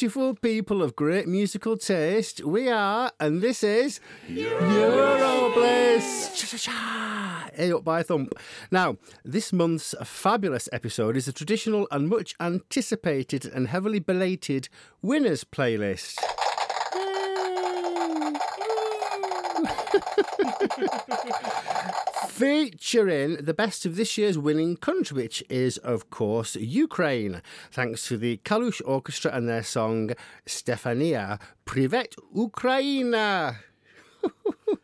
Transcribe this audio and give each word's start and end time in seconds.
beautiful 0.00 0.34
people 0.34 0.82
of 0.82 0.96
great 0.96 1.28
musical 1.28 1.76
taste. 1.76 2.42
We 2.42 2.70
are, 2.70 3.12
and 3.20 3.42
this 3.42 3.62
is 3.62 4.00
Eurobliss. 4.30 6.34
Cha-cha-cha. 6.34 7.50
Up 7.76 7.84
by 7.84 8.00
a 8.00 8.02
thump. 8.02 8.32
Now, 8.70 8.96
this 9.26 9.52
month's 9.52 9.94
fabulous 10.02 10.70
episode 10.72 11.18
is 11.18 11.28
a 11.28 11.34
traditional 11.34 11.86
and 11.90 12.08
much 12.08 12.34
anticipated 12.40 13.44
and 13.44 13.68
heavily 13.68 13.98
belated 13.98 14.70
winners 15.02 15.44
playlist. 15.44 16.16
Featuring 22.28 23.36
the 23.36 23.54
best 23.54 23.84
of 23.84 23.96
this 23.96 24.16
year's 24.16 24.38
winning 24.38 24.76
country, 24.76 25.22
which 25.22 25.42
is, 25.48 25.76
of 25.78 26.10
course, 26.10 26.56
Ukraine, 26.56 27.42
thanks 27.70 28.06
to 28.08 28.16
the 28.16 28.38
Kalush 28.44 28.80
Orchestra 28.84 29.32
and 29.32 29.48
their 29.48 29.62
song 29.62 30.10
Stefania 30.46 31.40
Privet 31.64 32.14
Ukraina. 32.34 33.56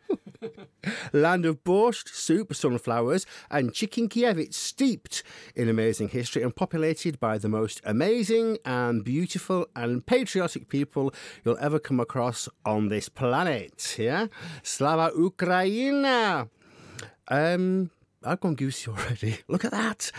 Land 1.13 1.45
of 1.47 1.63
borscht, 1.65 2.09
soup, 2.09 2.55
sunflowers, 2.55 3.27
and 3.51 3.73
chicken 3.73 4.09
Kiev. 4.09 4.53
steeped 4.53 5.23
in 5.55 5.69
amazing 5.69 6.09
history 6.09 6.43
and 6.43 6.55
populated 6.55 7.19
by 7.21 7.39
the 7.39 7.49
most 7.49 7.81
amazing 7.85 8.59
and 8.65 9.05
beautiful 9.05 9.67
and 9.75 10.05
patriotic 10.07 10.69
people 10.69 11.13
you'll 11.45 11.59
ever 11.61 11.79
come 11.79 12.01
across 12.01 12.49
on 12.65 12.89
this 12.89 13.09
planet. 13.09 13.97
Yeah? 13.99 14.27
Slava 14.63 15.15
Ukraina! 15.17 16.49
Um, 17.29 17.91
I've 18.25 18.41
gone 18.41 18.55
goosey 18.55 18.91
already. 18.91 19.39
Look 19.49 19.65
at 19.65 19.71
that. 19.71 20.11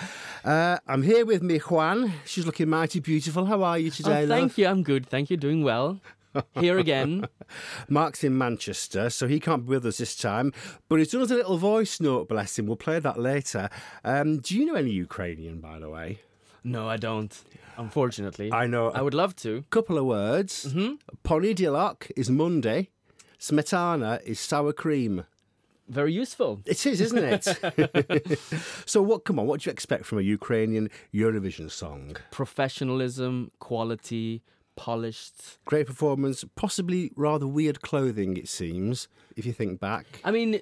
Uh, 0.43 0.77
I'm 0.87 1.03
here 1.03 1.25
with 1.25 1.41
me, 1.41 1.57
Juan. 1.59 2.13
She's 2.25 2.45
looking 2.45 2.69
mighty 2.69 2.99
beautiful. 2.99 3.45
How 3.45 3.63
are 3.63 3.77
you 3.77 3.91
today, 3.91 4.23
oh, 4.23 4.27
Thank 4.27 4.41
love? 4.51 4.57
you. 4.57 4.67
I'm 4.67 4.83
good. 4.83 5.07
Thank 5.07 5.29
you. 5.29 5.37
Doing 5.37 5.63
well. 5.63 5.99
Here 6.59 6.77
again. 6.77 7.27
Mark's 7.89 8.23
in 8.23 8.37
Manchester, 8.37 9.09
so 9.09 9.27
he 9.27 9.39
can't 9.39 9.65
be 9.65 9.69
with 9.69 9.85
us 9.85 9.97
this 9.97 10.15
time. 10.15 10.53
But 10.89 10.99
he's 10.99 11.11
done 11.11 11.21
us 11.21 11.31
a 11.31 11.35
little 11.35 11.57
voice 11.57 11.99
note, 11.99 12.29
bless 12.29 12.57
him. 12.57 12.67
We'll 12.67 12.75
play 12.75 12.99
that 12.99 13.19
later. 13.19 13.69
Um, 14.03 14.39
do 14.39 14.57
you 14.57 14.65
know 14.65 14.75
any 14.75 14.91
Ukrainian, 14.91 15.59
by 15.59 15.79
the 15.79 15.89
way? 15.89 16.19
No, 16.63 16.89
I 16.89 16.97
don't. 16.97 17.35
Unfortunately. 17.77 18.51
I 18.51 18.67
know. 18.67 18.89
I 18.91 19.01
would 19.01 19.13
love 19.13 19.35
to. 19.37 19.63
Couple 19.69 19.97
of 19.97 20.05
words. 20.05 20.73
Mm-hmm. 20.73 22.01
Is 22.15 22.29
Monday. 22.29 22.89
Smetana 23.39 24.21
is 24.23 24.39
sour 24.39 24.73
cream 24.73 25.25
very 25.87 26.13
useful. 26.13 26.61
It 26.65 26.85
is, 26.85 27.01
isn't 27.01 27.23
it? 27.23 28.39
so, 28.85 29.01
what? 29.01 29.23
Come 29.23 29.39
on, 29.39 29.47
what 29.47 29.61
do 29.61 29.69
you 29.69 29.71
expect 29.71 30.05
from 30.05 30.19
a 30.19 30.21
Ukrainian 30.21 30.89
Eurovision 31.13 31.71
song? 31.71 32.17
Professionalism, 32.31 33.51
quality, 33.59 34.41
polished. 34.77 35.57
Great 35.65 35.87
performance, 35.87 36.45
possibly 36.55 37.11
rather 37.17 37.45
weird 37.45 37.81
clothing, 37.81 38.37
it 38.37 38.47
seems, 38.47 39.09
if 39.35 39.45
you 39.45 39.51
think 39.51 39.81
back. 39.81 40.05
I 40.23 40.31
mean, 40.31 40.61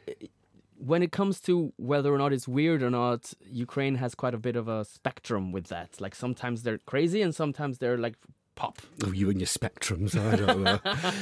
when 0.78 1.04
it 1.04 1.12
comes 1.12 1.40
to 1.42 1.74
whether 1.78 2.12
or 2.14 2.18
not 2.18 2.34
it's 2.34 2.48
weird 2.48 2.82
or 2.82 2.90
not, 2.90 3.34
Ukraine 3.48 3.96
has 3.96 4.16
quite 4.16 4.34
a 4.34 4.40
bit 4.40 4.56
of 4.56 4.68
a 4.68 4.84
spectrum 4.86 5.52
with 5.52 5.68
that. 5.68 6.02
Like 6.02 6.16
sometimes 6.16 6.64
they're 6.64 6.80
crazy 6.80 7.22
and 7.22 7.36
sometimes 7.36 7.78
they're 7.78 7.98
like 7.98 8.16
pop. 8.56 8.82
Oh, 9.06 9.12
you 9.12 9.30
and 9.30 9.40
your 9.40 9.48
spectrums, 9.48 10.18
I 10.18 10.36
don't 10.36 10.64
know. 10.64 10.80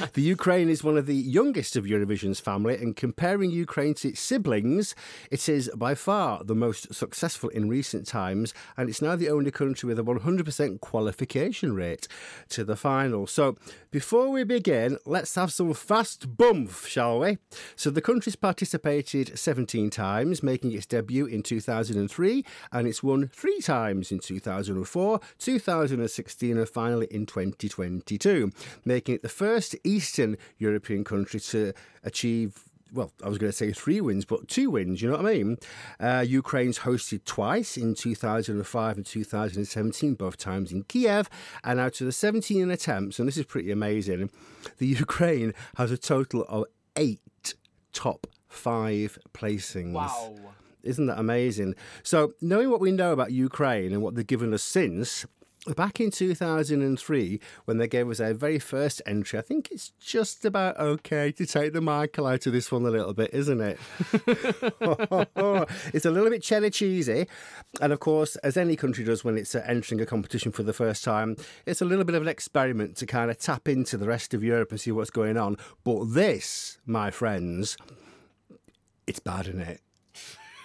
the 0.12 0.22
Ukraine 0.22 0.68
is 0.68 0.84
one 0.84 0.96
of 0.96 1.06
the 1.06 1.14
youngest 1.14 1.76
of 1.76 1.84
Eurovision's 1.84 2.40
family, 2.40 2.76
and 2.76 2.96
comparing 2.96 3.50
Ukraine 3.50 3.94
to 3.94 4.08
its 4.08 4.20
siblings, 4.20 4.94
it 5.30 5.48
is 5.48 5.70
by 5.76 5.94
far 5.94 6.44
the 6.44 6.54
most 6.54 6.94
successful 6.94 7.48
in 7.50 7.68
recent 7.68 8.06
times, 8.06 8.54
and 8.76 8.88
it's 8.88 9.02
now 9.02 9.16
the 9.16 9.28
only 9.28 9.50
country 9.50 9.88
with 9.88 9.98
a 9.98 10.02
100% 10.02 10.80
qualification 10.80 11.74
rate 11.74 12.08
to 12.50 12.64
the 12.64 12.76
final. 12.76 13.26
So, 13.26 13.56
before 13.90 14.30
we 14.30 14.44
begin, 14.44 14.98
let's 15.04 15.34
have 15.34 15.52
some 15.52 15.74
fast 15.74 16.36
bump, 16.36 16.72
shall 16.86 17.20
we? 17.20 17.38
So, 17.76 17.90
the 17.90 18.00
country's 18.00 18.36
participated 18.36 19.38
17 19.38 19.90
times, 19.90 20.42
making 20.42 20.72
its 20.72 20.86
debut 20.86 21.26
in 21.26 21.42
2003, 21.42 22.44
and 22.72 22.86
it's 22.86 23.02
won 23.02 23.28
three 23.28 23.60
times 23.60 24.12
in 24.12 24.20
2004, 24.20 25.20
2016, 25.38 26.56
and 26.56 26.68
finally 26.68 27.06
in 27.10 27.23
2022, 27.26 28.50
making 28.84 29.16
it 29.16 29.22
the 29.22 29.28
first 29.28 29.76
Eastern 29.84 30.36
European 30.58 31.04
country 31.04 31.40
to 31.40 31.72
achieve 32.02 32.64
well, 32.94 33.12
I 33.24 33.28
was 33.28 33.38
going 33.38 33.50
to 33.50 33.56
say 33.56 33.72
three 33.72 34.00
wins, 34.00 34.24
but 34.24 34.46
two 34.46 34.70
wins, 34.70 35.02
you 35.02 35.10
know 35.10 35.16
what 35.16 35.26
I 35.26 35.32
mean? 35.34 35.56
Uh, 35.98 36.24
Ukraine's 36.26 36.78
hosted 36.80 37.24
twice 37.24 37.76
in 37.76 37.94
2005 37.94 38.96
and 38.96 39.04
2017, 39.04 40.14
both 40.14 40.36
times 40.36 40.70
in 40.70 40.84
Kiev. 40.84 41.28
And 41.64 41.80
out 41.80 42.00
of 42.00 42.06
the 42.06 42.12
17 42.12 42.70
attempts, 42.70 43.18
and 43.18 43.26
this 43.26 43.36
is 43.36 43.46
pretty 43.46 43.72
amazing, 43.72 44.30
the 44.78 44.86
Ukraine 45.04 45.54
has 45.76 45.90
a 45.90 45.98
total 45.98 46.44
of 46.48 46.66
eight 46.96 47.20
top 47.92 48.28
five 48.48 49.18
placings. 49.32 49.92
Wow. 49.92 50.36
Isn't 50.82 51.06
that 51.06 51.18
amazing? 51.18 51.74
So, 52.02 52.34
knowing 52.40 52.70
what 52.70 52.80
we 52.80 52.92
know 52.92 53.12
about 53.12 53.32
Ukraine 53.32 53.92
and 53.92 54.02
what 54.02 54.14
they've 54.14 54.26
given 54.26 54.52
us 54.52 54.62
since, 54.62 55.24
Back 55.76 55.98
in 55.98 56.10
2003, 56.10 57.40
when 57.64 57.78
they 57.78 57.88
gave 57.88 58.10
us 58.10 58.20
our 58.20 58.34
very 58.34 58.58
first 58.58 59.00
entry, 59.06 59.38
I 59.38 59.42
think 59.42 59.70
it's 59.70 59.92
just 59.98 60.44
about 60.44 60.78
okay 60.78 61.32
to 61.32 61.46
take 61.46 61.72
the 61.72 61.80
Michael 61.80 62.26
out 62.26 62.44
of 62.46 62.52
this 62.52 62.70
one 62.70 62.84
a 62.84 62.90
little 62.90 63.14
bit, 63.14 63.32
isn't 63.32 63.62
it? 63.62 63.78
it's 65.94 66.04
a 66.04 66.10
little 66.10 66.28
bit 66.28 66.42
cheddar 66.42 66.68
cheesy. 66.68 67.26
And 67.80 67.94
of 67.94 68.00
course, 68.00 68.36
as 68.36 68.58
any 68.58 68.76
country 68.76 69.04
does 69.04 69.24
when 69.24 69.38
it's 69.38 69.54
entering 69.54 70.02
a 70.02 70.06
competition 70.06 70.52
for 70.52 70.62
the 70.62 70.74
first 70.74 71.02
time, 71.02 71.34
it's 71.64 71.80
a 71.80 71.86
little 71.86 72.04
bit 72.04 72.14
of 72.14 72.20
an 72.20 72.28
experiment 72.28 72.96
to 72.96 73.06
kind 73.06 73.30
of 73.30 73.38
tap 73.38 73.66
into 73.66 73.96
the 73.96 74.06
rest 74.06 74.34
of 74.34 74.44
Europe 74.44 74.70
and 74.70 74.78
see 74.78 74.92
what's 74.92 75.08
going 75.08 75.38
on. 75.38 75.56
But 75.82 76.12
this, 76.12 76.76
my 76.84 77.10
friends, 77.10 77.78
it's 79.06 79.18
bad, 79.18 79.48
isn't 79.48 79.60
it? 79.60 79.80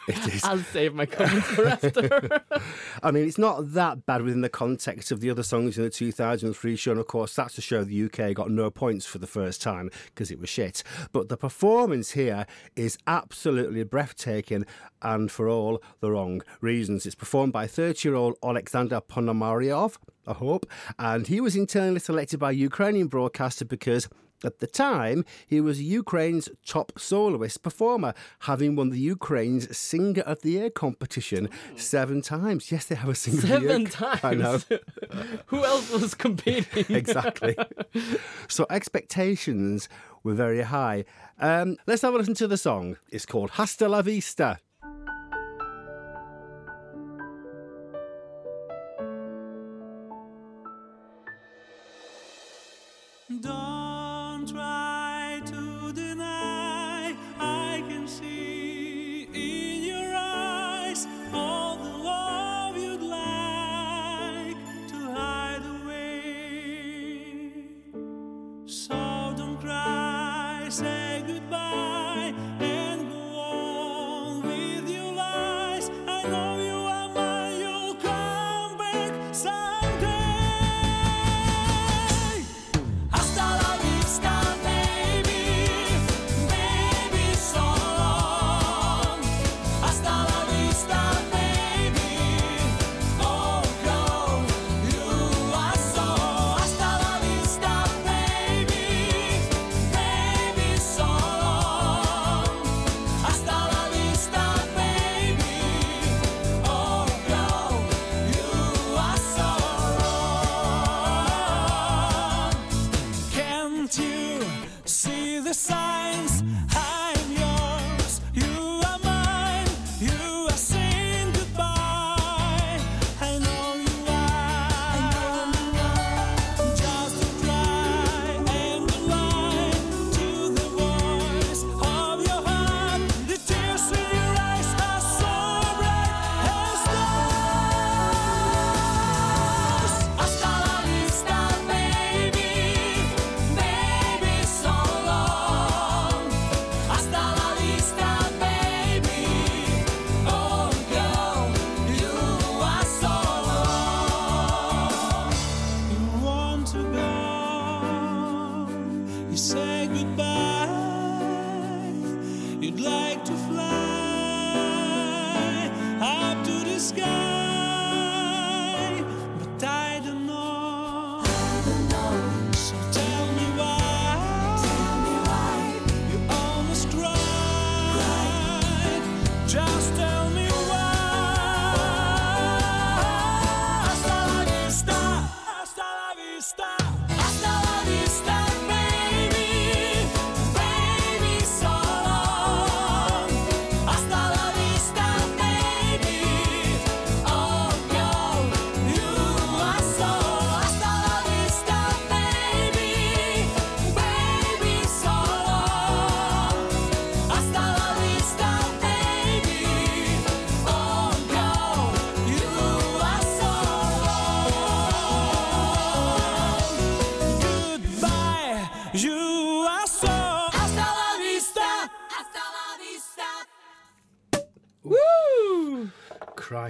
It 0.10 0.34
is. 0.34 0.44
I'll 0.44 0.58
save 0.60 0.96
my 0.96 1.06
comments 1.06 1.48
for 1.48 1.68
after. 1.68 2.42
I 3.04 3.12
mean, 3.12 3.28
it's 3.28 3.38
not 3.38 3.74
that 3.74 4.06
bad 4.08 4.24
within 4.24 4.42
the 4.42 4.50
context 4.50 5.12
of 5.12 5.22
the 5.22 5.30
other 5.30 5.44
songs 5.44 5.78
in 5.78 5.84
the 5.84 5.90
2003 5.90 6.76
show. 6.76 6.92
And 6.92 7.00
of 7.00 7.08
course, 7.08 7.36
that's 7.36 7.56
to 7.56 7.62
show 7.62 7.84
the 7.84 8.06
UK 8.06 8.34
got 8.34 8.50
no 8.50 8.72
points 8.72 9.06
for 9.06 9.20
the 9.20 9.28
first 9.28 9.62
time 9.62 9.92
because 10.06 10.32
it 10.32 10.40
was 10.40 10.50
shit. 10.50 10.84
But 11.12 11.30
the 11.30 11.38
performance 11.38 12.12
here 12.12 12.48
is 12.76 12.98
absolutely 13.06 13.84
breathtaking 13.84 14.66
and 15.02 15.32
for 15.32 15.48
all 15.48 15.82
the 16.00 16.12
wrong 16.12 16.42
reasons. 16.60 17.06
It's 17.06 17.16
performed 17.16 17.54
by 17.54 17.68
30 17.68 18.08
year 18.08 18.16
old 18.16 18.36
Alexander 18.44 19.02
Ponomaryov, 19.02 19.98
I 20.26 20.34
hope, 20.34 20.66
and 20.98 21.28
he 21.28 21.40
was 21.40 21.56
internally 21.56 22.00
selected 22.00 22.40
by 22.40 22.52
Ukrainian 22.52 23.08
broadcaster 23.08 23.66
because 23.66 24.10
at 24.44 24.60
the 24.60 24.68
time, 24.68 25.26
he 25.48 25.60
was 25.62 25.82
Ukraine's 25.82 26.50
top 26.66 26.94
soloist 26.98 27.62
performer, 27.64 28.14
having 28.40 28.76
won 28.76 28.90
the 28.90 29.00
Ukraine's 29.00 29.76
Singer 29.78 30.22
of 30.24 30.42
the 30.42 30.52
Year 30.52 30.70
competition 30.70 31.50
seven 31.76 32.22
times. 32.22 32.72
Yes, 32.72 32.86
they 32.86 32.96
have 32.96 33.10
a 33.10 33.16
Singer 33.16 33.42
seven 33.42 33.56
of 33.56 33.62
the 33.64 33.80
Year. 33.80 33.88
times. 33.88 34.24
I 34.24 34.34
know. 34.36 34.60
Who 35.48 35.64
else 35.64 35.92
was 35.92 36.14
competing? 36.14 36.86
exactly. 36.96 37.56
So 38.48 38.66
expectations 38.70 39.88
were 40.24 40.34
very 40.34 40.62
high. 40.62 41.06
Um, 41.40 41.78
let's 41.88 42.02
have 42.02 42.14
a 42.14 42.18
listen 42.18 42.34
to 42.36 42.48
the 42.48 42.58
song. 42.58 42.98
It's 43.12 43.26
called 43.26 43.52
Hasta 43.52 43.88
la 43.88 44.02
Vista. 44.02 44.60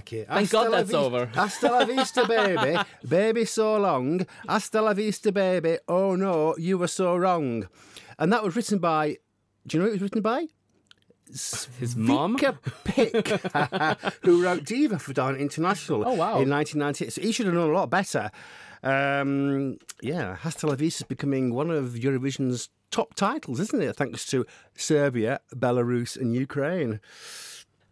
Crikey. 0.01 0.25
Thank 0.25 0.49
God 0.49 0.63
Hasta 0.65 0.69
la 0.71 0.77
that's 0.77 0.93
over. 0.93 1.25
Hasta 1.33 1.67
la 1.71 1.85
vista, 1.85 2.25
baby. 2.27 2.77
baby, 3.07 3.45
so 3.45 3.77
long. 3.77 4.25
Hasta 4.47 4.81
la 4.81 4.93
vista, 4.93 5.31
baby. 5.31 5.77
Oh 5.87 6.15
no, 6.15 6.55
you 6.57 6.77
were 6.77 6.87
so 6.87 7.15
wrong. 7.15 7.67
And 8.17 8.31
that 8.33 8.43
was 8.43 8.55
written 8.55 8.79
by. 8.79 9.17
Do 9.67 9.77
you 9.77 9.83
know 9.83 9.87
who 9.89 9.91
it 9.91 9.95
was 9.95 10.01
written 10.03 10.21
by? 10.21 10.47
His 11.79 11.95
mom. 11.95 12.37
Pick, 12.83 13.27
who 14.23 14.43
wrote 14.43 14.63
Diva 14.65 14.97
for 14.97 15.13
Dana 15.13 15.37
International 15.37 16.03
Oh, 16.07 16.13
wow. 16.13 16.39
in 16.41 16.49
1998. 16.49 17.13
So 17.13 17.21
he 17.21 17.31
should 17.31 17.45
have 17.45 17.53
known 17.55 17.69
a 17.69 17.73
lot 17.73 17.89
better. 17.89 18.31
Um, 18.81 19.77
yeah, 20.01 20.35
Hasta 20.37 20.65
la 20.65 20.75
Vista 20.75 21.03
is 21.03 21.07
becoming 21.07 21.53
one 21.53 21.69
of 21.69 21.91
Eurovision's 21.93 22.69
top 22.91 23.13
titles, 23.13 23.59
isn't 23.59 23.81
it? 23.81 23.95
Thanks 23.95 24.25
to 24.27 24.45
Serbia, 24.75 25.41
Belarus, 25.53 26.19
and 26.19 26.33
Ukraine. 26.33 26.99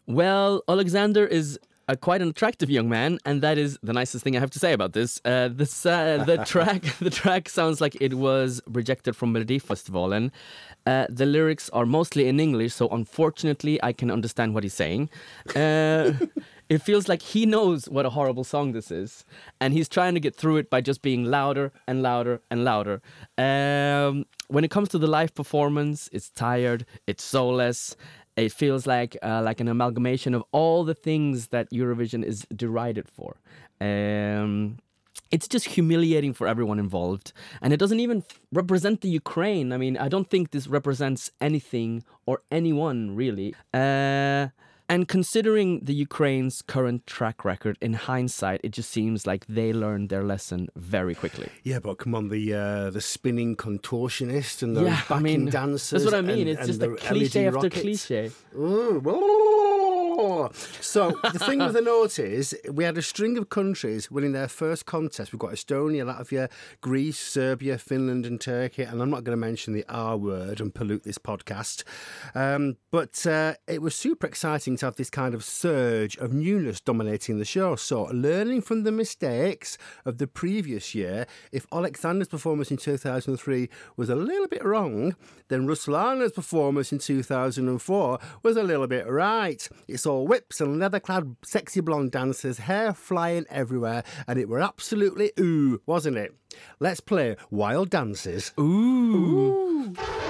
Well, 0.08 0.64
Alexander 0.68 1.26
is 1.26 1.60
a 1.88 1.96
quite 1.96 2.22
an 2.22 2.30
attractive 2.30 2.70
young 2.70 2.90
man, 2.90 3.20
and 3.26 3.42
that 3.42 3.58
is 3.58 3.80
the 3.82 3.94
nicest 3.94 4.24
thing 4.24 4.36
I 4.36 4.40
have 4.40 4.52
to 4.52 4.60
say 4.60 4.74
about 4.74 4.94
this. 4.94 5.22
Uh, 5.24 5.48
this 5.48 5.86
uh, 5.86 6.24
the 6.26 6.38
track 6.46 6.84
the 7.00 7.10
track 7.10 7.50
sounds 7.50 7.80
like 7.80 7.98
it 8.02 8.16
was 8.16 8.62
rejected 8.68 9.16
from 9.16 9.34
Melodifestivalen. 9.34 10.32
Uh, 10.86 11.06
the 11.10 11.26
lyrics 11.26 11.70
are 11.72 11.86
mostly 11.86 12.28
in 12.28 12.40
English, 12.40 12.74
so 12.74 12.88
unfortunately, 12.90 13.82
I 13.84 13.94
can 13.94 14.12
understand 14.12 14.54
what 14.54 14.64
he's 14.64 14.74
saying. 14.74 15.10
Uh, 15.56 16.14
it 16.70 16.82
feels 16.82 17.08
like 17.08 17.22
he 17.22 17.46
knows 17.46 17.90
what 17.90 18.06
a 18.06 18.10
horrible 18.10 18.44
song 18.44 18.74
this 18.74 18.92
is, 18.92 19.24
and 19.62 19.74
he's 19.74 19.88
trying 19.88 20.14
to 20.14 20.20
get 20.20 20.36
through 20.36 20.58
it 20.58 20.70
by 20.70 20.82
just 20.82 21.02
being 21.02 21.26
louder 21.26 21.72
and 21.88 22.02
louder 22.02 22.42
and 22.52 22.66
louder. 22.66 23.02
Um, 23.38 24.26
when 24.50 24.64
it 24.64 24.72
comes 24.72 24.90
to 24.90 24.98
the 24.98 25.08
live 25.08 25.36
performance, 25.36 26.10
it's 26.12 26.30
tired, 26.30 26.86
it's 27.06 27.24
soulless. 27.24 27.96
It 28.38 28.52
feels 28.52 28.86
like 28.88 29.18
uh, 29.24 29.42
like 29.44 29.60
an 29.60 29.68
amalgamation 29.68 30.34
of 30.36 30.44
all 30.52 30.84
the 30.84 30.94
things 30.94 31.48
that 31.48 31.70
Eurovision 31.72 32.24
is 32.24 32.46
derided 32.56 33.10
for. 33.10 33.38
Um, 33.82 34.78
it's 35.32 35.48
just 35.48 35.66
humiliating 35.66 36.34
for 36.34 36.48
everyone 36.48 36.80
involved, 36.80 37.34
and 37.62 37.74
it 37.74 37.78
doesn't 37.78 38.00
even 38.00 38.24
represent 38.54 39.02
the 39.02 39.10
Ukraine. 39.10 39.74
I 39.74 39.78
mean, 39.78 39.98
I 39.98 40.08
don't 40.08 40.30
think 40.30 40.52
this 40.52 40.68
represents 40.68 41.32
anything 41.42 42.04
or 42.28 42.42
anyone 42.52 43.16
really. 43.16 43.56
Uh, 43.74 44.50
and 44.90 45.08
considering 45.08 45.82
the 45.84 45.94
Ukraine's 45.94 46.62
current 46.62 47.06
track 47.06 47.44
record, 47.44 47.78
in 47.82 47.94
hindsight, 47.94 48.62
it 48.64 48.72
just 48.72 48.90
seems 48.90 49.28
like 49.28 49.46
they 49.48 49.74
learned 49.74 50.10
their 50.10 50.24
lesson 50.24 50.70
very 50.76 51.14
quickly. 51.14 51.50
Yeah, 51.64 51.80
but 51.80 51.98
come 51.98 52.16
on, 52.16 52.30
the 52.30 52.54
uh, 52.54 52.90
the 52.92 53.02
spinning 53.02 53.56
contortionist 53.56 54.64
and 54.64 54.76
the 54.78 54.84
yeah, 54.84 55.02
I 55.10 55.14
backing 55.20 55.24
mean, 55.24 55.46
dancers. 55.50 56.04
that's 56.04 56.06
what 56.06 56.14
I 56.14 56.22
mean. 56.22 56.48
and- 56.48 56.50
it's 56.50 56.60
and 56.62 56.68
just 56.68 56.80
the 56.80 56.92
a 56.94 56.98
cliche 56.98 57.46
LED 57.46 57.48
after 57.56 57.68
rockets. 57.68 57.82
cliche. 57.82 58.32
Ooh. 58.56 59.02
So 60.82 61.12
the 61.32 61.38
thing 61.38 61.60
with 61.60 61.74
the 61.74 61.82
note 61.86 62.18
is, 62.18 62.58
we 62.72 62.84
had 62.84 62.98
a 62.98 63.04
string 63.04 63.38
of 63.38 63.50
countries 63.50 64.10
winning 64.10 64.32
their 64.32 64.48
first 64.48 64.88
contest. 64.88 65.32
We've 65.32 65.40
got 65.40 65.52
Estonia, 65.52 66.06
Latvia, 66.06 66.50
Greece, 66.82 67.20
Serbia, 67.20 67.78
Finland, 67.78 68.26
and 68.26 68.42
Turkey. 68.42 68.82
And 68.82 69.00
I'm 69.00 69.12
not 69.12 69.24
going 69.24 69.38
to 69.38 69.46
mention 69.46 69.74
the 69.74 69.86
R 69.88 70.18
word 70.18 70.60
and 70.60 70.74
pollute 70.74 71.04
this 71.04 71.20
podcast. 71.20 71.84
Um, 72.34 72.78
but 72.92 73.28
uh, 73.28 73.54
it 73.68 73.84
was 73.84 73.94
super 73.94 74.26
exciting 74.26 74.76
to 74.78 74.88
have 74.88 74.96
this 74.96 75.12
kind 75.12 75.36
of 75.36 75.44
surge 75.44 76.18
of 76.18 76.34
newness 76.34 76.82
dominating 76.82 77.38
the 77.38 77.46
show. 77.46 77.76
So 77.76 78.06
learning 78.06 78.62
from 78.62 78.84
the 78.84 78.92
mistakes 78.92 79.78
of 80.04 80.18
the 80.18 80.26
previous 80.26 80.96
year, 80.96 81.28
if 81.52 81.68
Alexander's 81.72 82.28
performance 82.28 82.72
in 82.72 82.78
2003 82.78 83.70
was 83.96 84.10
a 84.10 84.16
little 84.16 84.48
bit 84.48 84.66
wrong, 84.66 85.16
then 85.50 85.68
Ruslana's 85.68 86.32
performance 86.32 86.92
in 86.92 86.98
2004 86.98 88.20
was 88.42 88.58
a 88.58 88.64
little 88.64 88.88
bit 88.88 89.08
right. 89.08 89.70
It's 89.88 90.07
all 90.08 90.28
whips 90.28 90.62
and 90.62 90.80
leather 90.80 91.00
clad 91.00 91.36
sexy 91.44 91.82
blonde 91.82 92.12
dancers, 92.12 92.60
hair 92.60 92.94
flying 92.94 93.46
everywhere, 93.50 94.04
and 94.28 94.40
it 94.40 94.50
were 94.50 94.62
absolutely 94.62 95.32
ooh, 95.40 95.82
wasn't 95.86 96.18
it? 96.18 96.34
Let's 96.80 97.00
play 97.00 97.36
Wild 97.52 97.90
Dances. 97.90 98.54
Ooh. 98.60 99.94
be 99.94 100.27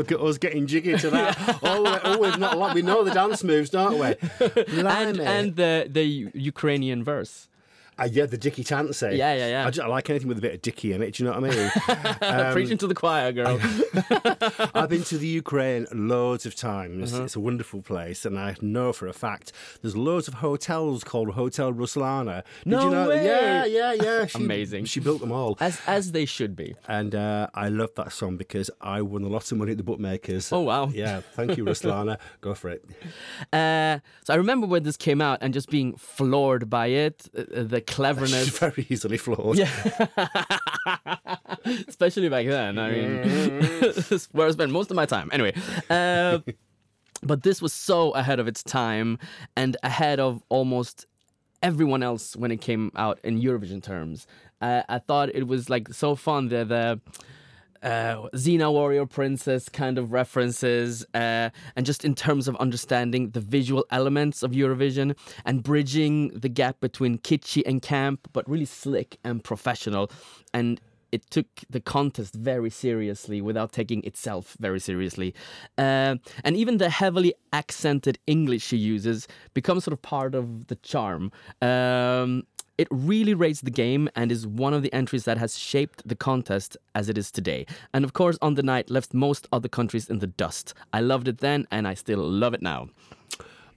Look 0.00 0.12
at 0.12 0.20
us 0.20 0.38
getting 0.38 0.66
jiggy 0.66 0.96
to 0.96 1.10
that. 1.16 1.58
oh, 1.62 1.82
we- 1.82 1.98
oh, 2.04 2.18
we've 2.18 2.38
not. 2.38 2.74
We 2.74 2.80
know 2.80 3.04
the 3.04 3.10
dance 3.12 3.44
moves, 3.44 3.68
don't 3.68 3.98
we? 3.98 4.14
and 4.86 5.20
and 5.20 5.56
the 5.56 5.86
the 5.90 6.30
Ukrainian 6.34 7.04
verse. 7.04 7.48
Uh, 8.00 8.08
yeah, 8.10 8.26
the 8.26 8.38
Dyki 8.38 8.64
Tantsi. 8.64 9.16
Yeah, 9.16 9.34
yeah, 9.34 9.48
yeah. 9.48 9.66
I, 9.66 9.70
just, 9.70 9.84
I 9.84 9.88
like 9.88 10.08
anything 10.10 10.28
with 10.28 10.38
a 10.38 10.40
bit 10.40 10.54
of 10.54 10.62
Dicky 10.62 10.92
in 10.92 11.02
it. 11.02 11.14
Do 11.14 11.22
you 11.24 11.30
know 11.30 11.38
what 11.38 11.50
I 11.50 11.56
mean? 11.56 12.46
Um, 12.46 12.52
Preaching 12.52 12.78
to 12.78 12.86
the 12.86 12.94
choir, 12.94 13.30
girl. 13.32 13.60
I've 14.74 14.88
been 14.88 15.02
to 15.04 15.18
the 15.18 15.26
Ukraine 15.26 15.86
loads 15.92 16.46
of 16.46 16.54
times. 16.54 17.12
Uh-huh. 17.12 17.24
It's 17.24 17.36
a 17.36 17.40
wonderful 17.40 17.82
place, 17.82 18.24
and 18.24 18.38
I 18.38 18.56
know 18.60 18.92
for 18.92 19.06
a 19.06 19.12
fact 19.12 19.52
there's 19.82 19.96
loads 19.96 20.28
of 20.28 20.34
hotels 20.34 21.04
called 21.04 21.30
Hotel 21.34 21.72
Ruslana. 21.72 22.42
Did 22.64 22.70
No 22.70 22.84
you 22.84 22.90
know? 22.90 23.08
way! 23.08 23.24
Yeah, 23.26 23.64
yeah, 23.66 23.92
yeah. 23.92 24.26
She, 24.26 24.42
Amazing. 24.42 24.84
She 24.86 25.00
built 25.00 25.20
them 25.20 25.32
all. 25.32 25.56
as 25.60 25.80
as 25.86 26.12
they 26.12 26.24
should 26.24 26.56
be. 26.56 26.74
And 26.88 27.14
uh, 27.14 27.48
I 27.54 27.68
love 27.68 27.90
that 27.96 28.12
song 28.12 28.36
because 28.36 28.70
I 28.80 29.02
won 29.02 29.24
a 29.24 29.28
lot 29.28 29.50
of 29.50 29.58
money 29.58 29.72
at 29.72 29.76
the 29.78 29.84
bookmakers. 29.84 30.52
Oh, 30.52 30.60
wow. 30.60 30.90
Yeah, 31.00 31.20
thank 31.34 31.56
you, 31.56 31.64
Ruslana. 31.64 32.18
Go 32.40 32.52
for 32.54 32.68
it. 32.70 32.84
Uh, 33.52 34.00
so 34.24 34.34
I 34.34 34.36
remember 34.36 34.66
when 34.66 34.82
this 34.82 34.96
came 34.96 35.20
out 35.22 35.38
and 35.40 35.54
just 35.54 35.70
being 35.70 35.96
floored 35.96 36.68
by 36.68 36.86
it, 36.88 37.26
uh, 37.36 37.44
the 37.90 37.94
She's 37.94 37.96
cleverness, 37.96 38.58
very 38.58 38.86
easily 38.88 39.16
flawed. 39.16 39.56
Yeah. 39.56 39.70
especially 41.88 42.28
back 42.28 42.46
then. 42.46 42.78
I 42.78 42.90
mean, 42.90 43.22
this 43.80 44.28
where 44.32 44.46
I 44.46 44.50
spent 44.50 44.72
most 44.72 44.90
of 44.90 44.96
my 44.96 45.06
time. 45.06 45.30
Anyway, 45.32 45.54
uh, 45.88 46.38
but 47.22 47.42
this 47.42 47.60
was 47.60 47.72
so 47.72 48.10
ahead 48.12 48.40
of 48.40 48.48
its 48.48 48.62
time 48.62 49.18
and 49.56 49.76
ahead 49.82 50.20
of 50.20 50.42
almost 50.48 51.06
everyone 51.62 52.02
else 52.02 52.36
when 52.36 52.50
it 52.50 52.60
came 52.60 52.90
out 52.96 53.18
in 53.22 53.40
Eurovision 53.40 53.82
terms. 53.82 54.26
Uh, 54.60 54.82
I 54.88 54.98
thought 54.98 55.30
it 55.34 55.46
was 55.46 55.70
like 55.70 55.92
so 55.92 56.14
fun. 56.14 56.48
The 56.48 56.64
the 56.64 57.00
uh, 57.82 58.28
Xena 58.34 58.72
Warrior 58.72 59.06
Princess 59.06 59.68
kind 59.68 59.98
of 59.98 60.12
references, 60.12 61.04
uh, 61.14 61.50
and 61.76 61.86
just 61.86 62.04
in 62.04 62.14
terms 62.14 62.48
of 62.48 62.56
understanding 62.56 63.30
the 63.30 63.40
visual 63.40 63.84
elements 63.90 64.42
of 64.42 64.52
Eurovision 64.52 65.16
and 65.44 65.62
bridging 65.62 66.28
the 66.28 66.48
gap 66.48 66.80
between 66.80 67.18
kitschy 67.18 67.62
and 67.66 67.82
camp, 67.82 68.28
but 68.32 68.48
really 68.48 68.64
slick 68.64 69.18
and 69.24 69.42
professional. 69.42 70.10
And 70.52 70.80
it 71.12 71.28
took 71.30 71.46
the 71.68 71.80
contest 71.80 72.34
very 72.34 72.70
seriously 72.70 73.40
without 73.40 73.72
taking 73.72 74.02
itself 74.04 74.56
very 74.60 74.80
seriously. 74.80 75.34
Uh, 75.76 76.16
and 76.44 76.56
even 76.56 76.78
the 76.78 76.90
heavily 76.90 77.34
accented 77.52 78.18
English 78.26 78.62
she 78.62 78.76
uses 78.76 79.26
becomes 79.54 79.84
sort 79.84 79.92
of 79.92 80.02
part 80.02 80.34
of 80.34 80.68
the 80.68 80.76
charm. 80.76 81.32
Um, 81.60 82.44
it 82.80 82.88
really 82.90 83.34
raised 83.34 83.66
the 83.66 83.70
game 83.70 84.08
and 84.16 84.32
is 84.32 84.46
one 84.46 84.72
of 84.72 84.82
the 84.82 84.90
entries 84.94 85.26
that 85.26 85.36
has 85.36 85.58
shaped 85.58 86.08
the 86.08 86.14
contest 86.14 86.78
as 86.94 87.10
it 87.10 87.18
is 87.18 87.30
today. 87.30 87.66
And 87.92 88.06
of 88.06 88.14
course, 88.14 88.38
on 88.40 88.54
the 88.54 88.62
night, 88.62 88.88
left 88.88 89.12
most 89.12 89.46
other 89.52 89.68
countries 89.68 90.08
in 90.08 90.20
the 90.20 90.26
dust. 90.26 90.72
I 90.90 91.00
loved 91.00 91.28
it 91.28 91.38
then, 91.38 91.66
and 91.70 91.86
I 91.86 91.92
still 91.92 92.20
love 92.20 92.54
it 92.54 92.62
now. 92.62 92.88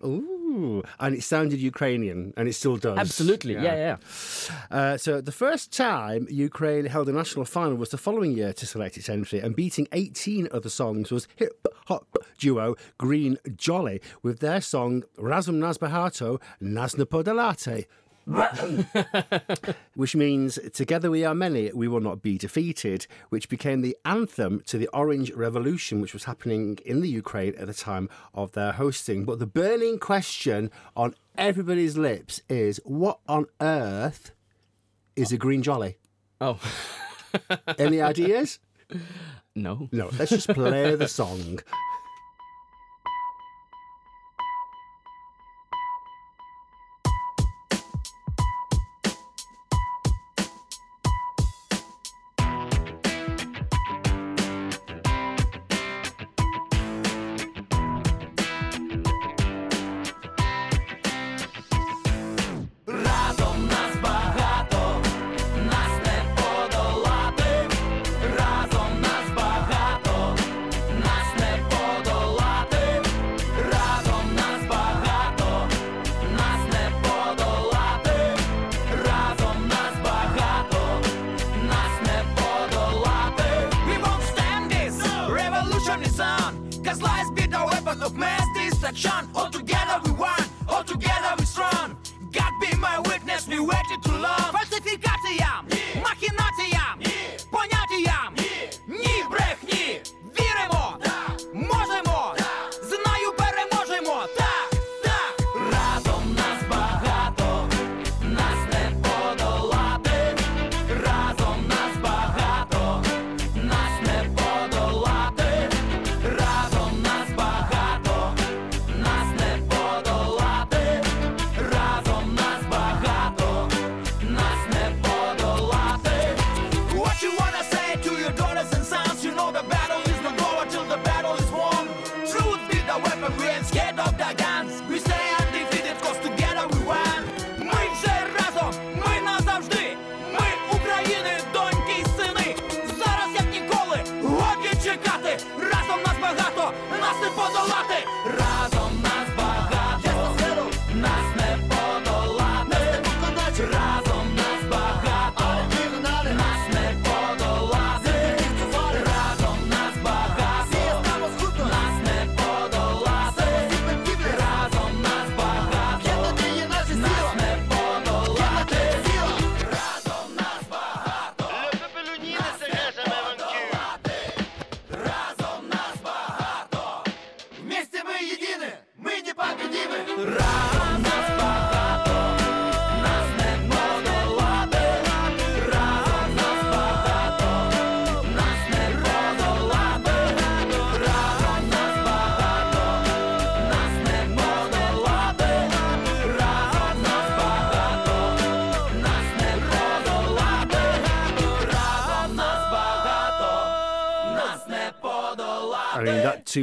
Ooh, 0.06 0.84
and 1.02 1.16
it 1.16 1.24
sounded 1.24 1.60
Ukrainian, 1.60 2.34
and 2.38 2.48
it 2.48 2.54
still 2.54 2.78
does. 2.78 2.98
Absolutely, 2.98 3.56
yeah, 3.56 3.76
yeah. 3.88 3.98
Uh, 4.72 4.96
so 4.98 5.20
the 5.20 5.34
first 5.34 5.74
time 5.74 6.26
Ukraine 6.30 6.86
held 6.86 7.10
a 7.10 7.14
national 7.14 7.44
final 7.44 7.76
was 7.76 7.90
the 7.90 7.98
following 7.98 8.32
year 8.32 8.54
to 8.54 8.66
select 8.66 8.96
its 8.96 9.10
entry, 9.10 9.40
and 9.40 9.54
beating 9.54 9.88
18 9.92 10.48
other 10.52 10.70
songs 10.70 11.12
was 11.12 11.28
hip 11.36 11.68
hop 11.88 12.18
duo 12.38 12.76
Green 12.98 13.38
Jolly 13.56 14.02
with 14.22 14.40
their 14.40 14.62
song 14.62 15.04
Razom 15.18 15.56
Nas 15.56 15.78
Bahato 15.78 16.42
Nasna 16.62 17.06
Podolaty. 17.06 17.86
which 19.96 20.15
means 20.15 20.58
together 20.74 21.12
we 21.12 21.25
are 21.25 21.36
many, 21.36 21.72
we 21.74 21.88
will 21.88 22.00
not 22.00 22.22
be 22.22 22.38
defeated, 22.38 23.06
which 23.30 23.50
became 23.50 23.82
the 23.82 23.98
anthem 24.06 24.62
to 24.68 24.77
the 24.77 24.88
Orange 24.94 25.32
Revolution, 25.32 26.00
which 26.01 26.13
was 26.13 26.24
happening 26.24 26.77
in 26.86 27.01
the 27.01 27.10
Ukraine 27.10 27.56
at 27.56 27.68
the 27.68 27.74
time 27.74 28.10
of 28.34 28.53
their 28.53 28.74
hosting. 28.74 29.25
But 29.25 29.39
the 29.39 29.46
burning 29.46 30.00
question 30.00 30.72
on 30.96 31.15
everybody's 31.38 31.98
lips 31.98 32.42
is 32.48 32.80
what 32.86 33.20
on 33.27 33.48
earth 33.60 34.32
is 35.15 35.32
a 35.32 35.38
green 35.38 35.62
jolly? 35.62 35.98
Oh, 36.39 36.60
Any 37.77 38.01
ideas? 38.01 38.60
no. 39.56 39.89
No, 39.92 40.10
let's 40.18 40.32
just 40.32 40.50
play 40.50 40.96
the 40.96 41.08
song. 41.08 41.60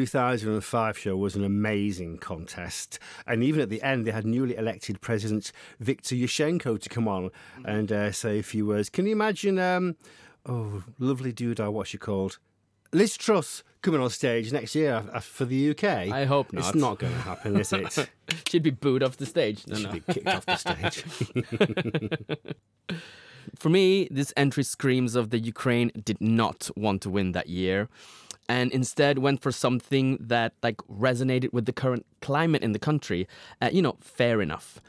2005 0.00 0.96
show 0.96 1.14
was 1.14 1.36
an 1.36 1.44
amazing 1.44 2.16
contest. 2.16 2.98
And 3.26 3.44
even 3.44 3.60
at 3.60 3.68
the 3.68 3.82
end, 3.82 4.06
they 4.06 4.12
had 4.12 4.24
newly 4.24 4.56
elected 4.56 5.02
President 5.02 5.52
Viktor 5.78 6.14
Yushchenko 6.14 6.80
to 6.80 6.88
come 6.88 7.06
on 7.06 7.30
and 7.66 7.92
uh, 7.92 8.10
say 8.10 8.38
a 8.38 8.42
few 8.42 8.64
words. 8.66 8.88
Can 8.88 9.04
you 9.04 9.12
imagine, 9.12 9.58
um, 9.58 9.96
oh, 10.46 10.84
lovely 10.98 11.32
dude, 11.32 11.60
I 11.60 11.68
what's 11.68 11.90
she 11.90 11.98
called? 11.98 12.38
Liz 12.94 13.18
Truss 13.18 13.62
coming 13.82 14.00
on 14.00 14.08
stage 14.08 14.50
next 14.54 14.74
year 14.74 15.04
uh, 15.12 15.20
for 15.20 15.44
the 15.44 15.68
UK? 15.68 15.84
I 15.84 16.24
hope 16.24 16.50
not. 16.54 16.64
It's 16.64 16.74
not. 16.74 16.98
going 16.98 17.12
to 17.12 17.18
happen, 17.18 17.60
is 17.60 17.70
it? 17.70 18.08
She'd 18.48 18.62
be 18.62 18.70
booed 18.70 19.02
off 19.02 19.18
the 19.18 19.26
stage. 19.26 19.66
No, 19.66 19.76
Should 19.76 19.84
no. 19.84 19.92
be 19.92 20.00
kicked 20.14 20.28
off 20.28 20.46
the 20.46 20.56
stage. 20.56 21.04
For 23.58 23.68
me, 23.68 24.08
this 24.10 24.32
entry 24.36 24.64
screams 24.64 25.14
of 25.14 25.30
the 25.30 25.38
Ukraine 25.38 25.90
did 26.02 26.20
not 26.20 26.70
want 26.76 27.02
to 27.02 27.10
win 27.10 27.32
that 27.32 27.48
year 27.48 27.88
and 28.50 28.72
instead 28.72 29.18
went 29.18 29.40
for 29.40 29.52
something 29.52 30.18
that 30.20 30.54
like 30.60 30.78
resonated 30.88 31.52
with 31.52 31.66
the 31.66 31.72
current 31.72 32.04
climate 32.20 32.62
in 32.64 32.72
the 32.72 32.80
country. 32.80 33.28
Uh, 33.62 33.70
you 33.72 33.80
know, 33.80 33.96
fair 34.00 34.42
enough. 34.42 34.80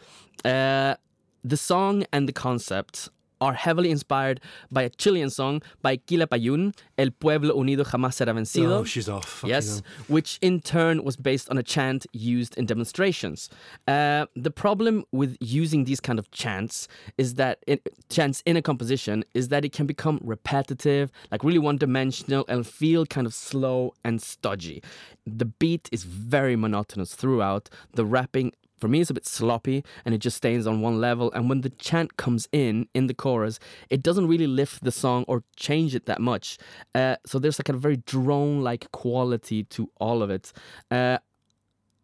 Uh, 0.43 0.95
the 1.43 1.58
song 1.58 2.04
and 2.12 2.28
the 2.28 2.34
concept 2.34 3.10
are 3.41 3.54
heavily 3.54 3.91
inspired 3.91 4.39
by 4.71 4.84
a 4.84 4.89
Chilean 4.89 5.30
song 5.30 5.62
by 5.82 5.97
Quilapayún, 5.97 6.73
El 6.97 7.10
Pueblo 7.12 7.56
Unido 7.56 7.84
Jamás 7.84 8.13
Será 8.15 8.34
Vencido. 8.34 8.80
oh, 8.80 8.84
she's 8.84 9.10
off. 9.10 9.43
Yes, 9.45 9.82
which 10.08 10.38
in 10.41 10.60
turn 10.60 11.04
was 11.04 11.17
based 11.17 11.49
on 11.49 11.58
a 11.58 11.63
chant 11.63 12.06
used 12.13 12.58
in 12.58 12.65
demonstrations. 12.65 13.49
Uh, 13.88 14.27
the 14.36 14.51
problem 14.51 15.04
with 15.12 15.36
using 15.39 15.86
these 15.86 15.99
kind 15.99 16.19
of 16.19 16.30
chants 16.32 16.88
is 17.17 17.36
that 17.36 17.60
it, 17.67 17.82
chants 18.10 18.43
in 18.45 18.56
a 18.56 18.62
composition 18.62 19.23
is 19.34 19.47
that 19.49 19.65
it 19.65 19.73
can 19.73 19.88
become 19.88 20.19
repetitive, 20.23 21.12
like 21.32 21.43
really 21.43 21.60
one-dimensional, 21.60 22.45
and 22.47 22.67
feel 22.67 23.06
kind 23.06 23.25
of 23.25 23.34
slow 23.34 23.93
and 24.04 24.21
stodgy. 24.21 24.84
The 25.25 25.45
beat 25.45 25.89
is 25.91 26.04
very 26.04 26.56
monotonous 26.56 27.15
throughout. 27.15 27.69
The 27.93 28.06
rapping 28.06 28.54
for 28.82 28.88
me 28.88 29.00
it's 29.00 29.10
a 29.10 29.13
bit 29.13 29.26
sloppy 29.26 29.86
and 30.04 30.13
it 30.13 30.17
just 30.17 30.38
stays 30.38 30.67
on 30.67 30.82
one 30.82 31.00
level. 31.00 31.32
And 31.32 31.48
when 31.48 31.62
the 31.62 31.70
chant 31.70 32.17
comes 32.17 32.50
in 32.52 32.88
in 32.94 33.08
the 33.08 33.13
chorus 33.13 33.60
it 33.89 34.04
doesn't 34.04 34.28
really 34.28 34.48
lift 34.48 34.84
the 34.84 34.91
song 34.91 35.24
or 35.28 35.44
change 35.56 35.96
it 35.96 36.06
that 36.08 36.20
much. 36.20 36.58
Uh, 36.94 37.15
so 37.26 37.39
there's 37.39 37.60
like 37.60 37.70
a 37.70 37.74
very 37.74 37.98
drone 37.98 38.62
like 38.62 38.91
quality 38.91 39.63
to 39.65 39.89
all 40.00 40.22
of 40.22 40.30
it. 40.30 40.52
Uh, 40.89 41.17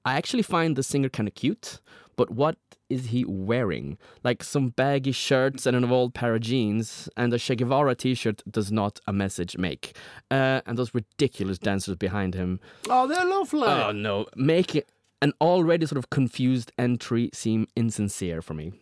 i 0.06 0.16
actually 0.16 0.44
find 0.44 0.78
the 0.78 0.84
singer 0.84 1.10
kind 1.10 1.28
of 1.28 1.36
cute 1.36 1.82
but 2.16 2.32
what 2.32 2.58
is 2.90 3.08
he 3.08 3.26
wearing? 3.26 3.98
Like 4.24 4.44
some 4.44 4.70
baggy 4.70 5.12
shirts 5.12 5.66
and 5.66 5.76
an 5.76 5.86
old 5.86 6.13
pair 6.13 6.36
of 6.36 6.42
jeans 6.42 7.10
and 7.16 7.34
a 7.34 7.38
che 7.38 7.56
guevara 7.56 7.96
t-shirt 7.96 8.42
does 8.50 8.72
not 8.72 9.00
a 9.06 9.13
message 9.13 9.58
make. 9.58 9.96
Uh, 10.32 10.62
and 10.66 10.78
those 10.78 10.94
ridiculous 10.94 11.60
dancers 11.60 11.96
behind 11.96 12.34
him. 12.34 12.60
Oh, 12.90 13.08
they're 13.08 13.26
lovely. 13.26 13.68
Oh 13.68 13.92
no, 13.92 14.26
make 14.36 14.76
it 14.76 14.90
an 15.22 15.34
already 15.42 15.86
sort 15.86 15.98
of 15.98 16.10
confused 16.10 16.72
entry 16.78 17.30
seem 17.34 17.68
insincere 17.76 18.42
for 18.42 18.54
me. 18.54 18.74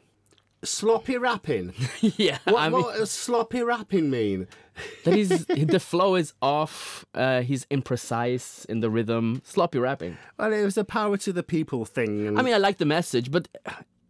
sloppy 0.63 1.17
rapping. 1.17 1.73
yeah, 2.01 2.39
What, 2.45 2.59
I 2.61 2.69
mean 2.69 2.81
what 2.81 2.97
does 2.97 3.11
sloppy 3.11 3.61
rapping 3.61 4.09
mean? 4.09 4.47
that 5.03 5.15
is 5.15 5.45
the 5.75 5.79
flow 5.79 6.15
is 6.15 6.33
off. 6.41 7.05
Uh, 7.13 7.41
he's 7.41 7.65
imprecise 7.67 8.65
in 8.65 8.79
the 8.79 8.89
rhythm. 8.89 9.41
Sloppy 9.45 9.79
rapping. 9.79 10.17
Well, 10.37 10.51
it 10.53 10.63
was 10.63 10.77
a 10.77 10.83
power 10.83 11.17
to 11.17 11.31
the 11.31 11.43
people 11.43 11.85
thing. 11.85 12.27
And 12.27 12.39
I 12.39 12.41
mean, 12.41 12.53
I 12.53 12.57
like 12.57 12.77
the 12.79 12.85
message, 12.85 13.31
but 13.31 13.47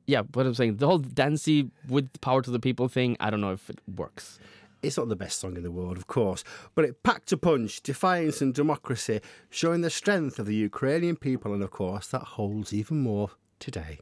yeah, 0.08 0.22
what 0.34 0.46
I'm 0.46 0.54
saying, 0.54 0.78
the 0.78 0.88
whole 0.88 1.00
dancey 1.00 1.70
with 1.90 2.10
power 2.22 2.42
to 2.42 2.52
the 2.52 2.60
people 2.60 2.88
thing, 2.88 3.18
I 3.20 3.30
don't 3.30 3.42
know 3.42 3.52
if 3.52 3.70
it 3.70 3.80
works. 3.96 4.40
It's 4.86 4.98
not 4.98 5.10
the 5.10 5.16
best 5.16 5.40
song 5.40 5.58
in 5.58 5.64
the 5.64 5.72
world, 5.72 5.98
of 5.98 6.06
course, 6.06 6.44
but 6.76 6.86
it 6.86 7.02
packed 7.02 7.32
a 7.32 7.38
punch, 7.38 7.82
defiance 7.82 8.40
and 8.40 8.54
democracy, 8.54 9.20
showing 9.50 9.82
the 9.82 9.90
strength 9.90 10.38
of 10.38 10.46
the 10.46 10.56
Ukrainian 10.56 11.16
people, 11.16 11.54
and 11.54 11.64
of 11.64 11.72
course, 11.72 12.08
that 12.10 12.22
holds 12.22 12.72
even 12.72 13.02
more 13.02 13.32
today. 13.60 13.98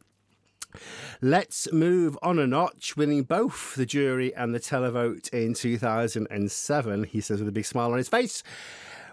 Let's 1.22 1.72
move 1.72 2.18
on 2.22 2.38
a 2.38 2.48
notch, 2.48 2.98
winning 2.98 3.24
both 3.24 3.76
the 3.76 3.86
jury 3.86 4.36
and 4.36 4.54
the 4.54 4.60
televote 4.60 5.30
in 5.34 5.54
2007, 5.54 7.04
he 7.06 7.22
says 7.22 7.40
with 7.40 7.48
a 7.48 7.54
big 7.54 7.66
smile 7.66 7.92
on 7.92 7.98
his 7.98 8.10
face. 8.10 8.44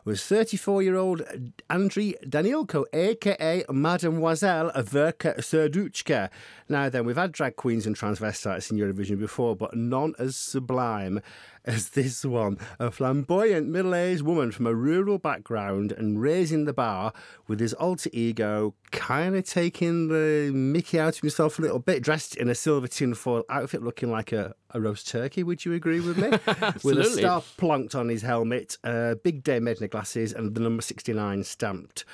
Was 0.06 0.24
34 0.24 0.83
year 0.83 0.96
old 0.96 1.20
Andriy 1.68 2.14
Danilko, 2.26 2.87
aka 2.94 3.64
Mademoiselle 3.68 4.72
Verka 4.76 5.35
Serduchka. 5.37 6.30
Now, 6.70 6.88
then, 6.88 7.04
we've 7.04 7.16
had 7.16 7.33
drag 7.33 7.56
queens 7.56 7.87
and 7.87 7.94
transvestites 7.94 8.70
in 8.70 8.78
Eurovision 8.78 9.18
before, 9.18 9.54
but 9.54 9.76
none 9.76 10.14
as 10.18 10.37
sublime 10.37 11.20
as 11.64 11.90
this 11.90 12.25
one. 12.25 12.59
A 12.79 12.90
flamboyant 12.90 13.68
middle 13.68 13.94
aged 13.94 14.23
woman 14.23 14.53
from 14.53 14.66
a 14.66 14.75
rural 14.75 15.18
background 15.18 15.92
and 15.92 16.20
raising 16.20 16.64
the 16.64 16.73
bar 16.73 17.12
with 17.46 17.61
his 17.61 17.75
alter 17.75 18.11
ego, 18.12 18.75
kind 18.90 19.37
of 19.37 19.44
taking 19.44 20.09
the 20.09 20.51
mickey 20.53 20.99
out 20.99 21.16
of 21.16 21.20
himself 21.20 21.59
a 21.59 21.62
little 21.62 21.79
bit, 21.79 22.03
dressed 22.03 22.37
in 22.37 22.49
a 22.49 22.55
silver 22.55 22.88
tinfoil 22.88 23.44
outfit 23.49 23.83
looking 23.83 24.11
like 24.11 24.33
a, 24.33 24.55
a 24.70 24.81
roast 24.81 25.09
turkey. 25.09 25.42
Would 25.42 25.64
you 25.64 25.75
agree 25.75 26.01
with 26.01 26.18
me? 26.18 26.31
with 26.85 26.99
a 26.99 27.05
star 27.05 27.42
plonked 27.59 27.94
on 27.94 28.09
his 28.09 28.23
helmet, 28.23 28.77
uh, 28.85 29.16
big 29.16 29.42
Dame 29.42 29.68
Edna 29.68 29.88
glasses, 29.88 30.33
and 30.33 30.55
the 30.55 30.61
number 30.61 30.83
69 30.83 31.44
stamped 31.44 32.05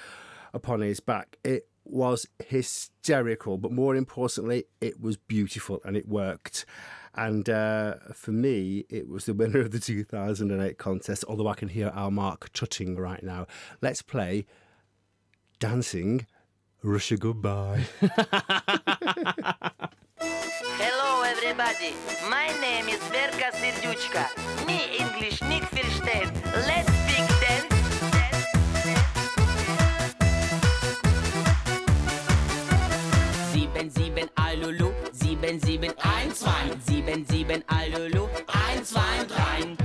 upon 0.53 0.81
his 0.81 1.01
back. 1.01 1.37
It 1.45 1.69
was 1.85 2.27
hysterical, 2.45 3.59
but 3.59 3.73
more 3.73 3.95
importantly, 3.95 4.65
it 4.81 5.01
was 5.01 5.17
beautiful 5.17 5.81
and 5.85 5.97
it 5.97 6.09
worked. 6.09 6.67
And 7.17 7.49
uh, 7.49 7.95
for 8.13 8.33
me, 8.33 8.85
it 8.91 9.09
was 9.09 9.25
the 9.25 9.33
winner 9.33 9.61
of 9.61 9.71
the 9.71 9.81
2008 9.81 10.77
contest, 10.77 11.25
although 11.27 11.49
I 11.49 11.55
can 11.55 11.69
hear 11.69 11.89
our 11.89 12.11
Mark 12.11 12.53
tutting 12.53 12.97
right 12.97 13.23
now. 13.23 13.47
Let's 13.81 14.03
play 14.03 14.45
Dancing 15.59 16.27
Russia 16.83 17.17
Goodbye. 17.17 17.87
Hello, 20.79 21.23
everybody. 21.23 21.95
My 22.29 22.49
name 22.61 22.89
is 22.89 23.01
Verka 23.11 23.51
Serduchka. 23.53 24.29
Me 24.67 24.99
English 24.99 25.41
Nick 25.45 25.63
Firstein. 25.73 26.31
Let's 26.69 26.93
speak 26.93 27.27
dance. 27.41 27.73
Sieben, 33.53 33.91
sieben, 33.91 34.29
Alulu, 34.37 34.93
sieben, 35.47 35.61
sieben, 35.61 35.93
ein, 36.03 36.33
zwei, 36.35 36.51
sieben, 36.87 37.25
sieben, 37.27 37.63
Alulu, 37.69 38.29
ein, 38.49 38.85
zwei, 38.85 39.25
drei, 39.29 39.77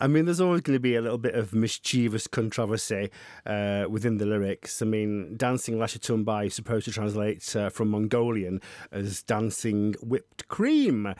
I 0.00 0.06
mean, 0.06 0.26
there's 0.26 0.40
always 0.40 0.60
going 0.60 0.76
to 0.76 0.80
be 0.80 0.94
a 0.94 1.00
little 1.00 1.18
bit 1.18 1.34
of 1.34 1.54
mischievous 1.54 2.26
controversy 2.26 3.10
uh, 3.46 3.86
within 3.88 4.18
the 4.18 4.26
lyrics. 4.26 4.82
I 4.82 4.84
mean, 4.84 5.36
dancing 5.36 5.76
Lasha 5.76 5.98
Tumbai 5.98 6.46
is 6.46 6.54
supposed 6.54 6.84
to 6.86 6.92
translate 6.92 7.56
uh, 7.56 7.70
from 7.70 7.88
Mongolian 7.88 8.60
as 8.92 9.22
dancing 9.22 9.94
whipped 10.02 10.48
cream. 10.48 11.14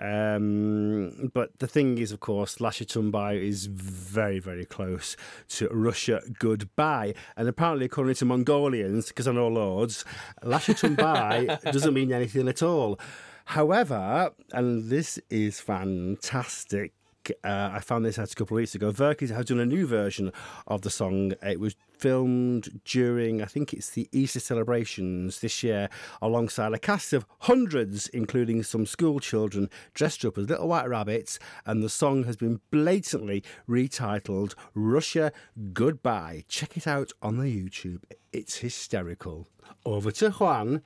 Um, 0.00 1.30
but 1.34 1.58
the 1.58 1.66
thing 1.66 1.98
is, 1.98 2.12
of 2.12 2.20
course, 2.20 2.56
Lasha 2.56 2.86
Tumbai 2.86 3.42
is 3.42 3.66
very, 3.66 4.38
very 4.38 4.64
close 4.64 5.16
to 5.50 5.68
Russia 5.68 6.20
goodbye. 6.38 7.14
And 7.36 7.48
apparently, 7.48 7.86
according 7.86 8.14
to 8.16 8.24
Mongolians, 8.24 9.08
because 9.08 9.26
I 9.26 9.32
know 9.32 9.48
lords, 9.48 10.04
Lasha 10.42 10.74
Tumbai 10.78 11.60
doesn't 11.72 11.94
mean 11.94 12.12
anything 12.12 12.48
at 12.48 12.62
all. 12.62 13.00
However, 13.46 14.30
and 14.52 14.88
this 14.88 15.18
is 15.28 15.60
fantastic. 15.60 16.92
Uh, 17.44 17.70
I 17.72 17.80
found 17.80 18.04
this 18.04 18.18
out 18.18 18.32
a 18.32 18.34
couple 18.34 18.56
of 18.56 18.60
weeks 18.62 18.74
ago. 18.74 18.92
Verkis 18.92 19.30
has 19.30 19.46
done 19.46 19.60
a 19.60 19.66
new 19.66 19.86
version 19.86 20.32
of 20.66 20.82
the 20.82 20.90
song. 20.90 21.34
It 21.42 21.60
was 21.60 21.76
filmed 22.02 22.80
during, 22.84 23.40
I 23.40 23.44
think 23.44 23.72
it's 23.72 23.90
the 23.90 24.08
Easter 24.10 24.40
celebrations 24.40 25.40
this 25.40 25.62
year, 25.62 25.88
alongside 26.20 26.72
a 26.72 26.78
cast 26.78 27.12
of 27.12 27.24
hundreds, 27.40 28.08
including 28.08 28.62
some 28.62 28.86
school 28.86 29.20
children 29.20 29.70
dressed 29.94 30.24
up 30.24 30.36
as 30.36 30.48
little 30.48 30.68
white 30.68 30.88
rabbits. 30.88 31.38
And 31.64 31.82
the 31.82 31.88
song 31.88 32.24
has 32.24 32.36
been 32.36 32.60
blatantly 32.70 33.44
retitled 33.68 34.54
Russia 34.74 35.32
Goodbye. 35.72 36.44
Check 36.48 36.76
it 36.76 36.86
out 36.86 37.12
on 37.22 37.38
the 37.38 37.44
YouTube. 37.44 38.02
It's 38.32 38.56
hysterical. 38.56 39.46
Over 39.84 40.10
to 40.12 40.30
Juan. 40.30 40.82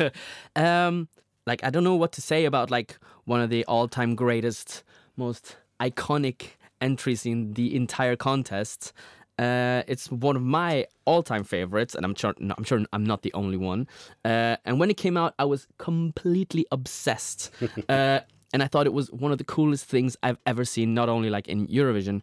um, 0.56 1.08
like 1.46 1.64
I 1.64 1.70
don't 1.70 1.84
know 1.84 1.96
what 1.96 2.12
to 2.12 2.22
say 2.22 2.44
about 2.44 2.70
like 2.70 2.98
one 3.24 3.40
of 3.40 3.50
the 3.50 3.64
all-time 3.64 4.14
greatest, 4.14 4.84
most 5.16 5.56
iconic 5.82 6.56
entries 6.80 7.26
in 7.26 7.54
the 7.54 7.74
entire 7.74 8.16
contest. 8.16 8.92
Uh, 9.38 9.82
it's 9.88 10.10
one 10.10 10.36
of 10.36 10.42
my 10.42 10.86
all-time 11.04 11.44
favorites, 11.44 11.94
and 11.94 12.04
I'm 12.04 12.14
sure 12.14 12.34
I'm 12.38 12.64
sure 12.64 12.84
I'm 12.92 13.04
not 13.04 13.22
the 13.22 13.32
only 13.34 13.56
one. 13.56 13.88
Uh, 14.24 14.56
and 14.64 14.78
when 14.78 14.90
it 14.90 14.96
came 14.96 15.16
out, 15.16 15.34
I 15.38 15.44
was 15.44 15.66
completely 15.78 16.66
obsessed, 16.70 17.50
uh, 17.88 18.20
and 18.52 18.62
I 18.62 18.66
thought 18.66 18.86
it 18.86 18.92
was 18.92 19.10
one 19.10 19.32
of 19.32 19.38
the 19.38 19.44
coolest 19.44 19.86
things 19.86 20.16
I've 20.22 20.38
ever 20.46 20.64
seen. 20.64 20.94
Not 20.94 21.08
only 21.08 21.30
like 21.30 21.48
in 21.48 21.66
Eurovision, 21.66 22.22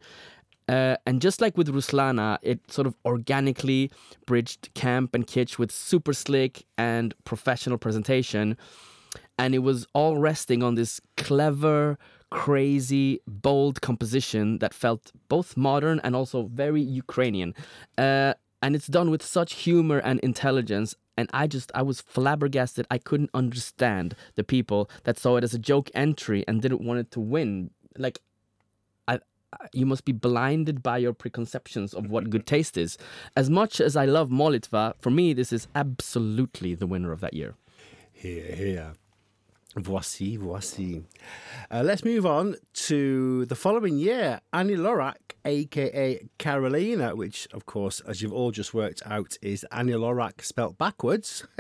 uh, 0.69 0.97
and 1.07 1.19
just 1.19 1.41
like 1.41 1.57
with 1.57 1.67
Ruslana, 1.69 2.37
it 2.43 2.59
sort 2.71 2.85
of 2.85 2.93
organically 3.03 3.91
bridged 4.27 4.71
camp 4.75 5.15
and 5.15 5.25
kitsch 5.25 5.57
with 5.57 5.71
super 5.71 6.13
slick 6.13 6.63
and 6.77 7.15
professional 7.23 7.79
presentation. 7.79 8.55
And 9.39 9.55
it 9.55 9.59
was 9.59 9.87
all 9.93 10.17
resting 10.17 10.61
on 10.61 10.75
this 10.75 11.01
clever, 11.17 11.97
crazy, 12.29 13.21
bold 13.27 13.81
composition 13.81 14.59
that 14.59 14.73
felt 14.73 15.11
both 15.27 15.57
modern 15.57 15.99
and 16.01 16.15
also 16.15 16.43
very 16.43 16.81
Ukrainian. 16.81 17.53
Uh, 17.97 18.33
and 18.61 18.75
it's 18.75 18.87
done 18.87 19.09
with 19.09 19.23
such 19.23 19.53
humor 19.53 19.99
and 19.99 20.19
intelligence. 20.19 20.95
And 21.17 21.29
I 21.33 21.47
just, 21.47 21.71
I 21.75 21.81
was 21.81 22.01
flabbergasted. 22.01 22.87
I 22.89 22.97
couldn't 22.97 23.31
understand 23.33 24.15
the 24.35 24.43
people 24.43 24.89
that 25.03 25.17
saw 25.17 25.37
it 25.37 25.43
as 25.43 25.53
a 25.53 25.59
joke 25.59 25.89
entry 25.93 26.43
and 26.47 26.61
didn't 26.61 26.81
want 26.81 26.99
it 26.99 27.11
to 27.11 27.19
win. 27.19 27.71
Like, 27.97 28.19
you 29.73 29.85
must 29.85 30.05
be 30.05 30.11
blinded 30.11 30.83
by 30.83 30.97
your 30.97 31.13
preconceptions 31.13 31.93
of 31.93 32.09
what 32.09 32.29
good 32.29 32.45
taste 32.45 32.77
is. 32.77 32.97
As 33.35 33.49
much 33.49 33.81
as 33.81 33.95
I 33.95 34.05
love 34.05 34.29
Molitva, 34.29 34.93
for 34.99 35.09
me, 35.09 35.33
this 35.33 35.51
is 35.51 35.67
absolutely 35.73 36.75
the 36.75 36.87
winner 36.87 37.11
of 37.11 37.19
that 37.21 37.33
year. 37.33 37.55
Here, 38.11 38.53
here. 38.55 38.93
Voici, 39.75 40.35
voici. 40.35 41.03
Uh, 41.71 41.83
let's 41.83 42.03
move 42.03 42.25
on 42.25 42.55
to 42.73 43.45
the 43.45 43.55
following 43.55 43.99
year. 43.99 44.41
Ani 44.51 44.75
Lorak, 44.75 45.35
aka 45.45 46.27
Carolina, 46.39 47.15
which, 47.15 47.47
of 47.53 47.67
course, 47.67 47.99
as 48.01 48.19
you've 48.21 48.33
all 48.33 48.49
just 48.49 48.73
worked 48.73 49.03
out, 49.05 49.37
is 49.43 49.63
Ani 49.71 49.93
Lorak 49.93 50.41
spelt 50.43 50.77
backwards. 50.77 51.45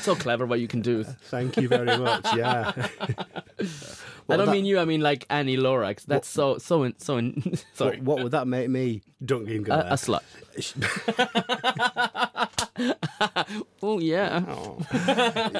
So 0.00 0.14
clever 0.14 0.46
what 0.46 0.60
you 0.60 0.68
can 0.68 0.80
do. 0.80 1.04
Thank 1.04 1.56
you 1.58 1.68
very 1.68 1.98
much. 1.98 2.24
Yeah. 2.34 2.72
I 4.28 4.36
don't 4.36 4.46
that- 4.46 4.52
mean 4.52 4.64
you. 4.64 4.78
I 4.78 4.84
mean 4.86 5.00
like 5.02 5.26
Annie 5.28 5.56
Lorax. 5.58 6.04
That's 6.04 6.28
so 6.28 6.56
so 6.58 6.84
in, 6.84 6.98
so 6.98 7.18
in, 7.18 7.58
sorry. 7.74 7.98
What, 7.98 8.16
what 8.16 8.22
would 8.24 8.32
that 8.32 8.46
make 8.48 8.70
me? 8.70 9.02
Don't 9.24 9.48
even 9.48 9.62
go 9.62 9.76
there. 9.76 9.86
a 9.86 9.96
slut. 9.96 10.22
oh 13.82 13.98
yeah. 13.98 14.42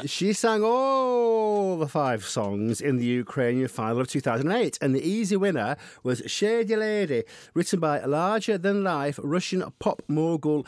She 0.07 0.33
sang 0.33 0.63
all 0.63 1.79
the 1.79 1.89
five 1.89 2.25
songs 2.25 2.81
in 2.81 2.97
the 2.97 3.05
Ukrainian 3.05 3.69
final 3.69 4.01
of 4.01 4.09
2008, 4.09 4.79
and 4.81 4.95
the 4.95 5.03
easy 5.03 5.37
winner 5.37 5.77
was 6.03 6.23
Shady 6.27 6.77
Lady, 6.77 7.25
written 7.55 7.81
by 7.81 8.05
larger 8.05 8.59
than 8.59 8.85
life 8.85 9.19
Russian 9.23 9.65
pop 9.79 10.03
mogul 10.09 10.67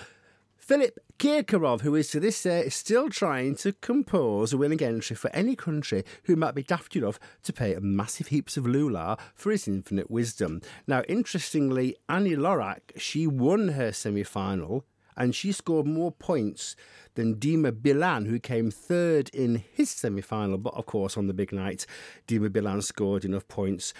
Philip 0.68 0.98
Kirkorov, 1.18 1.80
who 1.80 1.94
is 1.94 2.10
to 2.10 2.20
this 2.20 2.42
day 2.42 2.68
still 2.68 3.08
trying 3.08 3.56
to 3.56 3.72
compose 3.72 4.52
a 4.52 4.58
winning 4.58 4.82
entry 4.82 5.16
for 5.16 5.30
any 5.34 5.56
country 5.56 6.04
who 6.24 6.36
might 6.36 6.54
be 6.54 6.62
daft 6.62 6.94
enough 6.94 7.18
to 7.44 7.52
pay 7.54 7.74
massive 7.80 8.28
heaps 8.28 8.58
of 8.58 8.66
lula 8.66 9.16
for 9.34 9.50
his 9.50 9.66
infinite 9.66 10.10
wisdom. 10.10 10.60
Now, 10.86 11.02
interestingly, 11.08 11.96
Ani 12.08 12.36
Lorak, 12.36 12.80
she 12.98 13.26
won 13.26 13.68
her 13.68 13.92
semi 13.92 14.24
final 14.24 14.84
and 15.18 15.34
she 15.34 15.52
scored 15.52 15.86
more 15.86 16.12
points 16.12 16.76
than 17.14 17.34
Dima 17.34 17.72
Bilan, 17.72 18.28
who 18.28 18.38
came 18.38 18.70
third 18.70 19.28
in 19.34 19.64
his 19.74 19.90
semi 19.90 20.22
final. 20.22 20.56
But 20.56 20.74
of 20.74 20.86
course, 20.86 21.18
on 21.18 21.26
the 21.26 21.34
big 21.34 21.52
night, 21.52 21.84
Dima 22.26 22.48
Bilan 22.48 22.82
scored 22.82 23.24
enough 23.24 23.46
points 23.48 23.92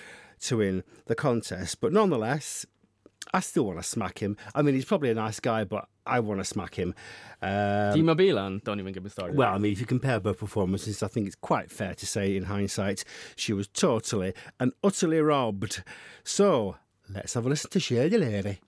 to 0.42 0.58
win 0.58 0.84
the 1.06 1.16
contest. 1.16 1.80
But 1.80 1.92
nonetheless, 1.92 2.64
I 3.34 3.40
still 3.40 3.64
want 3.64 3.78
to 3.78 3.82
smack 3.82 4.20
him. 4.20 4.36
I 4.54 4.62
mean, 4.62 4.74
he's 4.74 4.84
probably 4.84 5.10
a 5.10 5.14
nice 5.14 5.40
guy, 5.40 5.64
but 5.64 5.88
I 6.06 6.20
want 6.20 6.40
to 6.40 6.44
smack 6.44 6.76
him. 6.76 6.94
Um, 7.42 7.50
Dima 7.50 8.16
Bilan. 8.16 8.62
Don't 8.62 8.78
even 8.78 8.92
get 8.92 9.02
me 9.02 9.10
started. 9.10 9.36
well, 9.36 9.52
I 9.52 9.58
mean, 9.58 9.72
if 9.72 9.80
you 9.80 9.86
compare 9.86 10.20
both 10.20 10.38
performances, 10.38 11.02
I 11.02 11.08
think 11.08 11.26
it's 11.26 11.36
quite 11.36 11.70
fair 11.70 11.94
to 11.94 12.06
say, 12.06 12.36
in 12.36 12.44
hindsight, 12.44 13.04
she 13.34 13.52
was 13.52 13.66
totally 13.66 14.32
and 14.60 14.72
utterly 14.84 15.20
robbed. 15.20 15.82
So, 16.22 16.76
let's 17.12 17.34
have 17.34 17.44
a 17.44 17.48
listen 17.48 17.70
to 17.70 17.80
Shady 17.80 18.16
Lady. 18.16 18.60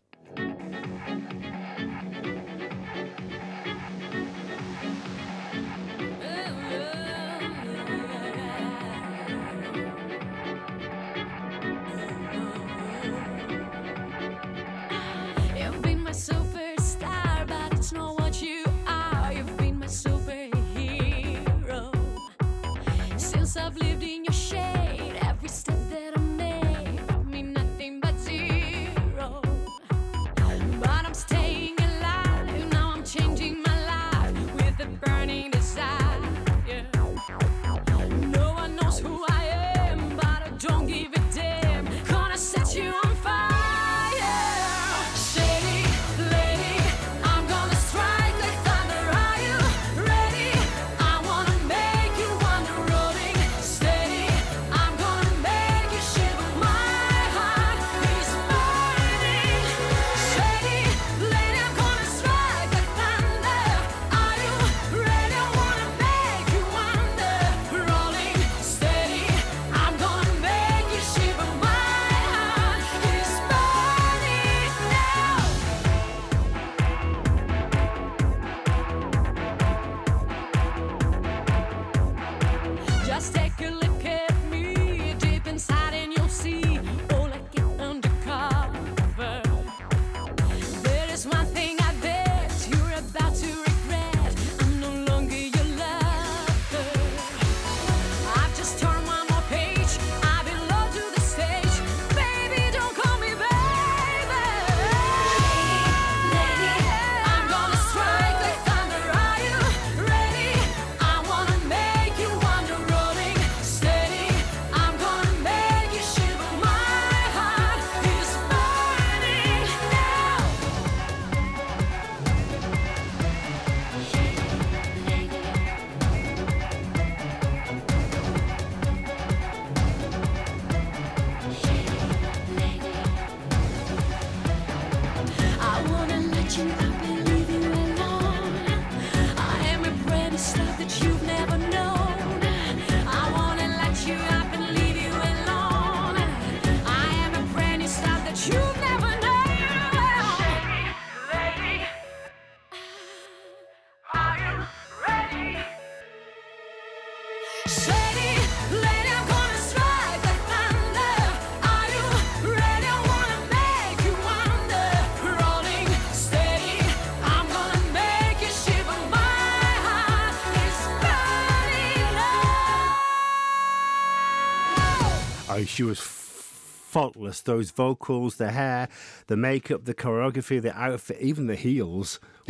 She 175.71 175.83
was 175.83 176.01
faultless. 176.01 177.41
Those 177.41 177.71
vocals, 177.71 178.37
the 178.37 178.51
hair, 178.51 178.89
the 179.29 179.37
makeup, 179.37 179.85
the 179.85 179.95
choreography, 179.95 180.61
the 180.61 180.77
outfit, 180.77 181.19
even 181.21 181.47
the 181.47 181.57
heels. 181.57 182.19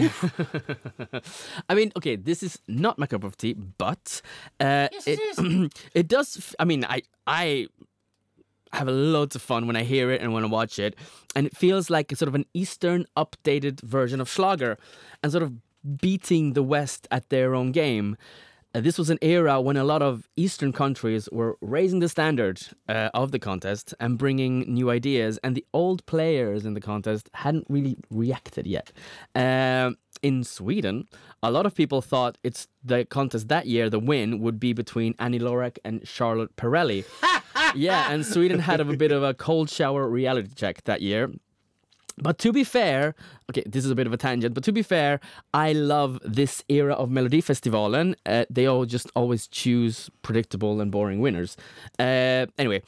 I 1.69 1.75
mean, 1.75 1.93
okay, 1.97 2.17
this 2.17 2.43
is 2.43 2.59
not 2.67 2.99
my 2.99 3.07
cup 3.07 3.23
of 3.25 3.37
tea, 3.37 3.53
but 3.53 4.23
uh, 4.59 4.89
it 5.07 5.73
it 5.95 6.09
does. 6.09 6.39
f- 6.39 6.55
I 6.59 6.65
mean, 6.65 6.85
I 6.85 7.03
I 7.27 7.67
have 8.73 8.89
a 8.89 8.93
loads 8.93 9.37
of 9.37 9.43
fun 9.43 9.67
when 9.67 9.77
I 9.77 9.83
hear 9.83 10.11
it 10.11 10.23
and 10.23 10.33
when 10.33 10.45
I 10.45 10.47
watch 10.47 10.79
it, 10.79 10.97
and 11.37 11.47
it 11.47 11.57
feels 11.57 11.91
like 11.91 12.11
a 12.13 12.17
sort 12.17 12.29
of 12.29 12.35
an 12.35 12.47
Eastern 12.55 13.05
updated 13.17 13.83
version 13.83 14.21
of 14.21 14.29
Schlager, 14.29 14.79
and 15.23 15.31
sort 15.31 15.43
of 15.43 15.53
beating 16.01 16.55
the 16.55 16.63
West 16.63 17.07
at 17.11 17.29
their 17.29 17.55
own 17.55 17.73
game. 17.73 18.17
Uh, 18.73 18.81
this 18.81 18.99
was 18.99 19.11
an 19.11 19.19
era 19.21 19.61
when 19.61 19.77
a 19.77 19.83
lot 19.83 20.01
of 20.01 20.29
Eastern 20.37 20.73
countries 20.73 21.29
were 21.33 21.57
raising 21.61 21.99
the 21.99 22.09
standard 22.09 22.61
uh, 22.89 23.11
of 23.15 23.33
the 23.33 23.39
contest 23.39 23.95
and 23.99 24.17
bringing 24.17 24.61
new 24.73 24.91
ideas, 24.91 25.39
and 25.43 25.57
the 25.57 25.65
old 25.75 26.07
players 26.07 26.65
in 26.65 26.75
the 26.75 26.81
contest 26.81 27.29
hadn't 27.35 27.67
really 27.69 27.97
reacted 28.11 28.67
yet. 28.67 28.93
Um, 29.35 29.97
in 30.23 30.45
Sweden, 30.45 31.09
a 31.43 31.51
lot 31.51 31.67
of 31.67 31.75
people 31.75 32.01
thought 32.01 32.39
it's 32.45 32.69
the 32.85 33.05
contest 33.07 33.49
that 33.49 33.67
year. 33.67 33.91
The 33.91 33.99
win 33.99 34.39
would 34.41 34.61
be 34.61 34.73
between 34.73 35.15
Ani 35.19 35.41
Lorak 35.41 35.79
and 35.85 36.07
Charlotte 36.07 36.55
Perrelli. 36.57 37.05
yeah, 37.75 38.13
and 38.13 38.25
Sweden 38.25 38.61
had 38.61 38.81
a 38.81 38.85
bit 38.85 39.11
of 39.11 39.23
a 39.23 39.35
cold 39.35 39.69
shower 39.69 40.09
reality 40.09 40.51
check 40.55 40.85
that 40.85 41.01
year. 41.01 41.33
But 42.19 42.39
to 42.39 42.53
be 42.53 42.65
fair, 42.65 43.15
okay, 43.51 43.63
this 43.67 43.85
is 43.85 43.91
a 43.91 43.95
bit 43.95 44.07
of 44.07 44.13
a 44.13 44.17
tangent, 44.17 44.55
but 44.55 44.65
to 44.65 44.73
be 44.73 44.83
fair, 44.83 45.21
I 45.55 45.73
love 45.73 46.21
this 46.25 46.63
era 46.69 46.95
of 46.95 47.11
Melody 47.11 47.41
Melodifestivalen. 47.41 48.15
Uh, 48.27 48.45
they 48.51 48.67
all 48.67 48.85
just 48.85 49.11
always 49.15 49.47
choose 49.47 50.11
predictable 50.23 50.81
and 50.81 50.91
boring 50.91 51.21
winners. 51.21 51.57
Uh, 51.99 52.47
anyway, 52.59 52.83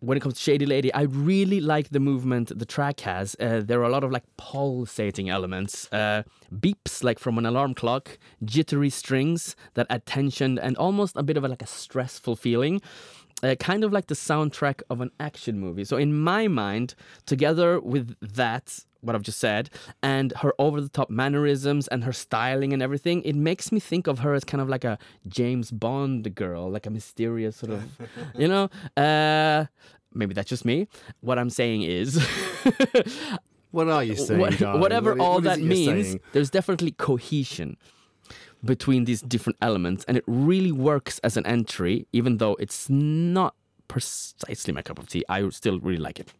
when 0.00 0.16
it 0.16 0.20
comes 0.20 0.34
to 0.34 0.40
Shady 0.40 0.66
Lady, 0.66 0.92
I 0.92 1.02
really 1.02 1.60
like 1.60 1.90
the 1.90 2.00
movement 2.00 2.58
the 2.58 2.66
track 2.66 3.00
has. 3.00 3.36
Uh, 3.38 3.62
there 3.64 3.80
are 3.80 3.84
a 3.84 3.88
lot 3.88 4.02
of 4.02 4.10
like 4.10 4.24
pulsating 4.36 5.30
elements, 5.30 5.88
uh, 5.92 6.24
beeps 6.52 7.04
like 7.04 7.20
from 7.20 7.38
an 7.38 7.46
alarm 7.46 7.74
clock, 7.74 8.18
jittery 8.44 8.90
strings 8.90 9.54
that 9.74 9.86
add 9.90 10.04
tension, 10.04 10.58
and 10.58 10.76
almost 10.76 11.16
a 11.16 11.22
bit 11.22 11.36
of 11.36 11.44
a, 11.44 11.48
like 11.48 11.62
a 11.62 11.66
stressful 11.66 12.34
feeling 12.34 12.80
uh, 13.42 13.54
kind 13.56 13.82
of 13.84 13.92
like 13.92 14.06
the 14.06 14.14
soundtrack 14.14 14.82
of 14.90 15.00
an 15.00 15.10
action 15.18 15.58
movie. 15.58 15.84
So 15.84 15.96
in 15.96 16.18
my 16.18 16.48
mind, 16.48 16.94
together 17.26 17.80
with 17.80 18.14
that, 18.20 18.78
what 19.00 19.16
I've 19.16 19.22
just 19.22 19.38
said, 19.40 19.68
and 20.02 20.32
her 20.42 20.54
over-the-top 20.60 21.10
mannerisms 21.10 21.88
and 21.88 22.04
her 22.04 22.12
styling 22.12 22.72
and 22.72 22.80
everything, 22.82 23.20
it 23.22 23.34
makes 23.34 23.72
me 23.72 23.80
think 23.80 24.06
of 24.06 24.20
her 24.20 24.32
as 24.34 24.44
kind 24.44 24.60
of 24.60 24.68
like 24.68 24.84
a 24.84 24.96
James 25.26 25.70
Bond 25.72 26.34
girl, 26.36 26.70
like 26.70 26.86
a 26.86 26.90
mysterious 26.90 27.56
sort 27.56 27.72
of, 27.72 27.82
you 28.36 28.46
know. 28.46 28.68
Uh, 28.96 29.66
maybe 30.14 30.34
that's 30.34 30.48
just 30.48 30.64
me. 30.64 30.86
What 31.20 31.38
I'm 31.38 31.50
saying 31.50 31.82
is. 31.82 32.24
What 33.72 33.88
are 33.88 34.04
you 34.04 34.14
saying, 34.26 34.38
What- 34.40 34.60
whatever 34.78 35.14
What- 35.14 35.20
all 35.24 35.34
what 35.36 35.44
that 35.44 35.60
means, 35.60 36.06
saying? 36.08 36.20
there's 36.32 36.50
definitely 36.50 36.92
cohesion 36.92 37.76
between 38.64 39.04
these 39.04 39.20
different 39.22 39.56
elements, 39.60 40.04
and 40.06 40.16
it 40.16 40.24
really 40.26 40.72
works 40.72 41.18
as 41.20 41.36
an 41.36 41.46
entry, 41.46 42.06
even 42.12 42.38
though 42.38 42.54
it's 42.56 42.88
not 42.88 43.54
precisely 43.88 44.72
my 44.72 44.82
cup 44.82 44.98
of 44.98 45.08
tea. 45.08 45.24
I 45.28 45.48
still 45.50 45.80
really 45.80 45.98
like 45.98 46.20
it. 46.20 46.32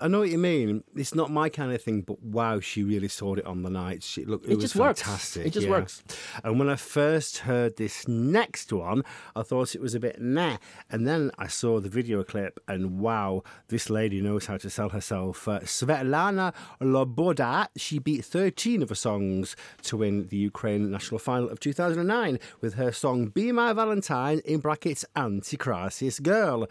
I 0.00 0.08
know 0.08 0.18
what 0.20 0.28
you 0.30 0.38
mean. 0.38 0.84
It's 0.94 1.14
not 1.14 1.30
my 1.30 1.48
kind 1.48 1.72
of 1.72 1.80
thing, 1.82 2.02
but 2.02 2.22
wow, 2.22 2.60
she 2.60 2.82
really 2.82 3.08
sold 3.08 3.38
it 3.38 3.46
on 3.46 3.62
the 3.62 3.70
night. 3.70 4.02
She 4.02 4.24
look, 4.24 4.44
it, 4.44 4.50
It 4.50 4.54
was 4.56 4.64
just 4.64 4.76
works. 4.76 5.02
fantastic. 5.02 5.46
It 5.46 5.50
just 5.50 5.66
yeah. 5.66 5.72
works. 5.72 6.02
And 6.44 6.58
when 6.58 6.68
I 6.68 6.76
first 6.76 7.38
heard 7.38 7.76
this 7.76 8.06
next 8.06 8.72
one, 8.72 9.02
I 9.34 9.42
thought 9.42 9.74
it 9.74 9.80
was 9.80 9.94
a 9.94 10.00
bit 10.00 10.20
nah. 10.20 10.58
And 10.90 11.06
then 11.06 11.30
I 11.38 11.46
saw 11.46 11.80
the 11.80 11.88
video 11.88 12.22
clip, 12.24 12.60
and 12.68 12.98
wow, 13.00 13.42
this 13.68 13.88
lady 13.90 14.20
knows 14.20 14.46
how 14.46 14.56
to 14.58 14.68
sell 14.70 14.90
herself. 14.90 15.48
Uh, 15.48 15.60
Svetlana 15.60 16.52
Loboda, 16.80 17.68
she 17.76 17.98
beat 17.98 18.24
13 18.24 18.82
of 18.82 18.88
her 18.90 18.94
songs 18.94 19.56
to 19.82 19.96
win 19.96 20.28
the 20.28 20.36
Ukraine 20.36 20.90
national 20.90 21.18
final 21.18 21.48
of 21.48 21.60
2009 21.60 22.38
with 22.60 22.74
her 22.74 22.92
song 22.92 23.26
"Be 23.28 23.52
My 23.52 23.72
Valentine" 23.72 24.40
in 24.44 24.60
brackets 24.60 25.04
"Anti-Crisis 25.14 26.18
Girl." 26.20 26.66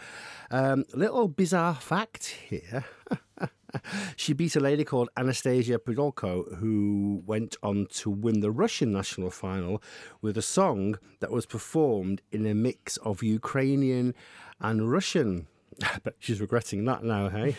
Um, 0.52 0.86
little 0.94 1.28
bizarre 1.28 1.76
fact 1.76 2.28
here. 2.50 2.86
She 4.16 4.34
beat 4.34 4.56
a 4.56 4.60
lady 4.60 4.84
called 4.86 5.10
Anastasia 5.18 5.78
Prikhodko, 5.78 6.58
who 6.58 7.22
went 7.26 7.58
on 7.62 7.88
to 7.96 8.10
win 8.10 8.40
the 8.40 8.52
Russian 8.52 8.92
national 8.92 9.30
final 9.30 9.82
with 10.22 10.38
a 10.38 10.42
song 10.42 10.98
that 11.20 11.32
was 11.32 11.46
performed 11.46 12.22
in 12.32 12.46
a 12.46 12.54
mix 12.54 12.98
of 12.98 13.22
Ukrainian 13.22 14.14
and 14.60 14.90
Russian. 14.92 15.48
But 16.04 16.16
she's 16.20 16.40
regretting 16.40 16.86
that 16.86 17.04
now, 17.04 17.28
hey? 17.28 17.58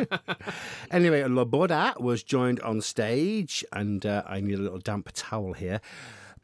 anyway, 0.90 1.22
Loboda 1.22 1.98
was 1.98 2.22
joined 2.22 2.60
on 2.60 2.82
stage, 2.82 3.64
and 3.72 4.04
uh, 4.04 4.22
I 4.26 4.40
need 4.40 4.58
a 4.58 4.62
little 4.62 4.78
damp 4.78 5.08
towel 5.14 5.54
here, 5.54 5.80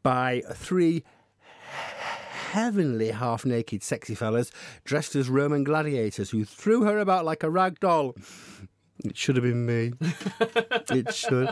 by 0.03 0.43
three 0.55 1.05
heavenly 2.55 3.11
half 3.11 3.45
naked 3.45 3.83
sexy 3.83 4.15
fellas 4.15 4.53
dressed 4.85 5.17
as 5.17 5.29
Roman 5.29 5.65
gladiators 5.65 6.31
who 6.31 6.45
threw 6.45 6.85
her 6.85 7.01
about 7.01 7.25
like 7.25 7.43
a 7.43 7.51
rag 7.51 7.81
doll. 7.81 8.15
It 9.05 9.17
should 9.17 9.35
have 9.35 9.43
been 9.43 9.67
me. 9.67 9.93
it 10.01 11.13
should. 11.13 11.51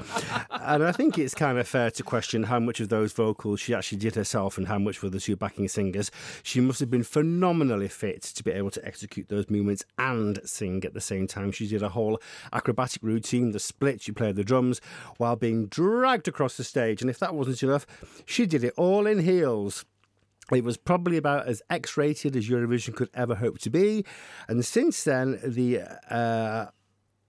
And 0.49 0.85
I 0.85 0.93
think 0.93 1.19
it's 1.19 1.35
kind 1.35 1.59
of 1.59 1.67
fair 1.67 1.91
to 1.91 2.05
question 2.05 2.45
how 2.45 2.61
much 2.61 2.79
of 2.79 2.89
those 2.89 3.13
vocals 3.13 3.59
she 3.59 3.75
actually 3.75 3.99
did 3.99 4.15
herself 4.15 4.57
and 4.57 4.69
how 4.69 4.79
much 4.79 5.03
were 5.03 5.11
the 5.11 5.19
two 5.19 5.35
backing 5.35 5.67
singers. 5.67 6.13
She 6.45 6.61
must 6.61 6.79
have 6.79 6.89
been 6.89 7.03
phenomenally 7.03 7.89
fit 7.89 8.23
to 8.23 8.45
be 8.45 8.53
able 8.53 8.71
to 8.71 8.87
execute 8.87 9.29
those 9.29 9.51
movements 9.51 9.85
and 9.99 10.39
sing 10.45 10.85
at 10.85 10.95
the 10.95 11.01
same 11.01 11.27
time. 11.27 11.51
She 11.51 11.67
did 11.67 11.83
a 11.83 11.89
whole 11.89 12.23
acrobatic 12.53 13.03
routine, 13.03 13.51
the 13.51 13.59
split, 13.59 14.03
she 14.03 14.13
played 14.13 14.37
the 14.37 14.45
drums 14.45 14.81
while 15.17 15.35
being 15.35 15.67
dragged 15.67 16.29
across 16.29 16.57
the 16.57 16.63
stage. 16.63 17.01
And 17.01 17.11
if 17.11 17.19
that 17.19 17.35
wasn't 17.35 17.65
enough, 17.65 17.89
she 18.25 18.47
did 18.47 18.63
it 18.63 18.75
all 18.77 19.05
in 19.05 19.19
heels. 19.19 19.85
It 20.53 20.65
was 20.65 20.77
probably 20.77 21.17
about 21.17 21.47
as 21.47 21.63
X 21.71 21.97
rated 21.97 22.37
as 22.37 22.49
Eurovision 22.49 22.95
could 22.95 23.09
ever 23.15 23.37
hope 23.37 23.59
to 23.61 23.71
be. 23.71 24.05
And 24.49 24.65
since 24.65 25.03
then, 25.05 25.41
the 25.43 25.81
uh, 26.11 26.67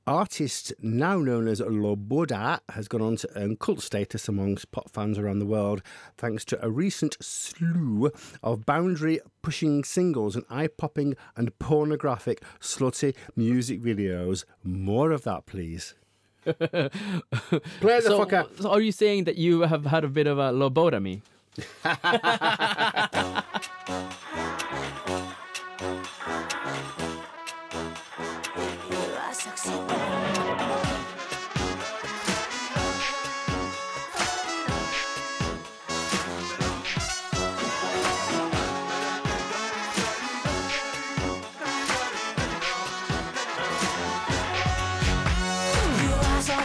artist 0.05 0.73
now 0.81 1.17
known 1.19 1.47
as 1.47 1.61
Loboda 1.61 2.59
has 2.69 2.89
gone 2.89 3.01
on 3.01 3.15
to 3.17 3.29
earn 3.37 3.55
cult 3.55 3.81
status 3.81 4.27
amongst 4.27 4.71
pop 4.71 4.89
fans 4.89 5.17
around 5.17 5.39
the 5.39 5.45
world 5.45 5.81
thanks 6.17 6.43
to 6.45 6.65
a 6.65 6.69
recent 6.69 7.15
slew 7.21 8.11
of 8.41 8.65
boundary 8.65 9.21
pushing 9.41 9.85
singles 9.85 10.35
and 10.35 10.43
eye 10.49 10.67
popping 10.67 11.15
and 11.37 11.57
pornographic 11.59 12.43
slutty 12.59 13.15
music 13.37 13.81
videos. 13.81 14.43
More 14.63 15.11
of 15.11 15.23
that, 15.23 15.45
please. 15.45 15.93
Play 16.43 16.89
the 16.89 18.01
So, 18.01 18.25
fucker. 18.25 18.61
so 18.61 18.69
are 18.69 18.81
you 18.81 18.91
saying 18.91 19.23
that 19.23 19.37
you 19.37 19.61
have 19.61 19.85
had 19.85 20.03
a 20.03 20.09
bit 20.09 20.27
of 20.27 20.37
a 20.37 20.51
lobotomy? 20.51 21.21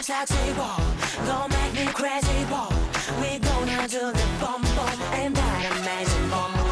Sexy, 0.09 0.53
boy. 0.53 0.65
Don't 1.27 1.51
make 1.51 1.73
me 1.75 1.85
crazy, 1.93 2.45
boy. 2.45 2.88
Do 3.87 4.11
the 4.11 4.27
bum 4.39 4.61
bum 4.61 5.01
and 5.13 5.35
that 5.35 5.71
amazing 5.71 6.29
bum. 6.29 6.68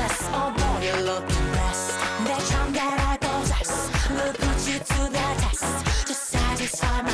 Restless. 0.00 0.28
Oh 0.32 0.50
boy, 0.56 0.86
you 0.86 0.96
look 1.04 1.24
impressed. 1.24 1.90
The 2.26 2.36
charm 2.48 2.72
that 2.72 2.96
I 3.10 3.16
possess 3.26 3.70
will 4.10 4.32
put 4.32 4.58
you 4.68 4.78
to 4.78 5.00
the 5.16 5.26
test. 5.42 6.06
To 6.06 6.14
satisfy 6.14 7.02
my 7.02 7.09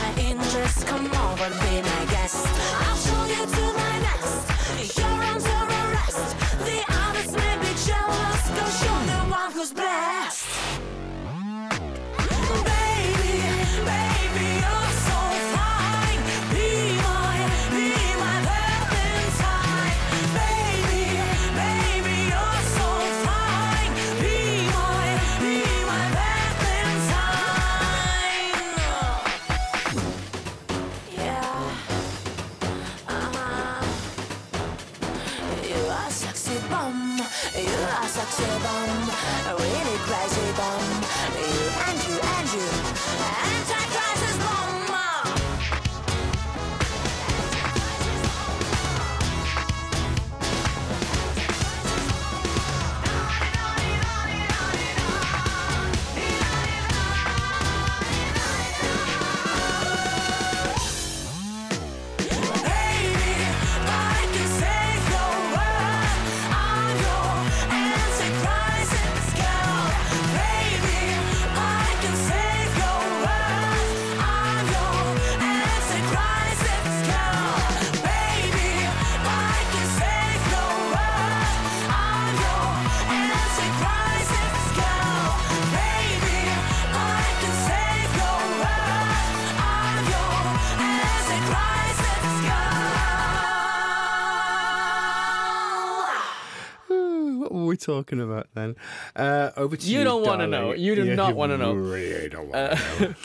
talking 97.87 98.21
about 98.21 98.49
then? 98.55 98.75
Uh, 99.15 99.51
over 99.57 99.77
to 99.77 99.87
you. 99.87 99.99
You 99.99 100.05
don't 100.05 100.27
wanna 100.27 100.47
know. 100.47 100.75
You 100.75 100.95
do 100.97 101.15
not 101.15 101.35
wanna 101.37 101.57
know. 101.57 101.73
Really 101.73 102.29
don't 102.29 102.49
want 102.49 102.79
to 102.79 103.01
know. 103.01 103.15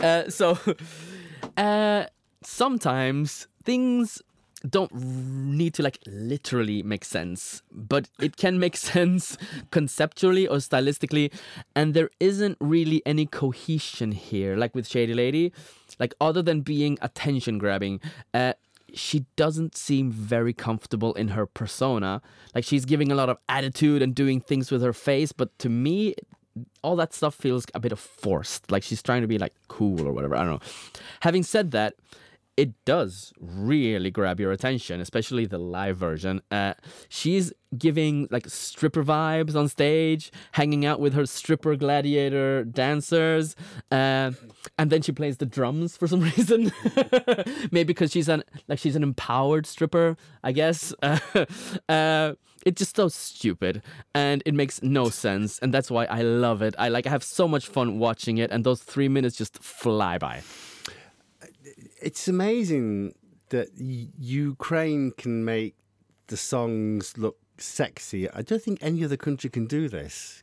Uh, 0.00 0.28
so, 0.28 0.58
uh, 1.56 2.04
sometimes 2.42 3.46
things 3.62 4.20
don't 4.68 4.92
need 4.92 5.72
to 5.74 5.84
like 5.84 5.98
literally 6.04 6.82
make 6.82 7.04
sense, 7.04 7.62
but 7.70 8.08
it 8.18 8.36
can 8.36 8.58
make 8.58 8.76
sense 8.94 9.38
conceptually 9.70 10.48
or 10.48 10.56
stylistically, 10.56 11.32
and 11.76 11.94
there 11.94 12.10
isn't 12.18 12.56
really 12.60 13.02
any 13.06 13.24
cohesion 13.24 14.10
here, 14.10 14.56
like 14.56 14.74
with 14.74 14.88
Shady 14.88 15.14
Lady, 15.14 15.52
like 16.00 16.12
other 16.20 16.42
than 16.42 16.62
being 16.62 16.98
attention 17.00 17.58
grabbing. 17.58 18.00
Uh, 18.32 18.54
she 18.94 19.26
doesn't 19.36 19.76
seem 19.76 20.10
very 20.10 20.52
comfortable 20.52 21.14
in 21.14 21.28
her 21.28 21.46
persona. 21.46 22.22
Like 22.54 22.64
she's 22.64 22.84
giving 22.84 23.10
a 23.12 23.14
lot 23.14 23.28
of 23.28 23.38
attitude 23.48 24.02
and 24.02 24.14
doing 24.14 24.40
things 24.40 24.70
with 24.70 24.82
her 24.82 24.92
face, 24.92 25.32
but 25.32 25.56
to 25.60 25.68
me, 25.68 26.14
all 26.82 26.96
that 26.96 27.12
stuff 27.12 27.34
feels 27.34 27.66
a 27.74 27.80
bit 27.80 27.92
of 27.92 27.98
forced. 27.98 28.70
Like 28.70 28.82
she's 28.82 29.02
trying 29.02 29.22
to 29.22 29.28
be 29.28 29.38
like 29.38 29.54
cool 29.68 30.06
or 30.06 30.12
whatever. 30.12 30.36
I 30.36 30.44
don't 30.44 30.54
know. 30.54 30.60
Having 31.20 31.42
said 31.44 31.70
that, 31.72 31.94
it 32.56 32.72
does 32.84 33.32
really 33.40 34.10
grab 34.10 34.38
your 34.38 34.52
attention, 34.52 35.00
especially 35.00 35.44
the 35.46 35.58
live 35.58 35.96
version. 35.96 36.40
Uh, 36.50 36.74
she's 37.08 37.52
giving 37.76 38.28
like 38.30 38.48
stripper 38.48 39.02
vibes 39.02 39.56
on 39.56 39.68
stage, 39.68 40.30
hanging 40.52 40.86
out 40.86 41.00
with 41.00 41.14
her 41.14 41.26
stripper 41.26 41.74
gladiator 41.74 42.64
dancers, 42.64 43.56
uh, 43.90 44.30
and 44.78 44.90
then 44.90 45.02
she 45.02 45.10
plays 45.10 45.38
the 45.38 45.46
drums 45.46 45.96
for 45.96 46.06
some 46.06 46.20
reason. 46.36 46.72
Maybe 47.72 47.84
because 47.84 48.12
she's 48.12 48.28
an 48.28 48.44
like 48.68 48.78
she's 48.78 48.96
an 48.96 49.02
empowered 49.02 49.66
stripper, 49.66 50.16
I 50.42 50.52
guess. 50.52 50.94
Uh, 51.04 51.44
uh, 51.88 52.34
it's 52.64 52.78
just 52.78 52.96
so 52.96 53.08
stupid 53.08 53.82
and 54.14 54.42
it 54.46 54.54
makes 54.54 54.82
no 54.82 55.10
sense, 55.10 55.58
and 55.58 55.72
that's 55.74 55.90
why 55.90 56.06
I 56.06 56.22
love 56.22 56.62
it. 56.62 56.74
I 56.78 56.88
like 56.88 57.06
I 57.06 57.10
have 57.10 57.22
so 57.24 57.46
much 57.46 57.66
fun 57.66 57.98
watching 57.98 58.38
it, 58.38 58.50
and 58.50 58.64
those 58.64 58.82
three 58.82 59.08
minutes 59.08 59.36
just 59.36 59.62
fly 59.62 60.16
by. 60.18 60.42
It's 62.04 62.28
amazing 62.28 63.14
that 63.48 63.68
Ukraine 63.78 65.12
can 65.12 65.42
make 65.42 65.74
the 66.26 66.36
songs 66.36 67.16
look 67.16 67.38
sexy. 67.56 68.30
I 68.30 68.42
don't 68.42 68.60
think 68.60 68.78
any 68.82 69.02
other 69.02 69.16
country 69.16 69.48
can 69.48 69.64
do 69.64 69.88
this. 69.88 70.42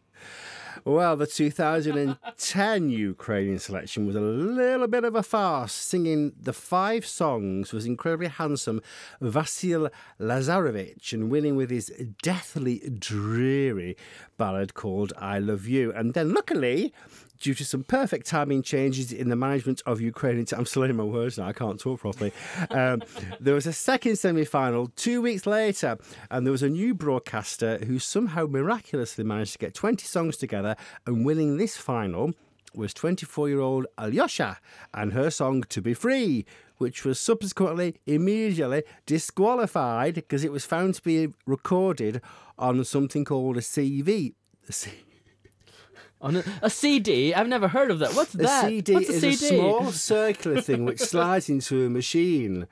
Well, 0.84 1.16
the 1.18 1.28
2010 1.28 2.90
Ukrainian 3.14 3.60
selection 3.60 4.08
was 4.08 4.16
a 4.16 4.22
little 4.22 4.88
bit 4.88 5.04
of 5.04 5.14
a 5.16 5.22
farce. 5.22 5.74
Singing 5.74 6.34
the 6.42 6.54
five 6.54 7.06
songs 7.06 7.72
was 7.72 7.86
incredibly 7.86 8.30
handsome 8.30 8.82
Vasyl 9.22 9.92
Lazarovych 10.20 11.14
and 11.14 11.30
winning 11.30 11.56
with 11.56 11.70
his 11.70 11.92
deathly 12.24 12.80
dreary 12.98 13.96
ballad 14.38 14.74
called 14.74 15.14
I 15.16 15.38
Love 15.38 15.68
You. 15.68 15.94
And 15.94 16.16
then, 16.16 16.34
luckily, 16.34 16.92
due 17.42 17.54
to 17.56 17.66
some 17.66 17.84
perfect 17.84 18.28
timing 18.28 18.62
changes 18.62 19.12
in 19.12 19.30
the 19.30 19.36
management 19.36 19.82
of 19.86 20.00
Ukrainian. 20.00 20.46
I'm 20.56 20.66
slurring 20.66 20.96
my 20.96 21.04
words 21.04 21.38
now, 21.38 21.48
I 21.48 21.54
can't 21.54 21.80
talk 21.80 22.00
properly. 22.00 22.32
Um, 22.70 23.02
there 23.40 23.56
was 23.56 23.66
a 23.66 23.74
second 23.74 24.18
semi 24.18 24.46
final 24.46 24.92
two 24.96 25.22
weeks 25.22 25.46
later, 25.46 25.98
and 26.30 26.46
there 26.46 26.52
was 26.52 26.64
a 26.64 26.70
new 26.70 26.94
broadcaster 26.94 27.80
who 27.80 28.00
somehow 28.00 28.46
miraculously 28.46 29.24
managed 29.24 29.54
to 29.54 29.60
get 29.60 29.74
20 29.74 30.06
songs 30.06 30.38
together, 30.38 30.76
and 31.06 31.26
winning 31.26 31.58
this 31.58 31.76
final 31.76 32.34
was 32.74 32.94
24 32.94 33.50
year 33.50 33.60
old 33.60 33.86
Alyosha 33.98 34.60
and 34.94 35.12
her 35.14 35.30
song 35.30 35.64
To 35.70 35.82
Be 35.82 35.94
Free. 35.94 36.46
Which 36.78 37.06
was 37.06 37.20
subsequently 37.20 37.98
immediately 38.08 38.82
disqualified 39.06 40.16
because 40.16 40.44
it 40.44 40.52
was 40.52 40.66
found 40.66 40.96
to 40.96 41.02
be 41.04 41.28
recorded 41.46 42.24
on 42.58 42.84
something 42.84 43.24
called 43.24 43.58
a 43.58 43.62
CV. 43.62 44.34
A 46.22 46.26
On 46.26 46.36
a, 46.38 46.44
a 46.64 46.70
CD? 46.70 47.34
I've 47.34 47.48
never 47.48 47.68
heard 47.68 47.92
of 47.92 48.00
that. 48.00 48.14
What's 48.14 48.34
A 48.36 48.38
that? 48.38 48.66
CD 48.66 48.94
What's 48.94 49.10
a 49.10 49.14
is 49.14 49.40
CD? 49.40 49.56
a 49.56 49.60
small 49.60 49.92
circular 49.92 50.62
thing 50.62 50.86
which 50.86 51.00
slides 51.00 51.50
into 51.50 51.86
a 51.86 51.90
machine. 51.90 52.68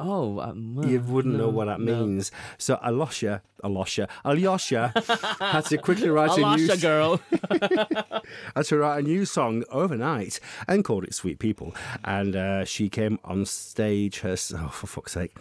Oh, 0.00 0.38
um, 0.38 0.76
well, 0.76 0.88
You 0.88 1.00
wouldn't 1.00 1.34
know 1.34 1.48
what 1.48 1.64
that 1.64 1.80
no. 1.80 2.06
means. 2.06 2.30
So 2.56 2.76
Alosha, 2.76 3.40
Alosha, 3.64 4.08
Alyosha 4.24 4.92
had 5.40 5.62
to 5.66 5.78
quickly 5.78 6.08
write 6.08 6.38
a 6.38 6.56
new 6.56 6.76
girl. 6.76 7.20
had 8.54 8.64
to 8.66 8.78
write 8.78 8.98
a 9.00 9.02
new 9.02 9.24
song 9.24 9.64
overnight 9.70 10.38
and 10.68 10.84
called 10.84 11.02
it 11.02 11.14
"Sweet 11.14 11.40
People." 11.40 11.74
And 12.04 12.36
uh, 12.36 12.64
she 12.64 12.88
came 12.88 13.18
on 13.24 13.44
stage. 13.44 14.20
Her 14.20 14.36
oh, 14.54 14.68
for 14.68 14.86
fuck's 14.86 15.12
sake! 15.12 15.32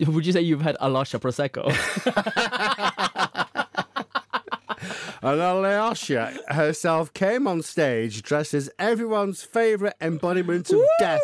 Would 0.08 0.26
you 0.26 0.32
say 0.32 0.40
you've 0.40 0.62
had 0.62 0.76
Alasha 0.80 1.20
Prosecco? 1.20 1.70
And 5.24 5.40
Alyosha 5.40 6.36
herself 6.48 7.14
came 7.14 7.46
on 7.46 7.62
stage 7.62 8.22
dressed 8.22 8.54
as 8.54 8.68
everyone's 8.76 9.44
favourite 9.44 9.94
embodiment 10.00 10.68
of 10.72 10.80
death, 10.98 11.20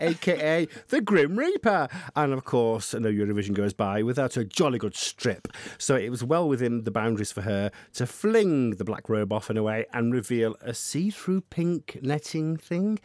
aka 0.00 0.66
the 0.88 1.00
Grim 1.00 1.38
Reaper. 1.38 1.86
And 2.16 2.32
of 2.32 2.44
course, 2.44 2.92
no 2.92 3.08
Eurovision 3.08 3.54
goes 3.54 3.72
by 3.72 4.02
without 4.02 4.36
a 4.36 4.44
jolly 4.44 4.80
good 4.80 4.96
strip. 4.96 5.46
So 5.78 5.94
it 5.94 6.08
was 6.08 6.24
well 6.24 6.48
within 6.48 6.82
the 6.82 6.90
boundaries 6.90 7.30
for 7.30 7.42
her 7.42 7.70
to 7.94 8.04
fling 8.04 8.70
the 8.70 8.84
black 8.84 9.08
robe 9.08 9.32
off 9.32 9.48
and 9.48 9.58
away 9.58 9.86
and 9.92 10.12
reveal 10.12 10.56
a 10.60 10.74
see 10.74 11.10
through 11.10 11.42
pink 11.42 12.00
netting 12.02 12.56
thing. 12.56 12.98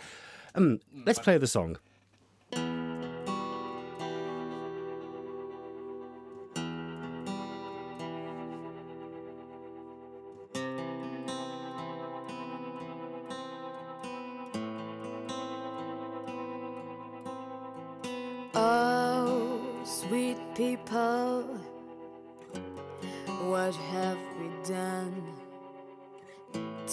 Um, 0.55 0.79
let's 1.05 1.19
play 1.19 1.37
the 1.37 1.45
song. 1.45 1.77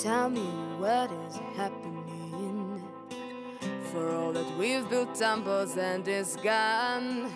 Tell 0.03 0.31
me 0.31 0.47
what 0.79 1.11
is 1.27 1.41
happening. 1.57 2.81
For 3.91 4.15
all 4.15 4.33
that 4.33 4.47
we've 4.57 4.89
built 4.89 5.13
temples 5.17 5.77
and 5.77 6.07
is 6.07 6.37
gone. 6.37 7.33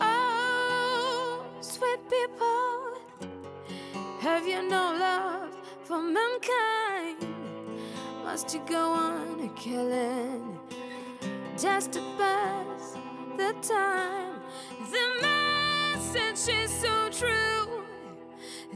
Oh, 0.00 1.44
sweet 1.60 1.98
people, 2.08 3.28
have 4.20 4.46
you 4.46 4.62
no 4.68 4.94
love 5.00 5.52
for 5.82 6.00
mankind? 6.00 7.26
Must 8.22 8.54
you 8.54 8.60
go 8.68 8.92
on 8.92 9.52
killing 9.56 10.60
just 11.56 11.90
to 11.94 12.00
pass 12.16 12.94
the 13.36 13.52
time? 13.62 14.40
The 14.92 15.06
message 15.26 16.54
is 16.54 16.70
so 16.70 17.08
true. 17.10 17.82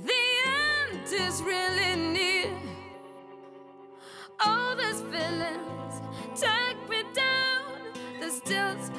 The 0.05 0.25
end 0.45 1.13
is 1.13 1.43
really 1.45 1.95
near. 1.95 2.32
All 4.45 4.77
these 4.77 5.01
feelings 5.03 6.01
take 6.35 6.89
me 6.89 7.03
down. 7.15 7.73
The 8.21 8.31
stills, 8.31 8.91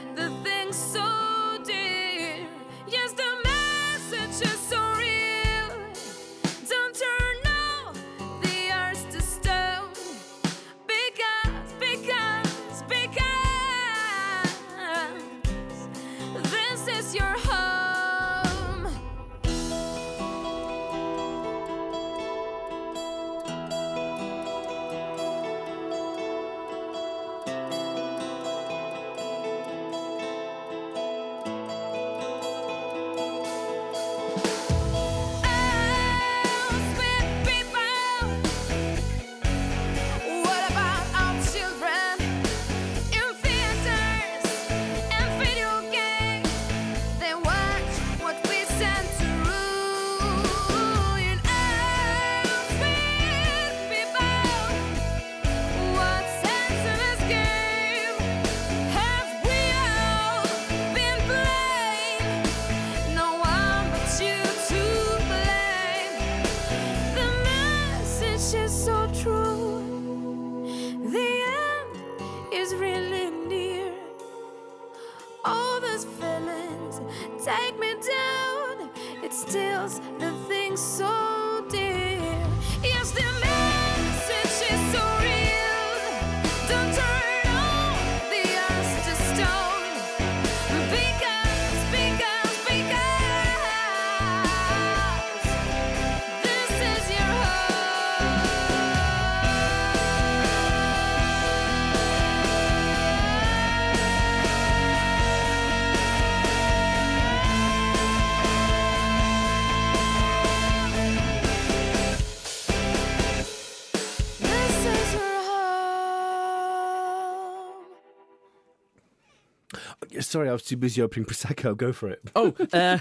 Sorry, 120.23 120.49
I 120.49 120.53
was 120.53 120.63
too 120.63 120.77
busy 120.77 121.01
opening 121.01 121.25
prosecco. 121.25 121.75
Go 121.75 121.93
for 121.93 122.09
it. 122.09 122.21
Oh, 122.35 122.53
uh, 122.73 122.99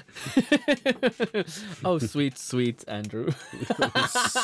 oh, 1.84 1.98
sweet, 1.98 2.38
sweet 2.38 2.84
Andrew. 2.88 3.30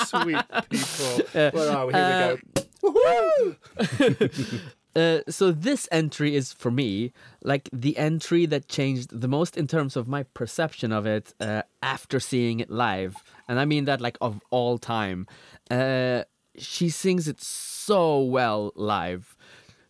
Sweet 0.07 0.43
people. 0.71 1.51
Where 1.53 1.71
are 1.77 1.87
we? 1.87 1.93
Here 1.95 2.39
we 2.83 3.57
go. 3.91 4.59
Uh, 4.97 5.21
so 5.29 5.53
this 5.53 5.87
entry 5.93 6.35
is 6.35 6.53
for 6.53 6.73
me 6.73 7.13
like 7.45 7.69
the 7.73 7.97
entry 7.99 8.47
that 8.47 8.67
changed 8.67 9.21
the 9.21 9.29
most 9.29 9.57
in 9.57 9.69
terms 9.69 9.97
of 9.97 10.09
my 10.09 10.25
perception 10.35 10.91
of 10.91 11.07
it 11.07 11.33
uh, 11.39 11.63
after 11.83 12.19
seeing 12.19 12.59
it 12.59 12.69
live, 12.69 13.15
and 13.47 13.61
I 13.61 13.65
mean 13.65 13.85
that 13.85 14.01
like 14.01 14.19
of 14.21 14.41
all 14.51 14.77
time. 14.77 15.29
Uh, 15.71 16.25
she 16.57 16.89
sings 16.89 17.29
it 17.29 17.41
so 17.41 18.21
well 18.21 18.73
live, 18.75 19.37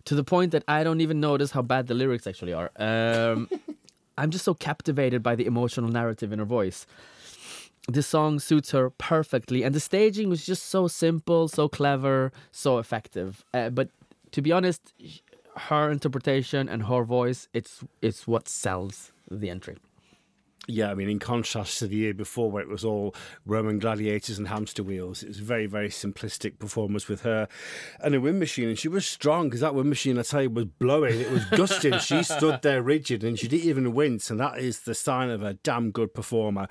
to 0.09 0.15
the 0.15 0.25
point 0.25 0.53
that 0.53 0.65
I 0.67 0.85
don't 0.85 1.03
even 1.03 1.21
notice 1.21 1.51
how 1.51 1.61
bad 1.61 1.87
the 1.87 1.93
lyrics 1.93 2.27
actually 2.27 2.55
are. 2.55 2.71
Um, 2.77 3.51
I'm 4.19 4.31
just 4.31 4.43
so 4.43 4.55
captivated 4.55 5.23
by 5.23 5.35
the 5.35 5.45
emotional 5.45 5.91
narrative 5.91 6.33
in 6.33 6.39
her 6.39 6.47
voice. 6.47 6.87
This 7.89 8.07
song 8.07 8.41
suits 8.41 8.71
her 8.71 8.89
perfectly, 8.89 9.63
and 9.65 9.75
the 9.75 9.81
staging 9.81 10.31
was 10.31 10.47
just 10.47 10.65
so 10.71 10.89
simple, 10.89 11.47
so 11.47 11.69
clever, 11.69 12.33
so 12.53 12.79
effective. 12.79 13.45
Uh, 13.53 13.69
but 13.69 13.91
to 14.33 14.41
be 14.41 14.51
honest, 14.51 14.95
her 15.69 15.91
interpretation 15.91 16.71
and 16.71 16.85
her 16.85 17.03
voice, 17.05 17.47
it's 17.53 17.85
it's 18.01 18.27
what 18.27 18.49
sells 18.49 19.13
the 19.31 19.51
entry. 19.51 19.77
Yeah, 20.71 20.91
I 20.91 20.95
mean, 20.95 21.09
in 21.09 21.19
contrast 21.19 21.79
to 21.79 21.87
the 21.87 21.97
year 21.97 22.13
before, 22.13 22.51
where 22.51 22.63
it 22.63 22.69
was 22.69 22.85
all 22.85 23.15
Roman 23.47 23.79
gladiators 23.79 24.37
and 24.37 24.49
hamster 24.49 24.83
wheels, 24.83 25.23
it 25.23 25.29
was 25.29 25.41
a 25.41 25.43
very, 25.43 25.65
very 25.65 25.89
simplistic 25.89 26.59
performance 26.59 27.09
with 27.09 27.23
her 27.23 27.49
and 28.01 28.15
a 28.15 28.21
wind 28.21 28.39
machine. 28.39 28.69
And 28.69 28.79
she 28.79 28.89
was 28.89 29.07
strong 29.07 29.49
because 29.49 29.61
that 29.61 29.75
wind 29.75 29.89
machine, 29.89 30.19
I 30.19 30.23
tell 30.23 30.43
you, 30.43 30.51
was 30.51 30.67
blowing. 30.67 31.19
It 31.19 31.31
was 31.31 31.47
gusting. 31.47 31.99
she 32.01 32.23
stood 32.23 32.61
there 32.61 32.83
rigid 32.83 33.25
and 33.25 33.39
she 33.39 33.49
didn't 33.49 33.67
even 33.67 33.95
wince. 33.95 34.29
And 34.29 34.39
that 34.41 34.59
is 34.59 34.81
the 34.81 34.95
sign 34.95 35.31
of 35.31 35.43
a 35.43 35.55
damn 35.55 35.91
good 35.91 36.13
performer. 36.13 36.69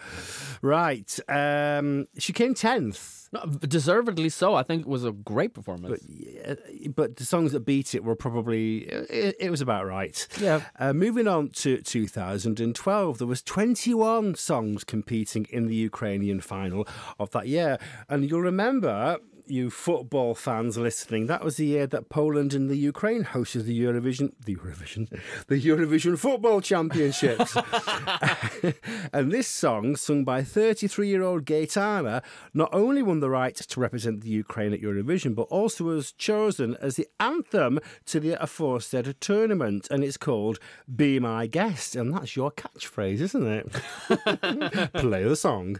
Right. 0.61 1.19
Um, 1.27 2.07
she 2.19 2.33
came 2.33 2.53
10th. 2.53 3.26
No, 3.31 3.45
deservedly 3.45 4.29
so. 4.29 4.55
I 4.55 4.63
think 4.63 4.81
it 4.81 4.87
was 4.87 5.03
a 5.03 5.11
great 5.11 5.53
performance. 5.53 6.01
Yeah, 6.07 6.55
but 6.95 7.17
the 7.17 7.25
songs 7.25 7.51
that 7.51 7.61
beat 7.61 7.93
it 7.93 8.03
were 8.03 8.15
probably 8.15 8.79
it, 8.79 9.35
it 9.39 9.49
was 9.49 9.61
about 9.61 9.85
right. 9.85 10.27
Yeah. 10.39 10.61
Uh, 10.79 10.93
moving 10.93 11.27
on 11.27 11.49
to 11.49 11.81
2012, 11.81 13.17
there 13.17 13.27
was 13.27 13.41
21 13.41 14.35
songs 14.35 14.83
competing 14.83 15.45
in 15.49 15.67
the 15.67 15.75
Ukrainian 15.75 16.39
final 16.41 16.87
of 17.19 17.31
that 17.31 17.47
year, 17.47 17.77
and 18.09 18.29
you'll 18.29 18.41
remember. 18.41 19.17
You 19.49 19.69
football 19.69 20.35
fans 20.35 20.77
listening, 20.77 21.27
that 21.27 21.43
was 21.43 21.57
the 21.57 21.65
year 21.65 21.87
that 21.87 22.09
Poland 22.09 22.53
and 22.53 22.69
the 22.69 22.75
Ukraine 22.75 23.23
hosted 23.23 23.63
the 23.63 23.79
Eurovision, 23.79 24.33
the 24.43 24.55
Eurovision, 24.55 25.09
the 25.47 25.61
Eurovision 25.61 26.17
Football 26.17 26.61
Championships. 26.61 27.55
and 29.13 29.31
this 29.31 29.47
song, 29.47 29.95
sung 29.95 30.23
by 30.23 30.43
33 30.43 31.07
year 31.07 31.23
old 31.23 31.45
Gaitana, 31.45 32.23
not 32.53 32.69
only 32.73 33.01
won 33.01 33.19
the 33.19 33.29
right 33.29 33.55
to 33.55 33.79
represent 33.79 34.21
the 34.21 34.29
Ukraine 34.29 34.73
at 34.73 34.81
Eurovision, 34.81 35.33
but 35.33 35.43
also 35.43 35.85
was 35.85 36.11
chosen 36.11 36.75
as 36.81 36.95
the 36.95 37.07
anthem 37.19 37.79
to 38.05 38.19
the 38.19 38.41
aforesaid 38.41 39.15
tournament. 39.21 39.87
And 39.89 40.03
it's 40.03 40.17
called 40.17 40.59
Be 40.93 41.19
My 41.19 41.47
Guest. 41.47 41.95
And 41.95 42.13
that's 42.13 42.35
your 42.35 42.51
catchphrase, 42.51 43.21
isn't 43.21 43.47
it? 43.47 43.71
Play 44.93 45.23
the 45.23 45.35
song. 45.35 45.79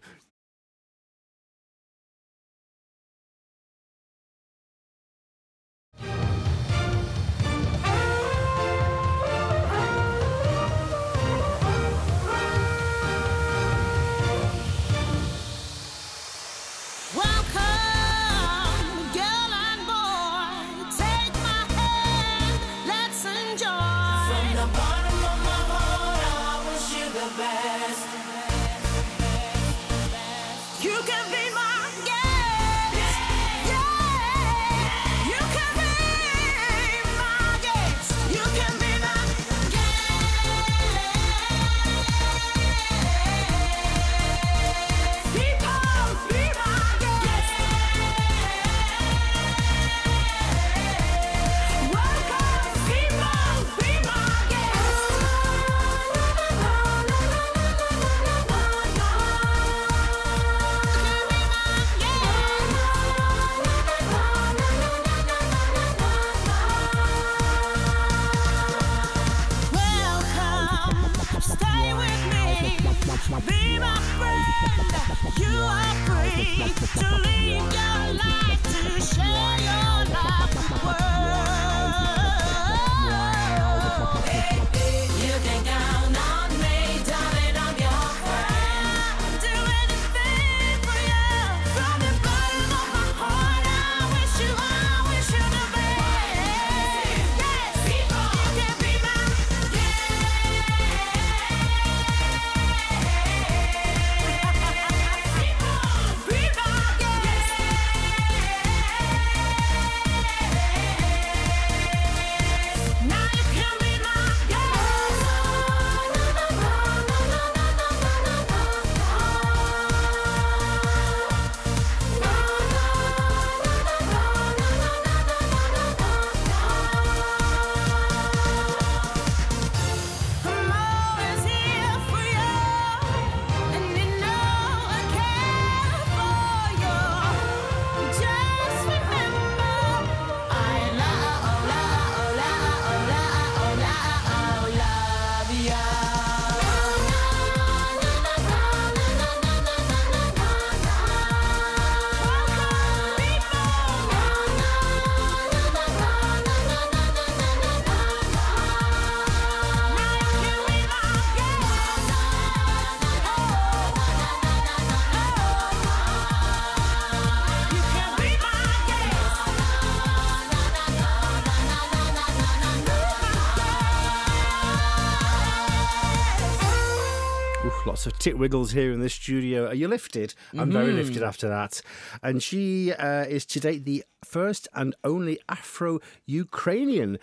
Of 178.08 178.18
tit 178.18 178.38
wiggles 178.38 178.72
here 178.72 178.92
in 178.92 179.02
the 179.02 179.10
studio. 179.10 179.68
Are 179.68 179.76
you 179.76 179.88
lifted? 179.88 180.34
I'm 180.58 180.72
very 180.72 180.94
lifted 180.94 181.22
after 181.22 181.50
that. 181.50 181.82
And 182.24 182.42
she 182.42 182.94
uh, 182.94 183.26
is 183.26 183.46
to 183.48 183.60
date 183.60 183.86
the 183.86 184.04
first 184.24 184.68
and 184.74 184.96
only 185.04 185.40
Afro 185.50 186.00
Ukrainian 186.26 187.20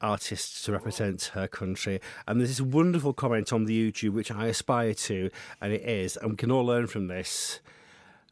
artist 0.00 0.64
to 0.64 0.72
represent 0.72 1.32
her 1.34 1.48
country. 1.48 2.00
And 2.26 2.40
there's 2.40 2.50
this 2.50 2.60
wonderful 2.60 3.12
comment 3.12 3.52
on 3.52 3.64
the 3.64 3.92
YouTube 3.92 4.12
which 4.12 4.30
I 4.30 4.46
aspire 4.46 4.94
to, 4.94 5.30
and 5.60 5.72
it 5.72 5.82
is, 5.82 6.16
and 6.16 6.30
we 6.30 6.36
can 6.36 6.50
all 6.50 6.64
learn 6.64 6.86
from 6.86 7.08
this. 7.08 7.60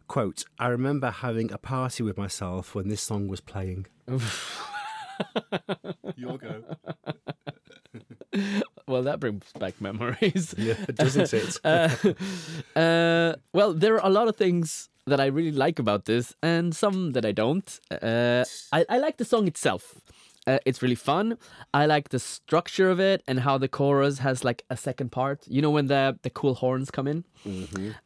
Quote, 0.07 0.45
I 0.59 0.69
remember 0.69 1.11
having 1.11 1.53
a 1.53 1.59
party 1.59 2.03
with 2.03 2.17
myself 2.17 2.75
when 2.75 2.89
this 2.89 3.03
song 3.03 3.29
was 3.29 3.41
playing. 3.41 3.87
Your 6.17 6.39
go. 6.39 6.63
Well, 8.87 9.03
that 9.03 9.21
brings 9.21 9.45
back 9.59 9.81
memories. 9.81 10.55
Yeah, 10.59 10.75
It 10.89 10.97
doesn't 10.97 11.27
say 11.29 11.39
it? 11.49 11.59
uh, 11.65 11.89
uh, 12.79 13.35
well, 13.53 13.73
there 13.75 13.95
are 14.01 14.07
a 14.07 14.11
lot 14.11 14.29
of 14.29 14.37
things 14.37 14.89
that 15.07 15.21
I 15.21 15.27
really 15.27 15.53
like 15.53 15.79
about 15.79 16.05
this, 16.05 16.35
and 16.43 16.75
some 16.75 17.13
that 17.13 17.25
I 17.25 17.33
don't. 17.33 17.81
Uh, 17.91 18.45
I, 18.73 18.85
I 18.89 18.99
like 18.99 19.17
the 19.17 19.25
song 19.25 19.47
itself. 19.47 19.95
Uh, 20.47 20.59
it's 20.65 20.81
really 20.83 20.95
fun. 20.95 21.37
I 21.75 21.87
like 21.87 22.09
the 22.09 22.19
structure 22.19 22.91
of 22.91 22.99
it 23.01 23.23
and 23.27 23.41
how 23.41 23.59
the 23.59 23.69
chorus 23.69 24.19
has 24.21 24.45
like 24.45 24.63
a 24.71 24.77
second 24.77 25.11
part. 25.13 25.45
You 25.47 25.61
know 25.63 25.71
when 25.71 25.87
the 25.89 26.19
the 26.23 26.31
cool 26.31 26.55
horns 26.55 26.91
come 26.91 27.07
in. 27.07 27.25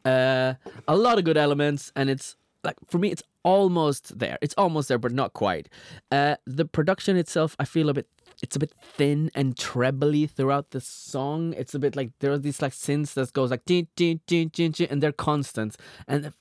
Uh, 0.05 0.55
a 0.89 0.97
lot 0.97 1.19
of 1.19 1.25
good 1.25 1.37
elements, 1.37 1.93
and 1.95 2.11
it's 2.11 2.37
like 2.65 2.77
for 2.89 2.99
me, 2.99 3.11
it's 3.11 3.23
almost 3.45 4.19
there. 4.19 4.39
It's 4.41 4.55
almost 4.57 4.89
there, 4.89 4.99
but 4.99 5.13
not 5.13 5.33
quite. 5.33 5.69
Uh, 6.11 6.35
the 6.47 6.65
production 6.65 7.17
itself, 7.17 7.55
I 7.59 7.65
feel 7.65 7.89
a 7.89 7.95
bit. 7.95 8.07
It's 8.43 8.57
a 8.57 8.59
bit 8.59 8.73
thin 8.81 9.31
and 9.35 9.57
trebly 9.57 10.27
throughout 10.27 10.73
the 10.73 10.81
song. 10.81 11.55
It's 11.57 11.75
a 11.75 11.79
bit 11.79 11.95
like 11.97 12.11
there 12.19 12.33
are 12.33 12.39
these 12.39 12.61
like 12.61 12.73
synths 12.73 13.15
that 13.15 13.33
goes 13.33 13.51
like 13.51 13.65
ding, 13.65 13.87
ding, 13.95 14.21
ding, 14.27 14.49
ding, 14.49 14.73
ding, 14.73 14.89
and 14.91 15.03
they're 15.03 15.13
constant. 15.13 15.77
And 16.09 16.33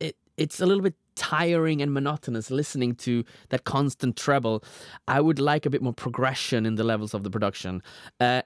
it 0.00 0.16
it's 0.36 0.60
a 0.60 0.66
little 0.66 0.82
bit 0.82 0.94
tiring 1.14 1.80
and 1.82 1.92
monotonous 1.92 2.50
listening 2.50 2.94
to 2.96 3.24
that 3.50 3.64
constant 3.64 4.16
treble. 4.16 4.64
I 5.06 5.20
would 5.20 5.38
like 5.38 5.66
a 5.66 5.70
bit 5.70 5.82
more 5.82 5.92
progression 5.92 6.66
in 6.66 6.74
the 6.74 6.84
levels 6.84 7.14
of 7.14 7.22
the 7.22 7.30
production. 7.30 7.82
Uh, 8.18 8.42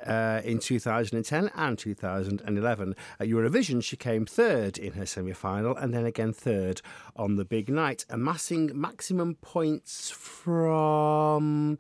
Uh, 0.07 0.41
in 0.45 0.59
2010 0.59 1.51
and 1.55 1.79
2011. 1.79 2.97
At 3.19 3.29
Eurovision, 3.29 3.83
she 3.85 3.97
came 3.97 4.25
third 4.25 4.79
in 4.79 4.95
her 4.95 5.05
semi 5.05 5.33
final 5.33 5.77
and 5.77 5.93
then 5.93 6.07
again 6.07 6.33
third 6.33 6.81
on 7.17 7.37
the 7.37 7.45
big 7.45 7.69
night, 7.69 8.07
amassing 8.09 8.71
maximum 8.75 9.35
points 9.37 10.11
from. 10.11 11.79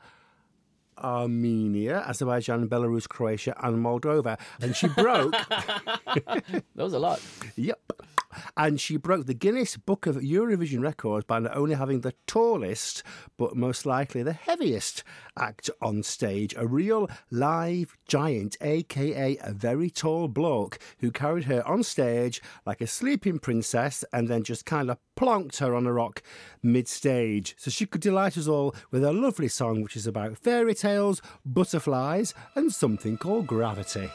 Armenia, 1.02 2.04
Azerbaijan, 2.06 2.68
Belarus, 2.68 3.08
Croatia, 3.08 3.54
and 3.62 3.82
Moldova. 3.82 4.38
And 4.60 4.76
she 4.76 4.86
broke 4.88 5.32
That 6.14 6.64
was 6.74 6.92
a 6.92 6.98
lot. 6.98 7.22
Yep. 7.56 7.80
And 8.56 8.80
she 8.80 8.96
broke 8.96 9.26
the 9.26 9.34
Guinness 9.34 9.76
Book 9.76 10.06
of 10.06 10.16
Eurovision 10.16 10.82
records 10.82 11.24
by 11.24 11.38
not 11.38 11.56
only 11.56 11.74
having 11.74 12.00
the 12.00 12.14
tallest, 12.26 13.02
but 13.36 13.56
most 13.56 13.86
likely 13.86 14.22
the 14.22 14.32
heaviest 14.32 15.02
act 15.38 15.70
on 15.80 16.02
stage. 16.02 16.54
A 16.56 16.66
real 16.66 17.08
live 17.30 17.96
giant, 18.06 18.56
aka 18.60 19.36
a 19.42 19.52
very 19.52 19.90
tall 19.90 20.28
bloke, 20.28 20.78
who 20.98 21.10
carried 21.10 21.44
her 21.44 21.66
on 21.66 21.82
stage 21.82 22.42
like 22.66 22.80
a 22.80 22.86
sleeping 22.86 23.38
princess 23.38 24.04
and 24.12 24.28
then 24.28 24.42
just 24.42 24.66
kind 24.66 24.90
of 24.90 24.98
plonked 25.16 25.58
her 25.58 25.74
on 25.74 25.86
a 25.86 25.92
rock 25.92 26.22
mid 26.62 26.88
stage. 26.88 27.54
So 27.58 27.70
she 27.70 27.86
could 27.86 28.00
delight 28.00 28.38
us 28.38 28.48
all 28.48 28.74
with 28.90 29.04
a 29.04 29.12
lovely 29.12 29.48
song 29.48 29.82
which 29.82 29.96
is 29.96 30.06
about 30.06 30.38
fairy 30.38 30.74
tales, 30.74 31.20
butterflies, 31.44 32.34
and 32.54 32.72
something 32.72 33.16
called 33.16 33.46
gravity. 33.46 34.10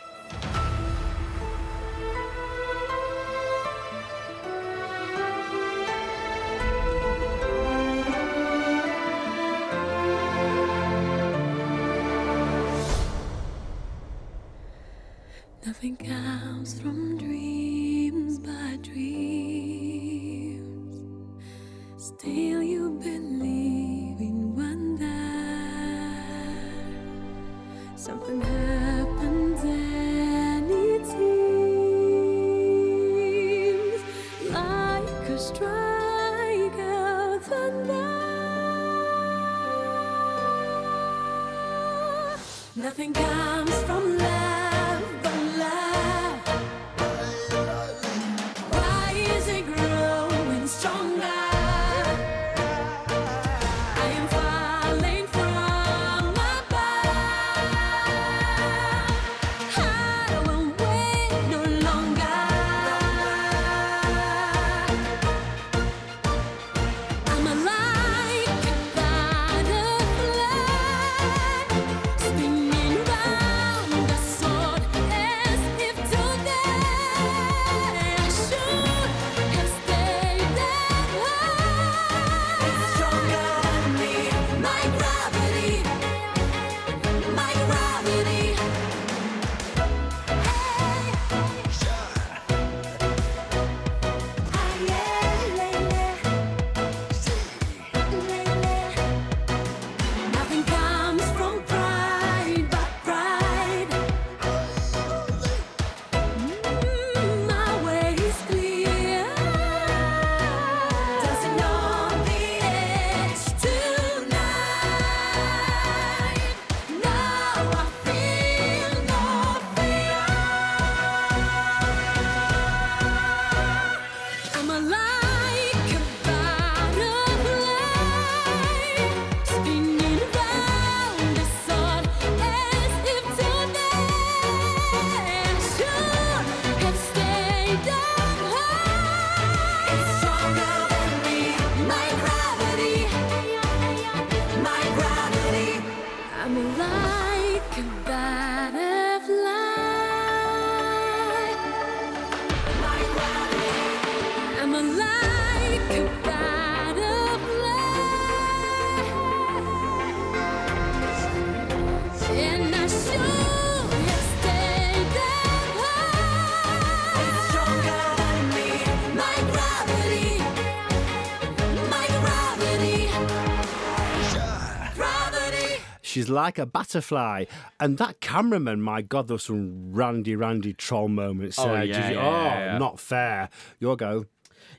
She's 176.26 176.30
like 176.32 176.58
a 176.60 176.66
butterfly. 176.66 177.46
And 177.80 177.98
that 178.00 178.20
cameraman, 178.22 178.82
my 178.82 179.02
God, 179.02 179.28
there 179.28 179.36
was 179.36 179.44
some 179.44 179.94
randy, 179.94 180.36
randy 180.36 180.74
troll 180.74 181.08
moments. 181.08 181.58
Oh, 181.60 181.74
yeah, 181.76 181.82
you- 182.10 182.16
yeah, 182.16 182.22
oh, 182.22 182.32
yeah. 182.60 182.78
not 182.78 183.00
fair. 183.00 183.50
Your 183.80 183.96
go. 183.96 184.26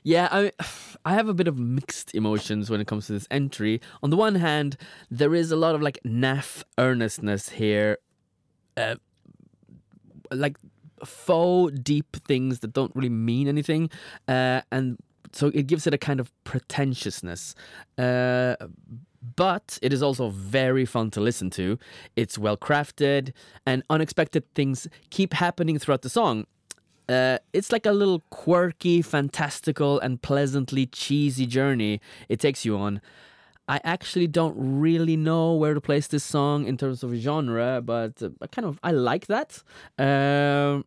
Yeah, 0.03 0.27
I 0.31 0.51
I 1.05 1.13
have 1.13 1.27
a 1.29 1.33
bit 1.33 1.47
of 1.47 1.57
mixed 1.57 2.13
emotions 2.15 2.69
when 2.69 2.81
it 2.81 2.87
comes 2.87 3.07
to 3.07 3.13
this 3.13 3.27
entry. 3.31 3.79
On 4.03 4.09
the 4.09 4.17
one 4.17 4.35
hand, 4.35 4.77
there 5.09 5.33
is 5.33 5.51
a 5.51 5.55
lot 5.55 5.75
of 5.75 5.81
like 5.81 5.99
naff 6.05 6.63
earnestness 6.77 7.49
here, 7.49 7.97
uh, 8.75 8.95
like 10.31 10.57
faux 11.05 11.73
deep 11.79 12.17
things 12.27 12.59
that 12.59 12.73
don't 12.73 12.93
really 12.95 13.09
mean 13.09 13.47
anything, 13.47 13.89
uh, 14.27 14.61
and 14.71 14.97
so 15.33 15.47
it 15.53 15.67
gives 15.67 15.85
it 15.87 15.93
a 15.93 15.97
kind 15.97 16.19
of 16.19 16.31
pretentiousness. 16.43 17.53
Uh, 17.97 18.55
but 19.35 19.79
it 19.81 19.93
is 19.93 20.03
also 20.03 20.29
very 20.29 20.85
fun 20.85 21.11
to 21.11 21.21
listen 21.21 21.49
to. 21.51 21.77
It's 22.15 22.37
well 22.37 22.57
crafted, 22.57 23.33
and 23.65 23.83
unexpected 23.89 24.43
things 24.53 24.87
keep 25.09 25.33
happening 25.33 25.79
throughout 25.79 26.01
the 26.01 26.09
song. 26.09 26.45
Uh, 27.09 27.37
it's 27.53 27.71
like 27.71 27.85
a 27.85 27.91
little 27.91 28.21
quirky, 28.29 29.01
fantastical, 29.01 29.99
and 29.99 30.21
pleasantly 30.21 30.85
cheesy 30.85 31.45
journey 31.45 32.01
it 32.27 32.39
takes 32.39 32.65
you 32.65 32.77
on. 32.77 33.01
I 33.69 33.81
actually 33.83 34.27
don't 34.27 34.55
really 34.57 35.17
know 35.17 35.53
where 35.53 35.73
to 35.73 35.81
place 35.81 36.07
this 36.07 36.23
song 36.23 36.65
in 36.65 36.77
terms 36.77 37.03
of 37.03 37.13
genre, 37.15 37.81
but 37.83 38.21
uh, 38.21 38.29
I 38.41 38.47
kind 38.47 38.65
of 38.65 38.79
I 38.83 38.91
like 38.91 39.27
that. 39.27 39.61
Um, 39.97 40.85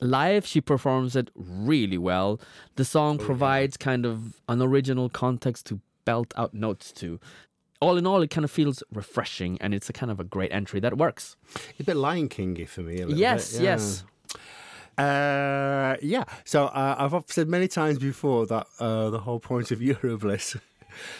live, 0.00 0.44
she 0.44 0.60
performs 0.60 1.14
it 1.14 1.30
really 1.34 1.98
well. 1.98 2.40
The 2.74 2.84
song 2.84 3.18
provides 3.18 3.76
kind 3.76 4.04
of 4.04 4.34
an 4.48 4.60
original 4.60 5.08
context 5.08 5.66
to 5.66 5.80
belt 6.04 6.32
out 6.36 6.52
notes 6.54 6.92
to. 6.92 7.20
All 7.80 7.96
in 7.98 8.06
all, 8.06 8.22
it 8.22 8.30
kind 8.30 8.44
of 8.44 8.50
feels 8.50 8.82
refreshing, 8.92 9.58
and 9.60 9.74
it's 9.74 9.88
a 9.90 9.92
kind 9.92 10.10
of 10.10 10.18
a 10.18 10.24
great 10.24 10.52
entry 10.52 10.80
that 10.80 10.96
works. 10.96 11.36
It's 11.70 11.80
a 11.80 11.84
bit 11.84 11.96
Lion 11.96 12.28
Kingy 12.28 12.66
for 12.68 12.80
me. 12.80 12.96
A 13.00 13.06
little 13.06 13.18
Yes, 13.18 13.52
bit, 13.52 13.62
yeah. 13.62 13.70
yes. 13.70 14.04
Uh, 14.98 15.96
yeah. 16.00 16.24
So 16.44 16.66
uh, 16.66 16.96
I've 16.98 17.24
said 17.28 17.48
many 17.48 17.68
times 17.68 17.98
before 17.98 18.46
that 18.46 18.66
uh, 18.80 19.10
the 19.10 19.18
whole 19.20 19.40
point 19.40 19.70
of 19.70 19.78
Eurobliss 19.90 20.58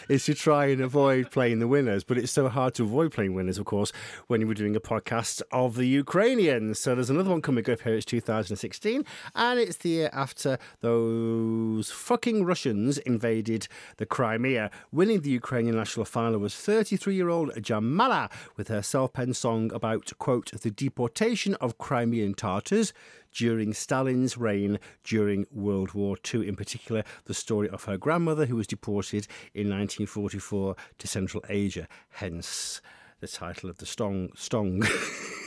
is 0.09 0.25
to 0.25 0.33
try 0.33 0.67
and 0.67 0.81
avoid 0.81 1.31
playing 1.31 1.59
the 1.59 1.67
winners, 1.67 2.03
but 2.03 2.17
it's 2.17 2.31
so 2.31 2.47
hard 2.49 2.73
to 2.75 2.83
avoid 2.83 3.11
playing 3.11 3.33
winners, 3.33 3.57
of 3.57 3.65
course, 3.65 3.91
when 4.27 4.41
you 4.41 4.47
were 4.47 4.53
doing 4.53 4.75
a 4.75 4.79
podcast 4.79 5.41
of 5.51 5.75
the 5.75 5.87
Ukrainians. 5.87 6.79
So 6.79 6.95
there's 6.95 7.09
another 7.09 7.29
one 7.29 7.41
coming 7.41 7.69
up 7.69 7.81
here. 7.81 7.95
It's 7.95 8.05
2016, 8.05 9.05
and 9.35 9.59
it's 9.59 9.77
the 9.77 9.89
year 9.89 10.09
after 10.13 10.57
those 10.81 11.91
fucking 11.91 12.45
Russians 12.45 12.97
invaded 12.99 13.67
the 13.97 14.05
Crimea. 14.05 14.71
Winning 14.91 15.21
the 15.21 15.29
Ukrainian 15.29 15.75
national 15.75 16.05
final 16.05 16.39
was 16.39 16.53
33-year-old 16.53 17.51
Jamala 17.55 18.31
with 18.55 18.67
her 18.67 18.81
self-penned 18.81 19.35
song 19.35 19.71
about 19.73 20.11
quote 20.17 20.51
the 20.61 20.71
deportation 20.71 21.55
of 21.55 21.77
Crimean 21.77 22.33
Tartars 22.33 22.93
during 23.37 23.71
Stalin's 23.71 24.35
reign 24.35 24.79
during 25.03 25.45
World 25.51 25.93
War 25.93 26.17
II. 26.33 26.47
In 26.47 26.55
particular, 26.55 27.03
the 27.25 27.35
story 27.35 27.69
of 27.69 27.83
her 27.83 27.95
grandmother 27.95 28.47
who 28.47 28.55
was 28.55 28.65
deported 28.65 29.27
in 29.53 29.69
1944 29.69 30.75
to 30.97 31.07
Central 31.07 31.43
Asia, 31.47 31.87
hence 32.09 32.81
the 33.19 33.27
title 33.27 33.69
of 33.69 33.77
the 33.77 33.85
Stong. 33.85 34.29
Stong. 34.35 34.83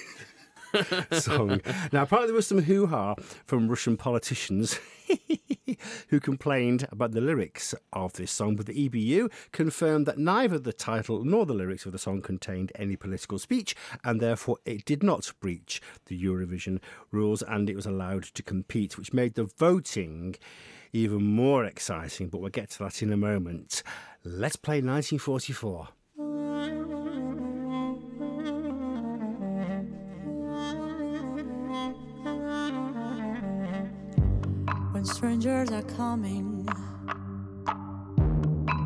song. 1.13 1.61
Now, 1.93 2.03
apparently, 2.03 2.29
there 2.29 2.35
was 2.35 2.47
some 2.47 2.63
hoo 2.63 2.87
ha 2.87 3.15
from 3.47 3.69
Russian 3.69 3.97
politicians 3.97 4.79
who 6.09 6.21
complained 6.21 6.87
about 6.91 7.13
the 7.13 7.21
lyrics 7.21 7.75
of 7.93 8.13
this 8.15 8.31
song, 8.31 8.57
but 8.57 8.67
the 8.67 8.89
EBU 8.89 9.31
confirmed 9.53 10.07
that 10.07 10.19
neither 10.19 10.59
the 10.59 10.73
title 10.73 11.25
nor 11.25 11.47
the 11.47 11.55
lyrics 11.55 11.87
of 11.87 11.93
the 11.93 11.99
song 11.99 12.23
contained 12.23 12.73
any 12.75 12.97
political 12.97 13.39
speech, 13.39 13.75
and 14.05 14.21
therefore 14.21 14.59
it 14.65 14.85
did 14.85 15.03
not 15.03 15.31
breach 15.41 15.81
the 16.07 16.23
Eurovision 16.23 16.81
rules 17.11 17.43
and 17.43 17.69
it 17.69 17.77
was 17.77 17.87
allowed 17.87 18.25
to 18.25 18.43
compete, 18.43 18.99
which 18.99 19.13
made 19.13 19.35
the 19.35 19.45
voting 19.59 20.37
even 20.93 21.23
more 21.23 21.65
exciting. 21.65 22.29
But 22.29 22.41
we'll 22.41 22.51
get 22.51 22.71
to 22.71 22.79
that 22.81 23.03
in 23.03 23.13
a 23.13 23.17
moment. 23.17 23.83
Let's 24.25 24.57
play 24.57 24.77
1944. 24.83 25.89
Strangers 35.21 35.71
are 35.71 35.83
coming, 35.83 36.67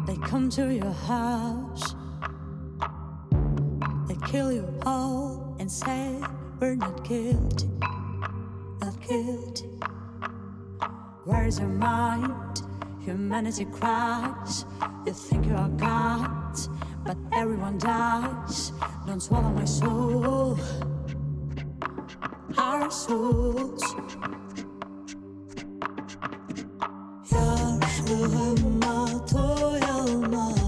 they 0.04 0.16
come 0.16 0.50
to 0.50 0.74
your 0.74 0.90
house, 0.90 1.94
they 4.08 4.16
kill 4.26 4.50
you 4.50 4.66
all 4.84 5.54
and 5.60 5.70
say, 5.70 6.20
we're 6.58 6.74
not 6.74 7.04
guilty, 7.04 7.70
not 8.80 9.00
guilty. 9.06 9.70
Where's 11.24 11.60
your 11.60 11.68
mind? 11.68 12.62
Humanity 13.04 13.66
cries. 13.66 14.64
You 15.06 15.12
think 15.12 15.46
you 15.46 15.54
are 15.54 15.68
God, 15.68 16.58
but 17.06 17.16
everyone 17.32 17.78
dies. 17.78 18.72
Don't 19.06 19.20
swallow 19.20 19.50
my 19.50 19.64
soul, 19.66 20.58
our 22.58 22.90
souls. 22.90 23.84
tohumma 28.24 29.20
toy 29.26 29.80
alma. 29.82 30.63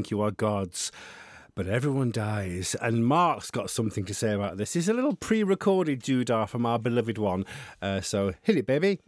Think 0.00 0.10
you 0.10 0.22
are 0.22 0.30
gods, 0.30 0.90
but 1.54 1.66
everyone 1.66 2.10
dies. 2.10 2.74
And 2.80 3.04
Mark's 3.04 3.50
got 3.50 3.68
something 3.68 4.06
to 4.06 4.14
say 4.14 4.32
about 4.32 4.56
this. 4.56 4.74
It's 4.74 4.88
a 4.88 4.94
little 4.94 5.14
pre 5.14 5.42
recorded 5.42 6.00
doodah 6.02 6.48
from 6.48 6.64
our 6.64 6.78
beloved 6.78 7.18
one. 7.18 7.44
Uh, 7.82 8.00
so 8.00 8.32
hit 8.40 8.56
it, 8.56 8.66
baby. 8.66 8.98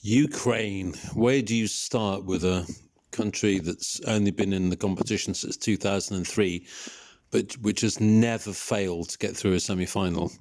Ukraine. 0.00 0.94
Where 1.14 1.42
do 1.42 1.54
you 1.54 1.68
start 1.68 2.24
with 2.24 2.42
a 2.42 2.66
country 3.12 3.60
that's 3.60 4.00
only 4.08 4.32
been 4.32 4.52
in 4.52 4.70
the 4.70 4.76
competition 4.76 5.32
since 5.32 5.56
2003, 5.56 6.66
but 7.30 7.52
which 7.58 7.82
has 7.82 8.00
never 8.00 8.52
failed 8.52 9.10
to 9.10 9.18
get 9.18 9.36
through 9.36 9.52
a 9.52 9.60
semi 9.60 9.86
final 9.86 10.32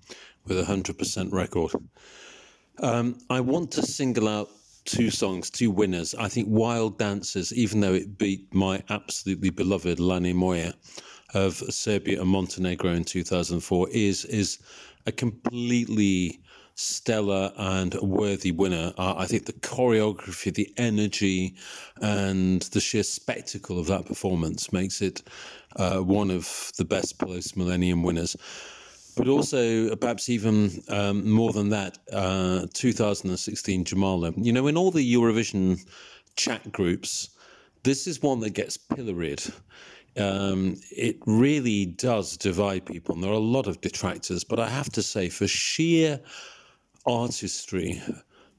with 0.47 0.58
a 0.58 0.64
100% 0.64 1.32
record? 1.32 1.74
Um, 2.80 3.20
I 3.30 3.39
want 3.39 3.70
to 3.74 3.84
single 3.84 4.28
out 4.28 4.49
two 4.86 5.09
songs, 5.09 5.49
two 5.49 5.71
winners. 5.71 6.15
I 6.15 6.27
think 6.27 6.47
Wild 6.49 6.97
Dancers, 6.97 7.53
even 7.53 7.82
though 7.82 7.93
it 7.93 8.17
beat 8.17 8.53
my 8.53 8.84
absolutely 8.89 9.49
beloved 9.49 9.99
Lane 9.99 10.36
Moje 10.36 10.73
of 11.34 11.55
Serbia 11.55 12.21
and 12.21 12.29
Montenegro 12.29 12.91
in 12.91 13.03
2004, 13.03 13.89
is 13.89 14.25
is 14.25 14.59
a 15.05 15.11
completely 15.11 16.41
stellar 16.75 17.51
and 17.57 17.93
worthy 17.95 18.51
winner. 18.51 18.93
Uh, 18.97 19.15
I 19.17 19.25
think 19.25 19.45
the 19.45 19.53
choreography, 19.53 20.53
the 20.53 20.73
energy, 20.77 21.55
and 22.01 22.61
the 22.61 22.79
sheer 22.79 23.03
spectacle 23.03 23.77
of 23.79 23.88
that 23.88 24.05
performance 24.05 24.73
makes 24.73 25.01
it 25.01 25.21
uh, 25.75 25.99
one 25.99 26.32
of 26.32 26.71
the 26.77 26.86
best 26.86 27.19
post 27.19 27.55
millennium 27.55 28.03
winners. 28.03 28.36
But 29.16 29.28
also, 29.28 29.95
perhaps 29.97 30.30
even 30.30 30.82
um, 30.88 31.30
more 31.30 31.51
than 31.51 31.70
that, 31.70 31.97
uh, 32.12 32.68
2016 32.74 33.86
Jamala. 33.86 34.34
You 34.38 34.53
know, 34.53 34.68
in 34.68 34.78
all 34.78 34.91
the 34.91 35.14
Eurovision 35.14 35.80
chat 36.36 36.72
groups, 36.72 37.30
this 37.84 38.07
is 38.07 38.22
one 38.22 38.39
that 38.41 38.51
gets 38.51 38.78
pilloried. 38.78 39.43
Um, 40.18 40.78
it 40.91 41.18
really 41.26 41.86
does 41.86 42.38
divide 42.38 42.86
people, 42.86 43.16
and 43.16 43.24
there 43.24 43.32
are 43.32 43.36
a 43.36 43.39
lot 43.39 43.68
of 43.68 43.82
detractors. 43.82 44.43
But 44.43 44.59
I 44.59 44.70
have 44.70 44.89
to 44.91 45.01
say, 45.01 45.30
for 45.30 45.47
sheer 45.47 46.20
artistry, 47.05 48.01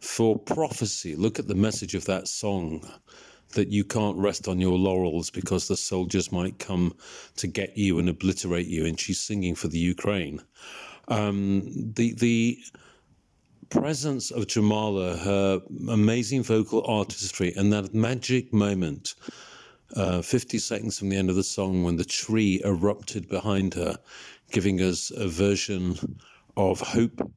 for 0.01 0.39
prophecy, 0.39 1.15
look 1.15 1.39
at 1.39 1.49
the 1.49 1.55
message 1.55 1.95
of 1.95 2.05
that 2.07 2.29
song 2.29 2.83
that 3.53 3.69
you 3.69 3.85
can't 3.85 4.17
rest 4.17 4.49
on 4.49 4.61
your 4.61 4.79
laurels 4.79 5.31
because 5.31 5.69
the 5.69 5.77
soldiers 5.77 6.33
might 6.33 6.59
come 6.59 6.95
to 7.37 7.47
get 7.47 7.77
you 7.77 7.99
and 7.99 8.09
obliterate 8.09 8.67
you. 8.67 8.87
And 8.87 8.99
she's 8.99 9.21
singing 9.21 9.55
for 9.55 9.69
the 9.69 9.79
Ukraine. 9.79 10.43
Um, 11.09 11.63
the 11.95 12.15
the 12.15 12.59
presence 13.71 14.31
of 14.31 14.47
Jamala, 14.47 15.19
her 15.19 15.61
amazing 15.89 16.43
vocal 16.43 16.85
artistry, 16.87 17.53
and 17.57 17.73
that 17.73 17.95
magic 17.95 18.53
moment, 18.53 19.15
uh, 19.97 20.21
50 20.21 20.59
seconds 20.59 20.99
from 20.99 21.09
the 21.09 21.17
end 21.17 21.31
of 21.31 21.37
the 21.37 21.43
song, 21.43 21.83
when 21.83 21.97
the 21.97 22.05
tree 22.05 22.61
erupted 22.65 23.29
behind 23.29 23.75
her, 23.75 23.99
giving 24.51 24.81
us 24.81 25.11
a 25.11 25.27
version 25.27 26.19
of 26.57 26.81
hope 26.81 27.33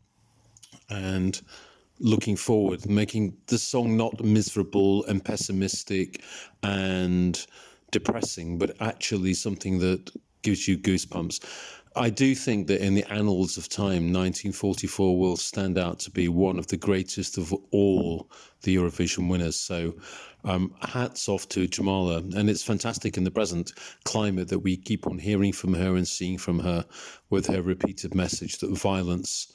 and 0.89 1.41
looking 1.99 2.35
forward, 2.35 2.85
making 2.85 3.37
the 3.47 3.57
song 3.57 3.95
not 3.95 4.23
miserable 4.23 5.05
and 5.05 5.23
pessimistic 5.23 6.21
and 6.63 7.45
depressing, 7.91 8.57
but 8.57 8.75
actually 8.81 9.33
something 9.33 9.79
that 9.79 10.11
gives 10.41 10.67
you 10.67 10.77
goosebumps. 10.77 11.39
I 11.97 12.09
do 12.09 12.35
think 12.35 12.67
that 12.67 12.85
in 12.85 12.93
the 12.93 13.09
annals 13.09 13.57
of 13.57 13.69
time, 13.69 14.11
1944 14.11 15.17
will 15.17 15.37
stand 15.37 15.77
out 15.77 15.99
to 15.99 16.11
be 16.11 16.27
one 16.27 16.59
of 16.59 16.67
the 16.67 16.75
greatest 16.75 17.37
of 17.37 17.53
all 17.71 18.29
the 18.63 18.75
Eurovision 18.75 19.29
winners. 19.29 19.55
So, 19.55 19.95
um, 20.43 20.73
hats 20.81 21.29
off 21.29 21.47
to 21.49 21.67
Jamala. 21.67 22.35
And 22.35 22.49
it's 22.49 22.63
fantastic 22.63 23.15
in 23.17 23.23
the 23.23 23.31
present 23.31 23.73
climate 24.03 24.49
that 24.49 24.59
we 24.59 24.75
keep 24.75 25.07
on 25.07 25.17
hearing 25.17 25.53
from 25.53 25.73
her 25.73 25.95
and 25.95 26.07
seeing 26.07 26.37
from 26.37 26.59
her 26.59 26.85
with 27.29 27.47
her 27.47 27.61
repeated 27.61 28.13
message 28.13 28.57
that 28.59 28.77
violence 28.77 29.53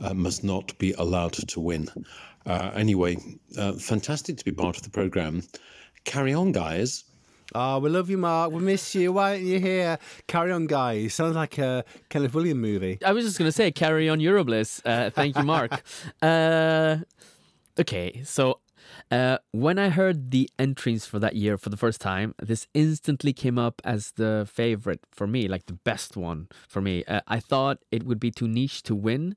uh, 0.00 0.14
must 0.14 0.44
not 0.44 0.76
be 0.78 0.92
allowed 0.92 1.32
to 1.32 1.60
win. 1.60 1.88
Uh, 2.46 2.70
anyway, 2.74 3.16
uh, 3.56 3.72
fantastic 3.72 4.36
to 4.38 4.44
be 4.44 4.52
part 4.52 4.76
of 4.76 4.82
the 4.82 4.90
program. 4.90 5.42
Carry 6.04 6.32
on, 6.32 6.52
guys. 6.52 7.04
Oh, 7.54 7.78
we 7.78 7.88
love 7.88 8.10
you, 8.10 8.18
Mark. 8.18 8.52
We 8.52 8.60
miss 8.60 8.94
you. 8.94 9.12
Why 9.12 9.32
aren't 9.32 9.44
you 9.44 9.58
here? 9.58 9.98
Carry 10.26 10.52
on, 10.52 10.66
guys. 10.66 11.14
Sounds 11.14 11.34
like 11.34 11.56
a 11.58 11.84
Kenneth 12.10 12.34
William 12.34 12.60
movie. 12.60 12.98
I 13.04 13.12
was 13.12 13.24
just 13.24 13.38
going 13.38 13.48
to 13.48 13.52
say, 13.52 13.70
carry 13.70 14.08
on 14.08 14.18
Eurobliss. 14.18 14.82
Uh, 14.84 15.08
thank 15.10 15.36
you, 15.36 15.44
Mark. 15.44 15.82
uh, 16.22 16.98
okay, 17.78 18.22
so 18.24 18.60
uh, 19.10 19.38
when 19.52 19.78
I 19.78 19.88
heard 19.88 20.30
the 20.30 20.50
entries 20.58 21.06
for 21.06 21.18
that 21.18 21.36
year 21.36 21.56
for 21.56 21.70
the 21.70 21.76
first 21.76 22.00
time, 22.00 22.34
this 22.38 22.66
instantly 22.74 23.32
came 23.32 23.58
up 23.58 23.80
as 23.84 24.12
the 24.12 24.48
favorite 24.52 25.00
for 25.10 25.26
me, 25.26 25.48
like 25.48 25.66
the 25.66 25.72
best 25.72 26.16
one 26.16 26.48
for 26.68 26.82
me. 26.82 27.04
Uh, 27.04 27.20
I 27.26 27.40
thought 27.40 27.78
it 27.90 28.04
would 28.04 28.20
be 28.20 28.30
too 28.30 28.48
niche 28.48 28.82
to 28.84 28.94
win, 28.94 29.36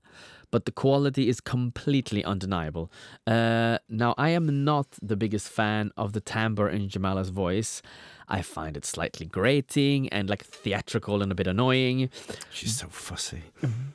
but 0.51 0.65
the 0.65 0.71
quality 0.71 1.27
is 1.29 1.41
completely 1.41 2.23
undeniable. 2.23 2.91
Uh, 3.25 3.77
now, 3.89 4.13
I 4.17 4.29
am 4.29 4.63
not 4.63 4.87
the 5.01 5.15
biggest 5.15 5.47
fan 5.49 5.91
of 5.97 6.13
the 6.13 6.21
timbre 6.21 6.69
in 6.69 6.89
Jamala's 6.89 7.29
voice. 7.29 7.81
I 8.27 8.41
find 8.41 8.77
it 8.77 8.85
slightly 8.85 9.25
grating 9.25 10.07
and 10.09 10.29
like 10.29 10.43
theatrical 10.45 11.21
and 11.21 11.31
a 11.31 11.35
bit 11.35 11.47
annoying 11.47 12.09
She's 12.51 12.77
so 12.77 12.87
fussy. 12.87 13.43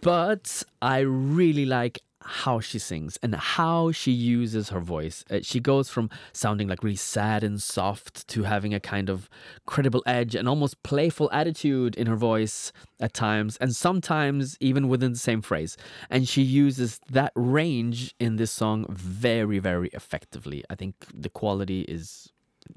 but 0.03 0.63
I 0.83 0.99
really 0.99 1.65
like 1.65 2.03
how 2.27 2.61
she 2.61 2.79
sings 2.79 3.19
and 3.23 3.35
how 3.35 3.91
she 3.91 4.11
uses 4.11 4.71
her 4.71 4.81
voice. 4.81 5.25
Uh, 5.31 5.39
she 5.43 5.61
goes 5.61 5.89
from 5.89 6.11
sounding 6.33 6.69
like 6.69 6.83
really 6.83 6.97
sad 6.97 7.43
and 7.43 7.63
soft 7.63 8.27
to 8.29 8.43
having 8.43 8.75
a 8.75 8.81
kind 8.81 9.09
of 9.09 9.29
credible 9.67 10.03
edge 10.07 10.35
and 10.35 10.49
almost 10.49 10.83
playful 10.83 11.31
attitude 11.33 11.95
in 11.97 12.07
her 12.07 12.17
voice 12.17 12.73
at 13.01 13.15
times, 13.15 13.57
and 13.59 13.75
sometimes 13.75 14.57
even 14.61 14.89
within 14.89 15.13
the 15.13 15.19
same 15.19 15.43
phrase. 15.43 15.77
And 16.11 16.29
she 16.29 16.43
uses 16.43 17.01
that 17.11 17.33
range 17.35 18.15
in 18.19 18.37
this 18.37 18.51
song 18.51 18.87
very, 18.91 19.59
very 19.59 19.89
effectively. 19.93 20.65
I 20.71 20.75
think 20.75 20.95
the 21.15 21.29
quality 21.29 21.83
is 21.83 22.33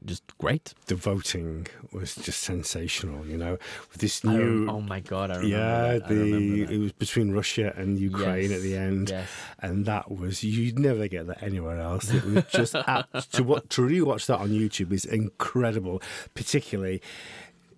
just 0.06 0.24
great. 0.38 0.74
The 0.88 0.96
voting 0.96 1.68
was 1.92 2.16
just 2.16 2.42
sensational, 2.44 3.26
you 3.26 3.38
know, 3.38 3.58
with 3.92 4.00
this 4.00 4.24
new. 4.24 4.68
oh 4.70 4.82
my 4.82 5.00
god, 5.00 5.32
I 5.32 5.36
remember 5.36 5.58
yeah, 5.58 5.98
that. 6.00 6.10
Remember 6.10 6.40
the 6.40 6.64
that. 6.66 6.74
it 6.74 6.78
was 6.80 6.92
between 6.92 7.32
Russia 7.32 7.74
and 7.76 8.00
Ukraine 8.00 8.50
Yes, 8.52 8.58
at 8.58 8.62
the 8.62 8.76
end, 8.76 9.10
yes. 9.10 9.30
and 9.60 9.86
that 9.86 10.12
was 10.12 10.44
you'd 10.44 10.80
never 10.80 11.08
get 11.08 11.28
that 11.28 11.42
anywhere 11.44 11.80
else. 11.80 12.12
It 12.12 12.24
was 12.24 12.44
just 12.52 12.76
apt 12.88 13.32
to 13.34 13.44
what 13.44 13.70
to 13.72 13.82
rewatch 13.82 14.26
that 14.28 14.40
on 14.40 14.50
YouTube 14.50 14.92
is 14.92 15.06
incredible, 15.06 16.02
particularly 16.34 17.02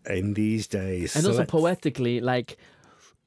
in 0.10 0.34
these 0.34 0.68
days. 0.68 1.16
and 1.16 1.24
So 1.24 1.32
also 1.32 1.46
poetically 1.46 2.20
like 2.22 2.58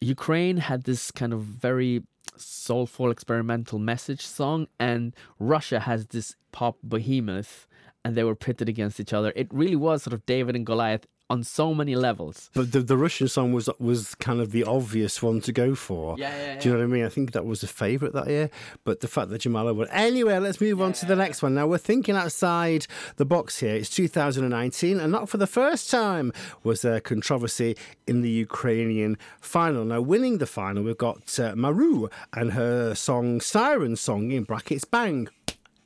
ukraine 0.01 0.59
had 0.59 0.85
this 0.85 1.11
kind 1.11 1.33
of 1.33 1.41
very 1.43 2.03
soulful 2.37 3.11
experimental 3.11 3.79
message 3.79 4.27
song 4.27 4.67
and 4.79 5.15
russia 5.39 5.81
has 5.81 6.07
this 6.09 6.35
pop 6.53 6.77
behemoth 6.87 7.67
and 8.05 8.15
they 8.17 8.25
were 8.25 8.35
pitted 8.35 8.69
against 8.69 9.01
each 9.01 9.13
other 9.13 9.33
it 9.37 9.49
really 9.53 9.77
was 9.77 10.03
sort 10.03 10.15
of 10.15 10.25
david 10.27 10.55
and 10.55 10.67
goliath 10.67 11.07
on 11.31 11.43
so 11.43 11.73
many 11.73 11.97
levels 11.97 12.51
But 12.53 12.73
the, 12.73 12.81
the 12.81 12.99
Russian 12.99 13.29
song 13.29 13.53
was 13.55 13.71
was 13.79 14.15
kind 14.17 14.41
of 14.41 14.53
the 14.53 14.65
obvious 14.65 15.23
one 15.23 15.41
to 15.43 15.53
go 15.53 15.75
for. 15.75 16.17
Yeah, 16.19 16.37
yeah, 16.37 16.61
Do 16.61 16.69
you 16.69 16.75
know 16.75 16.81
what 16.81 16.85
I 16.85 16.89
mean? 16.89 17.05
I 17.05 17.09
think 17.09 17.33
that 17.33 17.47
was 17.47 17.63
a 17.63 17.67
favourite 17.67 18.13
that 18.13 18.29
year. 18.29 18.51
But 18.85 19.01
the 19.01 19.09
fact 19.09 19.31
that 19.31 19.41
Jamala 19.41 19.75
won. 19.75 19.89
Anyway, 19.91 20.39
let's 20.39 20.61
move 20.61 20.83
on 20.83 20.93
to 20.93 21.07
the 21.07 21.17
next 21.17 21.43
one. 21.43 21.55
Now, 21.55 21.67
we're 21.67 21.79
thinking 21.79 22.15
outside 22.15 22.87
the 23.17 23.25
box 23.25 23.59
here. 23.61 23.75
It's 23.75 23.89
2019, 23.89 25.01
and 25.01 25.11
not 25.11 25.31
for 25.31 25.39
the 25.39 25.47
first 25.47 25.91
time 25.91 26.31
was 26.63 26.83
there 26.83 27.01
controversy 27.01 27.75
in 28.07 28.21
the 28.21 28.31
Ukrainian 28.31 29.17
final. 29.41 29.85
Now, 29.85 30.03
winning 30.03 30.39
the 30.39 30.47
final, 30.47 30.83
we've 30.83 30.99
got 30.99 31.39
uh, 31.39 31.55
Maruv 31.55 32.13
and 32.35 32.53
her 32.53 32.95
song 32.95 33.41
Siren 33.41 33.97
Song 33.97 34.31
in 34.31 34.45
brackets 34.45 34.85
Bang. 34.85 35.29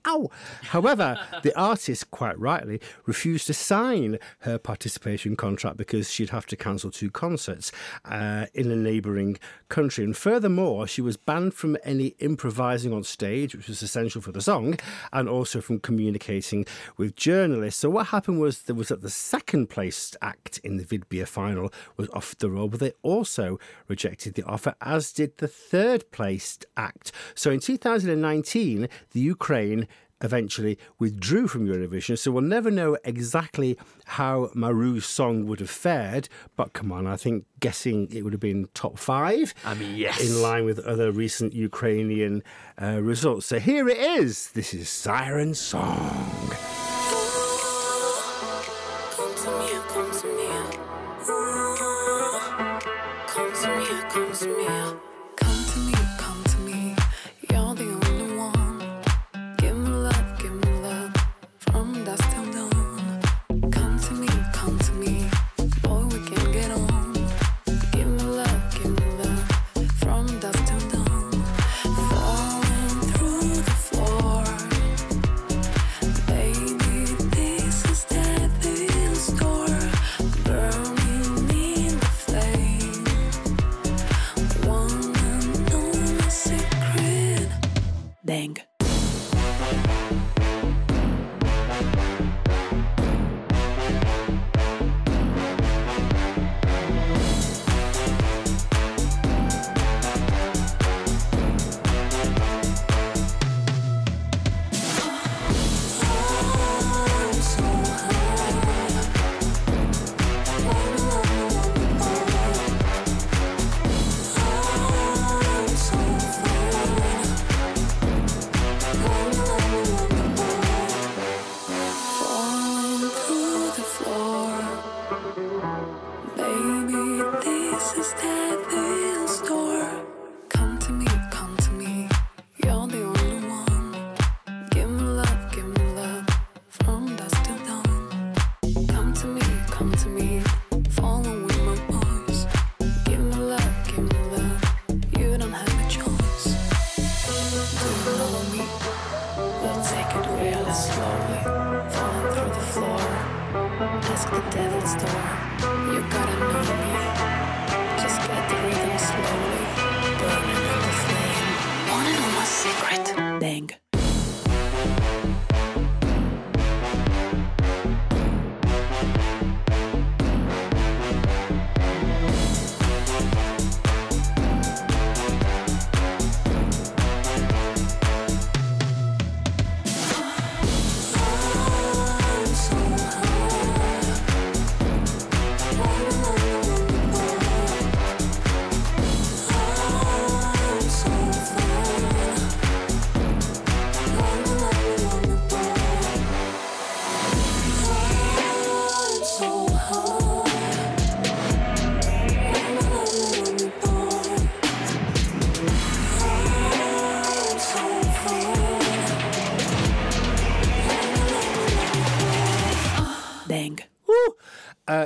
Ow! 0.07 0.31
However, 0.63 1.19
the 1.43 1.57
artist, 1.59 2.11
quite 2.11 2.39
rightly, 2.39 2.81
refused 3.07 3.47
to 3.49 3.55
sign 3.55 4.19
her 4.41 4.59
participation 4.59 5.37
contract 5.37 5.77
because 5.77 6.11
she'd 6.11 6.31
have 6.31 6.47
to 6.47 6.57
cancel 6.57 6.91
two 6.91 7.11
concerts 7.11 7.73
uh, 8.05 8.47
in 8.55 8.71
a 8.71 8.77
neighbouring 8.77 9.39
country. 9.69 10.05
And 10.05 10.17
furthermore, 10.17 10.87
she 10.87 11.03
was 11.03 11.17
banned 11.17 11.55
from 11.55 11.77
any 11.85 12.15
improvising 12.19 12.93
on 12.93 13.05
stage, 13.05 13.55
which 13.55 13.69
was 13.69 13.83
essential 13.83 14.21
for 14.21 14.33
the 14.33 14.41
song, 14.41 14.79
and 15.13 15.29
also 15.29 15.61
from 15.61 15.81
communicating 15.81 16.67
with 16.97 17.17
journalists. 17.17 17.81
So 17.81 17.91
what 17.91 18.09
happened 18.09 18.41
was 18.41 18.63
there 18.63 18.77
was 18.77 18.89
that 18.89 19.03
the 19.03 19.11
second 19.11 19.69
placed 19.69 20.17
act 20.23 20.59
in 20.59 20.77
the 20.77 20.85
Vidbir 20.85 21.27
final 21.27 21.73
was 21.97 22.09
off 22.11 22.37
the 22.39 22.51
roll, 22.51 22.69
but 22.69 22.81
they 22.81 22.93
also 23.03 23.59
rejected 23.89 24.35
the 24.35 24.45
offer, 24.45 24.75
as 24.81 25.13
did 25.13 25.39
the 25.39 25.49
third 25.49 26.11
placed 26.11 26.67
act. 26.77 27.13
So 27.35 27.51
in 27.51 27.61
2019, 27.61 28.89
the 29.13 29.21
Ukraine 29.21 29.87
eventually 30.21 30.79
withdrew 30.99 31.49
from 31.49 31.67
Eurovision, 31.67 32.19
so 32.19 32.31
we'll 32.31 32.43
never 32.43 32.71
know 32.71 32.97
exactly 33.05 33.79
how 34.07 34.51
Maruv's 34.55 35.07
song 35.07 35.47
would 35.47 35.61
have 35.61 35.71
fared. 35.71 36.29
But 36.57 36.73
come 36.73 36.93
on, 36.93 37.07
I 37.07 37.17
think 37.17 37.45
guessing 37.61 38.09
it 38.11 38.23
would 38.23 38.33
have 38.33 38.41
been 38.41 38.69
top 38.75 38.99
five. 38.99 39.55
I 39.65 39.75
mean, 39.75 39.97
yes. 39.97 40.21
In 40.21 40.43
line 40.43 40.65
with 40.65 40.79
other 40.81 41.13
recent 41.13 41.53
Ukrainian 41.53 42.43
uh, 42.81 43.01
results. 43.03 43.47
So 43.47 43.59
here 43.59 43.89
it 43.89 43.99
is. 43.99 44.51
This 44.53 44.75
is 44.75 44.89
Siren 44.89 45.55
Song. 45.55 46.57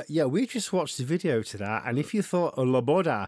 Yeah, 0.07 0.25
we 0.25 0.45
just 0.45 0.73
watched 0.73 0.97
the 0.97 1.03
video 1.05 1.41
to 1.43 1.57
that, 1.57 1.83
and 1.85 1.97
if 1.97 2.13
you 2.13 2.21
thought 2.21 2.55
Loboda 2.55 3.27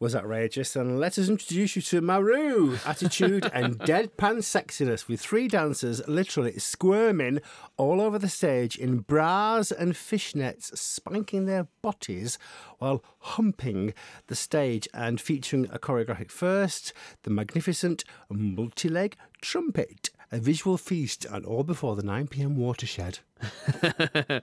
was 0.00 0.14
outrageous, 0.14 0.72
then 0.72 0.98
let 0.98 1.18
us 1.18 1.28
introduce 1.28 1.76
you 1.76 1.82
to 1.82 2.02
Maruv 2.02 2.86
attitude 2.86 3.48
and 3.52 3.78
deadpan 3.80 4.38
sexiness 4.38 5.08
with 5.08 5.20
three 5.20 5.48
dancers 5.48 6.06
literally 6.06 6.58
squirming 6.58 7.40
all 7.76 8.00
over 8.00 8.18
the 8.18 8.28
stage 8.28 8.76
in 8.76 8.98
bras 8.98 9.70
and 9.70 9.94
fishnets, 9.94 10.76
spanking 10.76 11.46
their 11.46 11.68
bodies 11.80 12.38
while 12.78 13.02
humping 13.18 13.94
the 14.26 14.34
stage 14.34 14.88
and 14.92 15.20
featuring 15.20 15.66
a 15.72 15.78
choreographic 15.78 16.30
first, 16.30 16.92
the 17.22 17.30
magnificent 17.30 18.04
multi-leg 18.28 19.16
trumpet. 19.40 20.10
A 20.34 20.38
visual 20.38 20.76
feast, 20.76 21.24
and 21.30 21.46
all 21.46 21.62
before 21.62 21.94
the 21.94 22.02
9 22.02 22.26
pm 22.26 22.56
watershed. 22.56 23.20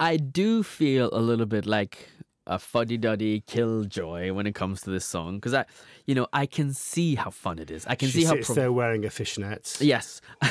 I 0.00 0.18
do 0.18 0.62
feel 0.62 1.08
a 1.10 1.20
little 1.20 1.46
bit 1.46 1.64
like 1.64 2.10
a 2.46 2.58
fuddy 2.58 2.98
duddy 2.98 3.40
killjoy 3.46 4.30
when 4.34 4.46
it 4.46 4.54
comes 4.54 4.82
to 4.82 4.90
this 4.90 5.06
song 5.06 5.36
because 5.36 5.54
I, 5.54 5.64
you 6.04 6.14
know, 6.14 6.26
I 6.34 6.44
can 6.44 6.74
see 6.74 7.14
how 7.14 7.30
fun 7.30 7.58
it 7.58 7.70
is. 7.70 7.86
I 7.86 7.94
can 7.94 8.10
She 8.10 8.20
see 8.20 8.24
how 8.26 8.54
there 8.54 8.70
wearing 8.70 9.06
a 9.06 9.10
fishnet. 9.10 9.78
Yes. 9.80 10.20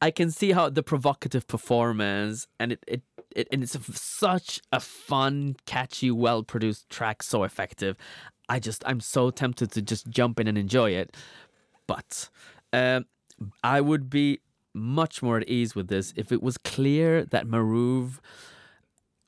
I 0.00 0.12
can 0.14 0.30
see 0.30 0.52
how 0.52 0.68
the 0.68 0.84
provocative 0.84 1.48
performance 1.48 2.46
and 2.60 2.70
it, 2.70 2.84
it, 2.86 3.02
it 3.34 3.48
and 3.50 3.64
it's 3.64 3.74
a, 3.74 3.80
such 3.92 4.60
a 4.70 4.78
fun, 4.78 5.56
catchy, 5.66 6.12
well 6.12 6.44
produced 6.44 6.88
track, 6.88 7.24
so 7.24 7.42
effective. 7.42 7.96
I 8.48 8.60
just 8.60 8.84
I'm 8.86 9.00
so 9.00 9.30
tempted 9.30 9.72
to 9.72 9.82
just 9.82 10.08
jump 10.08 10.38
in 10.38 10.46
and 10.46 10.56
enjoy 10.56 10.92
it. 10.92 11.16
But 11.88 12.28
um, 12.72 13.06
I 13.62 13.80
would 13.80 14.10
be 14.10 14.40
much 14.74 15.22
more 15.22 15.38
at 15.38 15.48
ease 15.48 15.74
with 15.74 15.88
this 15.88 16.12
if 16.16 16.30
it 16.30 16.42
was 16.42 16.58
clear 16.58 17.24
that 17.24 17.46
Maruv 17.46 18.18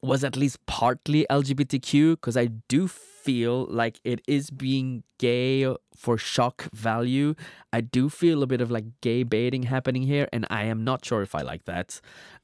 was 0.03 0.25
at 0.25 0.37
least 0.37 0.65
partly 0.67 1.27
LGBTQ 1.31 2.13
because 2.13 2.37
I 2.37 2.47
do 2.69 2.89
feel 2.89 3.67
like 3.67 4.01
it 4.05 4.23
is 4.27 4.51
being 4.51 5.03
gay 5.19 5.75
for 5.95 6.17
shock 6.17 6.69
value. 6.73 7.35
I 7.73 7.83
do 7.83 8.09
feel 8.09 8.43
a 8.43 8.47
bit 8.47 8.61
of 8.61 8.71
like 8.71 8.87
gay 9.03 9.23
baiting 9.23 9.65
happening 9.65 10.03
here, 10.03 10.29
and 10.33 10.47
I 10.49 10.65
am 10.65 10.85
not 10.85 11.05
sure 11.05 11.23
if 11.23 11.35
I 11.35 11.43
like 11.43 11.65
that. 11.65 12.01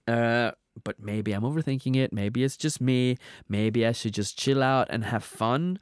Uh, 0.06 0.50
but 0.84 1.00
maybe 1.00 1.32
I'm 1.32 1.42
overthinking 1.42 1.96
it. 1.96 2.12
Maybe 2.12 2.44
it's 2.44 2.56
just 2.56 2.80
me. 2.80 3.16
Maybe 3.48 3.86
I 3.86 3.92
should 3.92 4.12
just 4.12 4.38
chill 4.38 4.62
out 4.62 4.88
and 4.90 5.04
have 5.04 5.24
fun. 5.24 5.78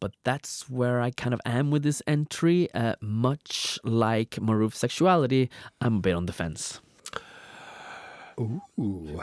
But 0.00 0.12
that's 0.24 0.68
where 0.68 1.00
I 1.00 1.10
kind 1.10 1.32
of 1.32 1.40
am 1.46 1.70
with 1.70 1.82
this 1.82 2.02
entry. 2.06 2.68
Uh, 2.74 2.94
much 3.00 3.78
like 3.82 4.40
Maruv's 4.40 4.76
sexuality, 4.78 5.50
I'm 5.80 5.96
a 5.96 6.00
bit 6.00 6.14
on 6.14 6.26
the 6.26 6.32
fence. 6.32 6.80
Ooh. 8.38 9.22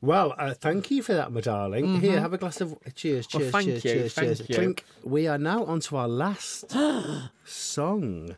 Well, 0.00 0.34
uh, 0.38 0.54
thank 0.54 0.90
you 0.90 1.02
for 1.02 1.12
that, 1.12 1.30
my 1.30 1.42
darling. 1.42 2.00
Here, 2.00 2.18
have 2.20 2.32
a 2.32 2.38
glass 2.38 2.60
of. 2.62 2.74
Cheers, 2.94 3.26
Mm-hmm. 3.26 3.38
Well, 3.38 3.50
cheers, 3.50 3.52
thank 3.52 3.64
cheers, 3.66 3.84
you, 3.84 3.90
cheers, 3.92 4.14
thank 4.14 4.26
cheers. 4.28 4.48
you. 4.48 4.54
Clink. 4.54 4.84
We 5.04 5.28
are 5.28 5.36
now 5.38 5.64
on 5.64 5.80
to 5.80 5.96
our 5.98 6.08
last 6.08 6.70
song. 7.44 8.36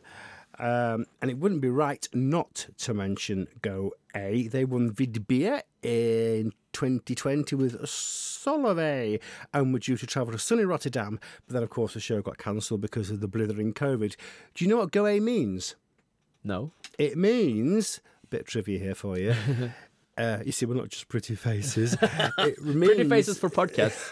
Um, 0.59 1.05
and 1.21 1.31
it 1.31 1.37
wouldn't 1.37 1.61
be 1.61 1.69
right 1.69 2.07
not 2.13 2.67
to 2.79 2.93
mention 2.93 3.47
Go 3.61 3.93
A. 4.15 4.47
They 4.47 4.65
won 4.65 4.91
Vidbir 4.91 5.61
in 5.81 6.53
2020 6.73 7.55
with 7.55 7.81
Solovey 7.83 9.19
and 9.53 9.73
were 9.73 9.79
due 9.79 9.97
to 9.97 10.05
travel 10.05 10.33
to 10.33 10.39
sunny 10.39 10.65
Rotterdam. 10.65 11.19
But 11.47 11.53
then, 11.53 11.63
of 11.63 11.69
course, 11.69 11.93
the 11.93 11.99
show 11.99 12.21
got 12.21 12.37
cancelled 12.37 12.81
because 12.81 13.09
of 13.09 13.19
the 13.19 13.27
blithering 13.27 13.73
COVID. 13.73 14.15
Do 14.53 14.65
you 14.65 14.69
know 14.69 14.77
what 14.77 14.91
Go 14.91 15.07
A 15.07 15.19
means? 15.19 15.75
No? 16.43 16.71
It 16.97 17.17
means 17.17 18.01
a 18.23 18.27
bit 18.27 18.41
of 18.41 18.47
trivia 18.47 18.79
here 18.79 18.95
for 18.95 19.17
you. 19.17 19.33
Uh, 20.15 20.39
you 20.45 20.51
see, 20.51 20.65
we're 20.65 20.75
not 20.75 20.89
just 20.89 21.07
pretty 21.07 21.35
faces. 21.35 21.97
It 22.37 22.61
means, 22.63 22.93
Pretty 22.93 23.09
faces 23.09 23.39
for 23.39 23.49
podcasts. 23.49 24.11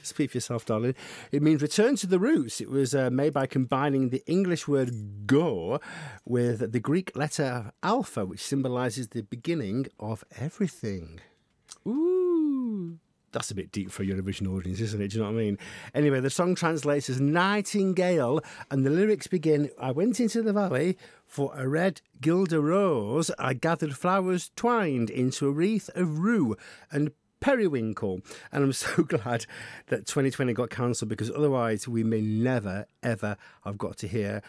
Speak 0.02 0.30
for 0.30 0.36
yourself, 0.38 0.64
darling. 0.64 0.94
It 1.32 1.42
means 1.42 1.60
return 1.60 1.96
to 1.96 2.06
the 2.06 2.18
roots. 2.18 2.60
It 2.60 2.70
was 2.70 2.94
uh, 2.94 3.10
made 3.10 3.32
by 3.34 3.46
combining 3.46 4.08
the 4.08 4.22
English 4.26 4.66
word 4.66 5.26
go 5.26 5.80
with 6.24 6.72
the 6.72 6.80
Greek 6.80 7.14
letter 7.16 7.72
alpha, 7.82 8.24
which 8.24 8.40
symbolises 8.40 9.08
the 9.08 9.22
beginning 9.22 9.86
of 10.00 10.24
everything. 10.38 11.20
That's 13.36 13.50
a 13.50 13.54
bit 13.54 13.70
deep 13.70 13.90
for 13.90 14.02
a 14.02 14.06
Eurovision 14.06 14.48
audience, 14.48 14.80
isn't 14.80 15.02
it? 15.02 15.08
Do 15.08 15.18
you 15.18 15.22
know 15.22 15.30
what 15.30 15.38
I 15.38 15.44
mean? 15.44 15.58
Anyway, 15.94 16.20
the 16.20 16.30
song 16.30 16.54
translates 16.54 17.10
as 17.10 17.20
Nightingale, 17.20 18.40
and 18.70 18.86
the 18.86 18.88
lyrics 18.88 19.26
begin 19.26 19.68
I 19.78 19.90
went 19.90 20.20
into 20.20 20.40
the 20.40 20.54
valley 20.54 20.96
for 21.26 21.52
a 21.54 21.68
red 21.68 22.00
guelder 22.22 22.62
rose. 22.62 23.30
I 23.38 23.52
gathered 23.52 23.94
flowers 23.94 24.50
twined 24.56 25.10
into 25.10 25.48
a 25.48 25.50
wreath 25.50 25.90
of 25.94 26.20
rue 26.20 26.56
and 26.90 27.12
periwinkle. 27.40 28.22
And 28.52 28.64
I'm 28.64 28.72
so 28.72 29.02
glad 29.02 29.44
that 29.88 30.06
2020 30.06 30.54
got 30.54 30.70
cancelled 30.70 31.10
because 31.10 31.30
otherwise 31.30 31.86
we 31.86 32.02
may 32.02 32.22
never, 32.22 32.86
ever 33.02 33.36
have 33.66 33.76
got 33.76 33.98
to 33.98 34.08
hear 34.08 34.40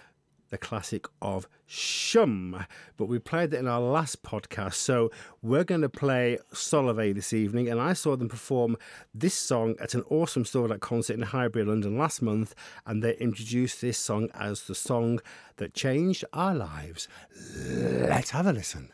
the 0.49 0.57
classic 0.57 1.07
of 1.21 1.47
Shum. 1.65 2.65
But 2.95 3.05
we 3.05 3.19
played 3.19 3.53
it 3.53 3.57
in 3.57 3.67
our 3.67 3.79
last 3.79 4.23
podcast, 4.23 4.75
so 4.75 5.11
we're 5.41 5.63
going 5.63 5.81
to 5.81 5.89
play 5.89 6.37
Solovey 6.53 7.13
this 7.13 7.33
evening. 7.33 7.67
And 7.69 7.79
I 7.79 7.93
saw 7.93 8.15
them 8.15 8.29
perform 8.29 8.77
this 9.13 9.33
song 9.33 9.75
at 9.79 9.93
an 9.93 10.03
awesome 10.09 10.45
Stored 10.45 10.71
Out 10.71 10.79
concert 10.79 11.15
in 11.15 11.23
Highbury, 11.23 11.65
London 11.65 11.97
last 11.97 12.21
month, 12.21 12.55
and 12.85 13.03
they 13.03 13.15
introduced 13.17 13.81
this 13.81 13.97
song 13.97 14.29
as 14.33 14.63
the 14.63 14.75
song 14.75 15.19
that 15.57 15.73
changed 15.73 16.23
our 16.33 16.55
lives. 16.55 17.07
Let's 17.55 18.31
have 18.31 18.47
a 18.47 18.53
listen. 18.53 18.91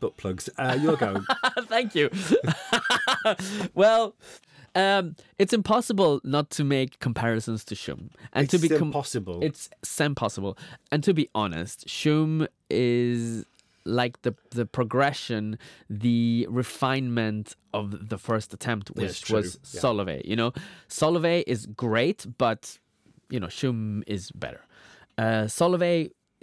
Butt 0.00 0.16
plugs. 0.16 0.48
Uh, 0.58 0.76
you're 0.80 0.96
going. 0.96 1.24
Thank 1.62 1.94
you. 1.94 2.10
well, 3.74 4.16
um, 4.74 5.16
it's 5.38 5.52
impossible 5.52 6.20
not 6.24 6.50
to 6.50 6.64
make 6.64 6.98
comparisons 7.00 7.64
to 7.66 7.74
Shum, 7.74 8.10
and 8.32 8.48
to 8.50 8.58
be 8.58 8.74
impossible. 8.74 9.40
It's 9.42 9.68
impossible. 9.98 10.56
And 10.90 11.02
to 11.04 11.12
be 11.12 11.28
honest, 11.34 11.88
Shum 11.88 12.46
is 12.68 13.44
like 13.84 14.22
the 14.22 14.34
the 14.50 14.66
progression, 14.66 15.58
the 15.88 16.46
refinement 16.50 17.56
of 17.74 18.08
the 18.08 18.18
first 18.18 18.54
attempt, 18.54 18.90
which 18.90 19.30
was 19.30 19.58
Yeah. 19.72 19.80
You 20.24 20.36
know, 20.36 20.52
Solovey 20.88 21.44
is 21.46 21.66
great, 21.66 22.26
but 22.38 22.78
you 23.28 23.40
know, 23.40 23.48
Shum 23.48 24.02
is 24.06 24.30
better. 24.32 24.60
Uh, 25.18 25.44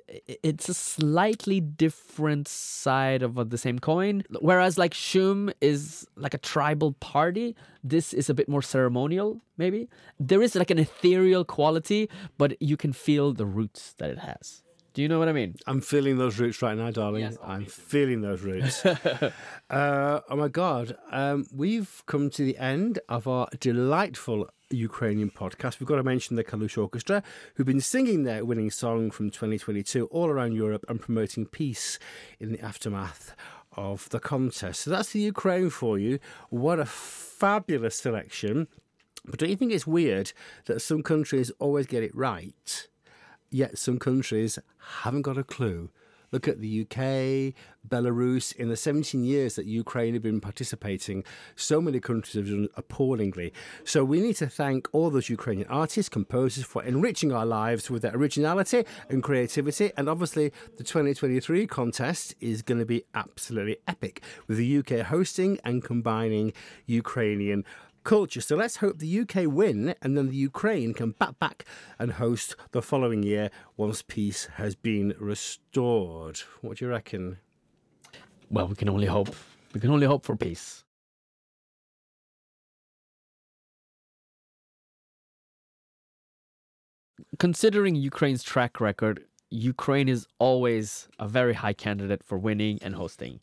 it's 0.07 0.69
a 0.69 0.73
slightly 0.73 1.59
different 1.59 2.47
side 2.47 3.21
of 3.23 3.49
the 3.49 3.57
same 3.57 3.79
coin. 3.79 4.23
Whereas 4.39 4.77
like 4.77 4.93
Shum 4.93 5.51
is 5.61 6.07
like 6.15 6.34
a 6.34 6.38
tribal 6.38 6.93
party, 6.93 7.55
this 7.84 8.13
is 8.13 8.29
a 8.29 8.34
bit 8.34 8.47
more 8.47 8.61
ceremonial, 8.61 9.41
maybe. 9.57 9.89
There 10.19 10.41
is 10.41 10.55
like 10.55 10.71
an 10.71 10.79
ethereal 10.79 11.43
quality, 11.43 12.09
but 12.38 12.61
you 12.61 12.77
can 12.77 12.93
feel 12.93 13.34
the 13.34 13.45
roots 13.45 13.93
that 13.97 14.09
it 14.09 14.19
has. 14.19 14.63
Do 14.93 15.03
you 15.03 15.09
know 15.09 15.19
what 15.19 15.29
I 15.29 15.31
mean? 15.31 15.55
I'm 15.67 15.79
feeling 15.79 16.17
those 16.17 16.39
roots 16.39 16.59
right 16.63 16.75
now, 16.75 16.89
darling. 16.89 17.21
Yes, 17.21 17.38
I'm 17.43 17.65
feeling 17.65 18.21
those 18.21 18.41
roots. 18.41 18.84
uh, 19.69 20.21
oh 20.27 20.35
my 20.35 20.47
God. 20.47 20.97
Um, 21.11 21.45
we've 21.53 22.01
come 22.07 22.31
to 22.31 22.43
the 22.43 22.57
end 22.57 22.97
of 23.07 23.27
our 23.27 23.47
delightful 23.59 24.49
Ukrainian 24.69 25.30
podcast. 25.30 25.80
We've 25.80 25.88
got 25.88 25.95
to 25.98 26.03
mention 26.03 26.35
the 26.35 26.44
Kalush 26.44 26.77
Orchestra, 26.77 27.23
who've 27.56 27.68
been 27.68 27.81
singing 27.81 28.23
their 28.23 28.45
winning 28.45 28.72
song 28.72 29.11
from 29.11 29.30
2022 29.30 30.06
all 30.07 30.27
around 30.27 30.53
Europe 30.53 30.85
and 30.88 31.02
promoting 31.02 31.45
peace 31.45 31.99
in 32.39 32.52
the 32.52 32.60
aftermath 32.60 33.35
of 33.73 34.10
the 34.10 34.19
contest. 34.19 34.81
So 34.81 34.89
that's 34.89 35.11
the 35.11 35.19
Ukraine 35.19 35.69
for 35.69 35.98
you. 35.98 36.19
What 36.49 36.80
a 36.80 36.85
fabulous 36.85 37.95
selection. 37.95 38.68
But 39.26 39.39
don't 39.39 39.49
you 39.49 39.56
think 39.56 39.72
it's 39.72 39.88
weird 39.88 40.31
that 40.65 40.81
some 40.81 41.03
countries 41.03 41.52
always 41.60 41.85
get 41.85 42.03
it 42.03 42.15
right? 42.15 42.88
yet 43.49 43.77
some 43.77 43.99
countries 43.99 44.60
haven't 45.02 45.23
got 45.23 45.38
a 45.38 45.44
clue. 45.44 45.89
Look 46.31 46.47
at 46.47 46.59
the 46.59 46.81
UK, 46.81 47.53
Belarus. 47.87 48.55
In 48.55 48.69
the 48.69 48.75
17 48.75 49.23
years 49.23 49.55
that 49.55 49.65
Ukraine 49.65 50.13
have 50.13 50.23
been 50.23 50.41
participating, 50.41 51.23
so 51.55 51.79
many 51.79 51.99
countries 51.99 52.35
have 52.35 52.47
done 52.47 52.67
appallingly. 52.75 53.53
So 53.85 54.03
we 54.03 54.19
need 54.19 54.35
to 54.37 54.47
thank 54.47 54.87
all 54.91 55.09
those 55.09 55.29
Ukrainian 55.29 55.67
artists, 55.69 56.09
composers 56.09 56.65
for 56.65 56.83
enriching 56.83 57.31
our 57.31 57.45
lives 57.45 57.89
with 57.89 58.01
their 58.01 58.15
originality 58.15 58.85
and 59.09 59.23
creativity. 59.23 59.91
And 59.95 60.09
obviously, 60.09 60.51
the 60.77 60.83
2023 60.83 61.65
contest 61.67 62.35
is 62.41 62.61
going 62.61 62.79
to 62.79 62.85
be 62.85 63.03
absolutely 63.15 63.77
epic 63.87 64.21
with 64.47 64.57
the 64.57 64.77
UK 64.79 65.05
hosting 65.05 65.59
and 65.63 65.83
combining 65.83 66.53
Ukrainian 66.85 67.63
culture. 68.07 68.39
So 68.39 68.55
let's 68.55 68.77
hope 68.77 68.99
the 68.99 69.19
UK 69.19 69.51
win 69.51 69.93
and 70.01 70.17
then 70.17 70.29
the 70.29 70.35
Ukraine 70.35 70.93
can 70.93 71.11
bat 71.11 71.38
back 71.39 71.65
and 71.99 72.13
host 72.13 72.55
the 72.71 72.81
following 72.81 73.21
year 73.21 73.51
once 73.75 74.01
peace 74.01 74.47
has 74.55 74.75
been 74.75 75.13
restored. 75.19 76.39
What 76.61 76.77
do 76.77 76.85
you 76.85 76.89
reckon? 76.89 77.39
Well, 78.49 78.67
we 78.69 78.75
can 78.75 78.89
only 78.89 79.07
hope. 79.07 79.35
We 79.73 79.81
can 79.81 79.91
only 79.91 80.07
hope 80.07 80.25
for 80.25 80.38
peace. 80.38 80.85
Considering 87.39 87.95
Ukraine's 87.95 88.41
track 88.41 88.79
record, 88.79 89.25
Ukraine 89.49 90.07
is 90.07 90.25
always 90.39 91.09
a 91.19 91.27
very 91.27 91.55
high 91.55 91.73
candidate 91.73 92.23
for 92.23 92.38
winning 92.38 92.79
and 92.81 92.95
hosting. 92.95 93.41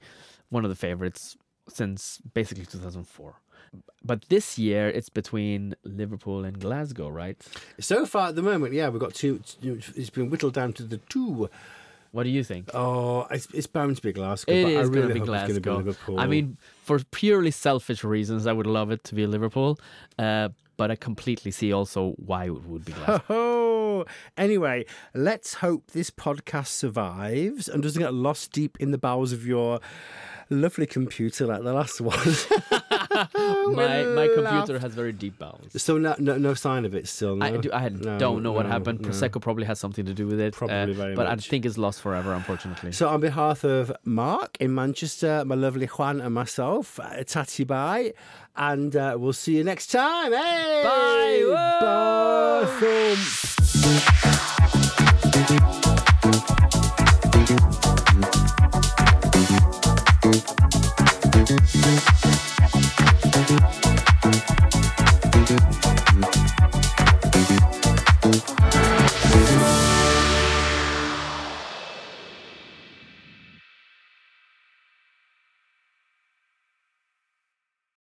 One 0.49 0.65
of 0.65 0.71
the 0.71 0.77
favorites 0.77 1.37
since 1.69 2.19
basically 2.33 2.65
2004. 2.65 3.44
But 4.05 4.27
this 4.29 4.59
year 4.59 4.89
it's 4.89 5.09
between 5.09 5.75
Liverpool 5.85 6.45
and 6.45 6.61
Glasgow, 6.61 7.09
right? 7.09 7.41
So 7.81 8.05
far 8.07 8.29
at 8.29 8.37
the 8.37 8.43
moment, 8.43 8.75
yeah, 8.75 8.89
we've 8.89 9.01
got 9.01 9.15
two. 9.15 9.41
It's 9.63 10.11
been 10.11 10.31
whittled 10.31 10.55
down 10.55 10.73
to 10.75 10.83
the 10.83 10.99
two. 10.99 11.49
What 12.13 12.23
do 12.23 12.31
you 12.31 12.45
think? 12.45 12.71
Oh, 12.75 13.27
it's, 13.31 13.49
it's 13.53 13.67
bound 13.67 13.97
to 13.97 14.03
be 14.03 14.13
Glasgow. 14.13 14.53
It 14.53 14.63
but 14.63 14.69
I 14.69 14.81
is 14.83 14.89
really 14.89 15.01
going 15.01 15.09
to 15.09 15.15
be 15.15 15.27
Glasgow. 15.27 15.77
Liverpool. 15.79 16.21
I 16.21 16.27
mean, 16.29 16.59
for 16.85 17.01
purely 17.11 17.51
selfish 17.51 18.05
reasons, 18.05 18.47
I 18.47 18.53
would 18.53 18.69
love 18.69 18.93
it 18.93 19.03
to 19.05 19.17
be 19.17 19.27
Liverpool. 19.27 19.81
Uh, 20.17 20.51
but 20.77 20.91
I 20.91 20.97
completely 20.97 21.51
see 21.51 21.73
also 21.73 22.15
why 22.17 22.45
it 22.47 22.65
would 22.65 22.85
be 22.85 22.93
Glasgow. 23.05 23.25
Oh, 23.31 24.05
anyway, 24.37 24.85
let's 25.15 25.55
hope 25.55 25.91
this 25.91 26.11
podcast 26.11 26.69
survives 26.69 27.69
and 27.69 27.83
doesn't 27.83 28.01
get 28.01 28.15
lost 28.15 28.53
deep 28.53 28.77
in 28.79 28.91
the 28.91 28.99
bowels 28.99 29.33
of 29.33 29.47
your 29.47 29.81
lovely 30.55 30.87
computer 30.87 31.47
like 31.47 31.63
the 31.63 31.73
last 31.73 32.01
one. 32.01 32.19
my 33.75 34.03
my 34.05 34.29
computer 34.35 34.79
has 34.79 34.95
very 34.95 35.13
deep 35.13 35.39
bowels. 35.39 35.81
so 35.83 35.99
no, 35.99 36.15
no, 36.19 36.37
no 36.37 36.55
sign 36.55 36.85
of 36.85 36.95
it 36.95 37.07
still. 37.09 37.37
No? 37.37 37.47
I, 37.47 37.57
do, 37.57 37.71
I 37.73 37.89
No, 37.89 38.19
don't 38.19 38.43
know 38.43 38.53
what 38.53 38.67
happened. 38.67 39.01
Prosecco 39.01 39.41
probably 39.41 39.65
has 39.67 39.79
something 39.79 40.05
to 40.07 40.15
do 40.15 40.27
with 40.27 40.41
it. 40.41 40.55
uh, 40.55 40.59
Probably 40.59 40.95
very 40.95 41.15
but 41.15 41.27
much. 41.29 41.47
I 41.47 41.51
think 41.51 41.65
it's 41.67 41.79
lost 41.79 42.01
forever, 42.01 42.33
unfortunately. 42.33 42.93
So, 42.93 43.09
on 43.09 43.21
behalf 43.21 43.65
of 43.65 43.93
Mark 44.05 44.57
in 44.61 44.75
Manchester, 44.75 45.45
my 45.45 45.55
lovely 45.55 45.87
Juan, 45.87 46.21
and 46.21 46.35
myself, 46.35 46.99
uh, 47.01 47.23
Tati 47.25 47.65
bye, 47.65 48.13
and 48.57 48.95
uh, 48.97 49.17
we'll 49.19 49.33
see 49.33 49.57
you 49.57 49.65
next 49.65 49.89
time. 49.89 50.33
Hey! 50.33 50.83
Bye! 50.85 51.45
Bye! 51.81 53.15
Thump. 55.35 56.01